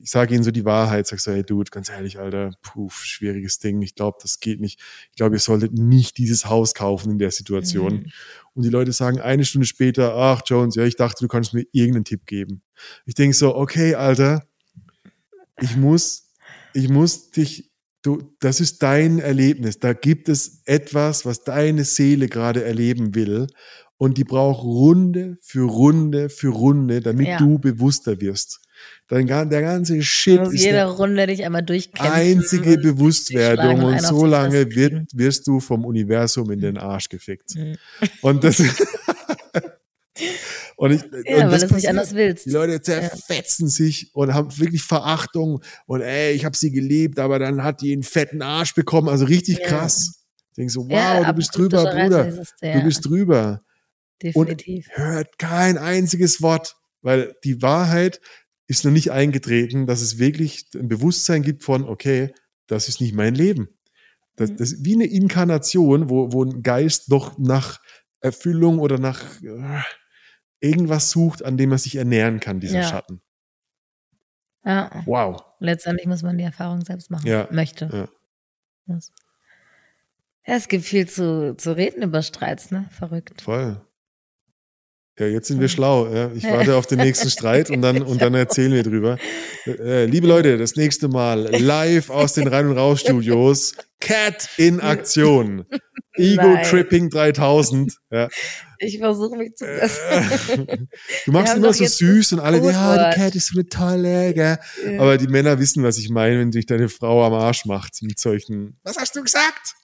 ich 0.00 0.10
sage 0.10 0.34
ihnen 0.34 0.44
so 0.44 0.50
die 0.50 0.64
Wahrheit, 0.64 1.06
sag 1.06 1.20
so, 1.20 1.32
hey 1.32 1.42
Dude, 1.42 1.70
ganz 1.70 1.88
ehrlich, 1.90 2.18
Alter, 2.18 2.52
puh, 2.62 2.88
schwieriges 2.90 3.58
Ding. 3.58 3.82
Ich 3.82 3.94
glaube, 3.94 4.18
das 4.22 4.40
geht 4.40 4.60
nicht. 4.60 4.80
Ich 5.10 5.16
glaube, 5.16 5.36
ihr 5.36 5.40
solltet 5.40 5.72
nicht 5.72 6.18
dieses 6.18 6.46
Haus 6.46 6.74
kaufen 6.74 7.10
in 7.12 7.18
der 7.18 7.30
Situation. 7.30 7.92
Mhm. 7.94 8.12
Und 8.54 8.62
die 8.64 8.70
Leute 8.70 8.92
sagen 8.92 9.20
eine 9.20 9.44
Stunde 9.44 9.66
später, 9.66 10.14
ach 10.14 10.42
Jones, 10.46 10.74
ja, 10.76 10.84
ich 10.84 10.96
dachte, 10.96 11.24
du 11.24 11.28
kannst 11.28 11.54
mir 11.54 11.64
irgendeinen 11.72 12.04
Tipp 12.04 12.26
geben. 12.26 12.62
Ich 13.06 13.14
denke 13.14 13.36
so, 13.36 13.54
okay, 13.56 13.94
Alter, 13.94 14.44
ich 15.60 15.76
muss, 15.76 16.32
ich 16.74 16.88
muss 16.88 17.30
dich, 17.30 17.70
du, 18.02 18.34
das 18.40 18.60
ist 18.60 18.82
dein 18.82 19.18
Erlebnis. 19.18 19.78
Da 19.80 19.92
gibt 19.92 20.28
es 20.28 20.62
etwas, 20.64 21.24
was 21.26 21.42
deine 21.42 21.84
Seele 21.84 22.28
gerade 22.28 22.64
erleben 22.64 23.14
will. 23.14 23.46
und 24.00 24.16
die 24.16 24.22
braucht 24.22 24.62
Runde 24.62 25.38
für 25.42 25.68
Runde 25.68 26.28
für 26.28 26.50
Runde, 26.50 27.00
damit 27.00 27.26
Ja. 27.26 27.38
du 27.38 27.58
bewusster 27.58 28.20
wirst. 28.20 28.60
Dein, 29.08 29.26
der 29.26 29.62
ganze 29.62 30.02
Shit 30.02 30.42
ist 30.48 30.62
jede 30.62 30.84
Runde 30.84 31.26
dich 31.26 31.44
einmal 31.44 31.62
durchkämpfen. 31.62 32.12
einzige 32.12 32.74
und 32.74 32.82
Bewusstwerdung 32.82 33.84
und 33.84 33.94
und 33.94 34.02
so 34.02 34.26
lange 34.26 34.74
wird, 34.74 35.06
wirst 35.14 35.46
du 35.46 35.60
vom 35.60 35.86
Universum 35.86 36.50
in 36.50 36.60
den 36.60 36.76
Arsch 36.76 37.08
gefickt. 37.08 37.54
Mhm. 37.54 37.76
Und 38.20 38.44
das, 38.44 38.60
und 40.76 40.92
ich, 40.92 41.02
Ja, 41.26 41.44
und 41.46 41.52
weil 41.52 41.58
du 41.58 41.64
es 41.66 41.72
nicht 41.72 41.88
anders 41.88 42.14
willst. 42.14 42.46
Die 42.46 42.50
Leute 42.50 42.80
zerfetzen 42.82 43.68
sich 43.68 44.10
und 44.14 44.34
haben 44.34 44.56
wirklich 44.58 44.82
Verachtung 44.82 45.62
und 45.86 46.02
ey, 46.02 46.32
ich 46.32 46.44
habe 46.44 46.56
sie 46.56 46.70
geliebt, 46.70 47.18
aber 47.18 47.38
dann 47.38 47.64
hat 47.64 47.80
die 47.80 47.92
einen 47.92 48.02
fetten 48.02 48.42
Arsch 48.42 48.74
bekommen, 48.74 49.08
also 49.08 49.24
richtig 49.24 49.58
Ja. 49.60 49.68
krass. 49.68 50.24
Ich 50.50 50.56
denk 50.56 50.70
so, 50.70 50.82
wow, 50.82 50.90
Ja, 50.90 51.24
du 51.24 51.32
bist 51.34 51.56
drüber, 51.56 51.84
Bruder. 51.84 52.24
Du 52.60 52.66
ja. 52.66 52.80
bist 52.80 53.06
drüber. 53.06 53.62
Definitiv. 54.22 54.88
Hört 54.90 55.38
kein 55.38 55.78
einziges 55.78 56.42
Wort, 56.42 56.76
weil 57.02 57.34
die 57.44 57.62
Wahrheit 57.62 58.20
ist 58.68 58.84
noch 58.84 58.92
nicht 58.92 59.10
eingetreten, 59.10 59.86
dass 59.86 60.00
es 60.02 60.18
wirklich 60.18 60.66
ein 60.74 60.86
Bewusstsein 60.88 61.42
gibt 61.42 61.64
von, 61.64 61.84
okay, 61.84 62.32
das 62.68 62.88
ist 62.88 63.00
nicht 63.00 63.14
mein 63.14 63.34
Leben. 63.34 63.68
Das, 64.36 64.50
Mhm. 64.50 64.56
das 64.58 64.72
ist 64.72 64.84
wie 64.84 64.94
eine 64.94 65.06
Inkarnation, 65.06 66.08
wo, 66.10 66.32
wo 66.32 66.44
ein 66.44 66.62
Geist 66.62 67.10
doch 67.10 67.36
nach 67.38 67.80
Erfüllung 68.20 68.78
oder 68.78 68.98
nach 68.98 69.42
äh, 69.42 69.80
irgendwas 70.60 71.10
sucht, 71.10 71.44
an 71.44 71.56
dem 71.56 71.72
er 71.72 71.78
sich 71.78 71.96
ernähren 71.96 72.38
kann, 72.40 72.60
dieser 72.60 72.80
Ja. 72.80 72.88
Schatten. 72.88 73.20
Ja. 74.64 75.02
Wow. 75.06 75.42
Letztendlich 75.60 76.06
muss 76.06 76.22
man 76.22 76.36
die 76.36 76.44
Erfahrung 76.44 76.84
selbst 76.84 77.10
machen. 77.10 77.26
Ja, 77.26 77.48
Möchte. 77.50 78.08
Ja, 78.86 78.98
es 80.44 80.68
gibt 80.68 80.84
viel 80.84 81.08
zu, 81.08 81.54
zu 81.56 81.76
reden 81.76 82.02
über 82.02 82.22
Streits, 82.22 82.70
ne? 82.70 82.86
Verrückt. 82.90 83.42
Voll. 83.42 83.80
Ja, 85.18 85.26
jetzt 85.26 85.48
sind 85.48 85.60
wir 85.60 85.68
schlau. 85.68 86.06
Ja. 86.14 86.30
Ich 86.32 86.44
warte 86.44 86.76
auf 86.76 86.86
den 86.86 86.98
nächsten 86.98 87.28
Streit 87.28 87.70
und 87.70 87.82
dann, 87.82 88.02
und 88.02 88.22
dann 88.22 88.34
erzählen 88.34 88.72
wir 88.72 88.84
drüber. 88.84 89.18
Äh, 89.66 90.04
liebe 90.04 90.28
Leute, 90.28 90.58
das 90.58 90.76
nächste 90.76 91.08
Mal 91.08 91.48
live 91.60 92.10
aus 92.10 92.34
den 92.34 92.46
Rein- 92.46 92.68
und 92.68 92.76
Raus-Studios. 92.76 93.74
Cat 94.00 94.48
in 94.58 94.80
Aktion. 94.80 95.66
Ego. 96.14 96.56
Tripping 96.64 97.10
3000. 97.10 97.92
Ja. 98.10 98.28
Ich 98.78 98.98
versuche 98.98 99.36
mich 99.36 99.56
zu 99.56 99.64
bessern. 99.64 100.68
Äh, 100.68 100.78
Du 101.26 101.32
machst 101.32 101.56
immer 101.56 101.72
so 101.72 101.84
süß 101.84 102.34
und 102.34 102.40
alle, 102.40 102.64
ja, 102.70 103.10
die 103.10 103.16
Cat 103.18 103.34
ist 103.34 103.48
so 103.48 103.58
eine 103.58 103.68
tolle, 103.68 104.34
gell? 104.34 104.58
Aber 104.98 105.18
die 105.18 105.26
Männer 105.26 105.58
wissen, 105.58 105.82
was 105.82 105.98
ich 105.98 106.10
meine, 106.10 106.38
wenn 106.38 106.52
dich 106.52 106.66
deine 106.66 106.88
Frau 106.88 107.24
am 107.24 107.34
Arsch 107.34 107.64
macht 107.64 108.00
mit 108.02 108.20
solchen. 108.20 108.78
Was 108.84 108.96
hast 108.96 109.16
du 109.16 109.22
gesagt? 109.22 109.74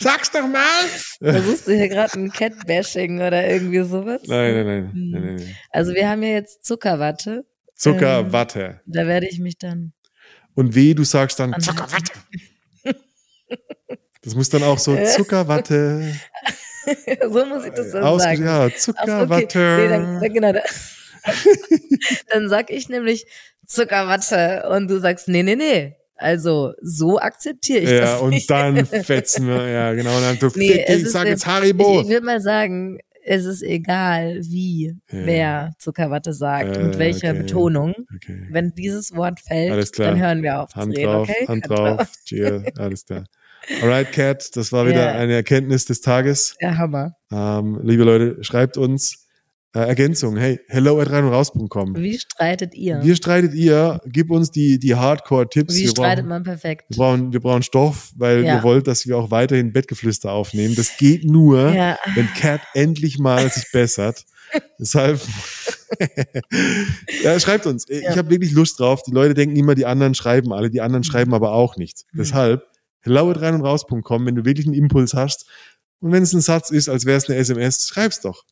Sag's 0.00 0.30
doch 0.30 0.46
mal! 0.46 0.84
Versuchst 1.20 1.66
du 1.66 1.74
hier 1.74 1.88
gerade 1.88 2.18
ein 2.18 2.30
Cat-Bashing 2.30 3.16
oder 3.16 3.48
irgendwie 3.48 3.82
sowas? 3.82 4.20
Nein, 4.26 4.54
nein, 4.54 4.66
nein. 4.66 4.92
Hm. 4.92 5.10
nein, 5.10 5.22
nein, 5.22 5.36
nein. 5.36 5.56
Also 5.70 5.94
wir 5.94 6.08
haben 6.08 6.22
ja 6.22 6.30
jetzt 6.30 6.64
Zuckerwatte. 6.64 7.46
Zucker, 7.74 8.20
Ähm. 8.20 8.80
Da 8.86 9.06
werde 9.06 9.26
ich 9.26 9.38
mich 9.38 9.58
dann. 9.58 9.92
Und 10.54 10.74
weh, 10.74 10.94
du 10.94 11.04
sagst 11.04 11.38
dann. 11.38 11.58
Zuckerwatte. 11.60 12.12
Das 14.22 14.34
muss 14.34 14.48
dann 14.48 14.64
auch 14.64 14.78
so 14.78 14.96
Zuckerwatte. 15.04 16.12
so 17.30 17.46
muss 17.46 17.64
ich 17.64 17.72
das 17.72 17.92
dann 17.92 18.02
Ausge 18.02 18.22
sagen. 18.24 18.44
ja, 18.44 18.74
Zuckerwatte. 18.74 19.58
Nee, 19.58 19.88
dann, 19.88 20.20
dann, 20.20 20.32
genau, 20.32 20.52
dann, 20.52 20.62
dann 22.32 22.48
sag 22.48 22.70
ich 22.70 22.88
nämlich 22.88 23.26
Zuckerwatte 23.66 24.68
und 24.70 24.88
du 24.88 24.98
sagst, 24.98 25.28
nee, 25.28 25.44
nee, 25.44 25.54
nee. 25.54 25.96
Also 26.16 26.72
so 26.80 27.18
akzeptiere 27.18 27.80
ich 27.80 27.90
ja, 27.90 28.00
das 28.00 28.20
und 28.22 28.30
nicht. 28.30 28.50
dann 28.50 28.84
fetzen 28.86 29.46
wir, 29.48 29.68
ja, 29.68 29.92
genau. 29.94 30.16
Und 30.16 30.22
dann 30.22 30.38
du, 30.38 30.46
Nee, 30.56 30.68
fick 30.72 30.84
es 30.88 30.96
dich, 30.96 31.02
ist 31.06 31.12
sag 31.12 31.26
jetzt- 31.26 31.46
Haribo. 31.46 32.00
Ich, 32.00 32.06
ich 32.06 32.08
würde 32.12 32.24
mal 32.26 32.40
sagen, 32.40 32.98
es 33.28 33.44
ist 33.44 33.62
egal, 33.62 34.38
wie 34.42 34.94
Ja. 35.10 35.26
wer 35.26 35.72
Zuckerwatte 35.78 36.32
sagt, 36.32 36.76
Äh, 36.76 36.84
mit 36.84 36.98
welcher 36.98 37.30
okay. 37.30 37.38
Betonung. 37.40 37.94
Okay. 38.14 38.46
Wenn 38.50 38.72
dieses 38.74 39.14
Wort 39.14 39.40
fällt, 39.40 39.98
dann 39.98 40.18
hören 40.20 40.42
wir 40.42 40.62
auf 40.62 40.74
Hand 40.74 40.94
zu 40.94 41.00
reden, 41.00 41.10
drauf, 41.12 41.28
okay? 41.28 41.46
Hand 41.48 41.68
drauf, 41.68 42.08
Cheer, 42.24 42.64
alles 42.78 43.04
klar. 43.04 43.24
Alright, 43.82 44.12
Cat, 44.12 44.56
das 44.56 44.70
war 44.72 44.86
wieder 44.86 45.06
Ja. 45.06 45.18
eine 45.18 45.34
Erkenntnis 45.34 45.86
des 45.86 46.00
Tages. 46.00 46.54
Der 46.60 46.78
Hammer. 46.78 47.16
Ähm, 47.32 47.80
liebe 47.82 48.04
Leute, 48.04 48.42
schreibt 48.44 48.76
uns 48.76 49.25
äh, 49.76 49.88
Ergänzung. 49.88 50.36
Hey, 50.36 50.58
hello 50.68 50.98
at 51.00 51.10
rein 51.10 51.24
und 51.24 51.32
raus.com. 51.32 51.96
Wie 51.96 52.18
streitet 52.18 52.74
ihr? 52.74 53.00
Wie 53.02 53.14
streitet 53.14 53.52
ihr? 53.54 54.00
Gib 54.06 54.30
uns 54.30 54.50
die, 54.50 54.78
die 54.78 54.94
Hardcore-Tipps. 54.94 55.74
Wie 55.76 55.82
Wir 55.82 55.88
streitet 55.90 56.24
brauchen- 56.24 56.28
man 56.28 56.42
perfekt? 56.44 56.84
Wir 56.88 56.96
brauchen, 56.96 57.32
wir 57.32 57.40
brauchen 57.40 57.62
Stoff, 57.62 58.12
weil 58.16 58.44
Ja. 58.44 58.56
ihr 58.56 58.62
wollt, 58.62 58.86
dass 58.86 59.06
wir 59.06 59.16
auch 59.18 59.30
weiterhin 59.30 59.72
Bettgeflüster 59.72 60.32
aufnehmen. 60.32 60.74
Das 60.74 60.96
geht 60.96 61.24
nur, 61.24 61.72
Ja. 61.74 61.98
wenn 62.14 62.26
Cat 62.34 62.60
endlich 62.74 63.18
mal 63.18 63.50
sich 63.50 63.70
bessert. 63.72 64.24
Deshalb 64.78 65.20
ja, 67.22 67.38
schreibt 67.40 67.66
uns. 67.66 67.88
Ich 67.88 68.02
Ja. 68.02 68.16
habe 68.16 68.30
wirklich 68.30 68.52
Lust 68.52 68.78
drauf. 68.80 69.02
Die 69.02 69.10
Leute 69.12 69.34
denken 69.34 69.56
immer, 69.56 69.74
die 69.74 69.86
anderen 69.86 70.14
schreiben 70.14 70.52
alle, 70.52 70.70
die 70.70 70.80
anderen 70.80 71.04
schreiben 71.04 71.34
aber 71.34 71.52
auch 71.52 71.76
nicht. 71.76 72.04
Mhm. 72.12 72.18
Deshalb 72.18 72.64
hello 73.00 73.30
at 73.30 73.40
rein 73.40 73.54
und 73.54 73.62
raus.com, 73.62 74.26
wenn 74.26 74.34
du 74.34 74.44
wirklich 74.44 74.66
einen 74.66 74.74
Impuls 74.74 75.14
hast. 75.14 75.46
Und 76.00 76.12
wenn 76.12 76.22
es 76.22 76.32
ein 76.32 76.40
Satz 76.40 76.70
ist, 76.70 76.88
als 76.88 77.06
wäre 77.06 77.18
es 77.18 77.28
eine 77.28 77.38
SMS, 77.38 77.88
schreib's 77.88 78.20
doch. 78.20 78.42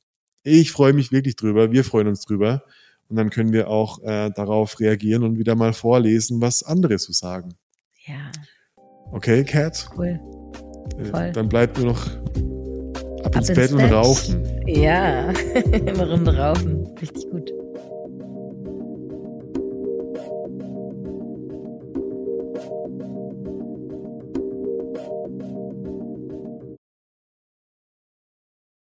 Ich 0.45 0.71
freue 0.73 0.93
mich 0.93 1.11
wirklich 1.11 1.37
drüber. 1.37 1.73
Wir 1.73 1.85
freuen 1.85 2.07
uns 2.07 2.21
drüber. 2.25 2.63
Und 3.09 3.17
dann 3.17 3.31
können 3.31 3.53
wir 3.53 3.69
auch 3.69 4.03
äh, 4.03 4.31
darauf 4.31 4.79
reagieren 4.81 5.25
und 5.25 5.39
wieder 5.39 5.55
mal 5.57 5.73
vorlesen, 5.73 6.41
was 6.41 6.63
andere 6.63 6.99
so 6.99 7.13
sagen. 7.13 7.55
Ja, 8.07 8.31
Okay, 9.13 9.45
Cat? 9.45 9.89
cool. 9.97 10.19
Äh, 10.99 11.05
Voll. 11.05 11.33
Dann 11.33 11.49
bleibt 11.49 11.77
nur 11.79 11.87
noch 11.93 12.07
ab, 13.25 13.37
ins 13.37 13.49
ins 13.51 13.59
Bett 13.59 13.73
und 13.73 13.79
Bett. 13.79 13.93
raufen. 13.93 14.43
Ja, 14.67 15.29
eine 15.65 16.11
Runde 16.11 16.37
raufen. 16.37 16.87
Richtig 17.01 17.31
gut. 17.31 17.53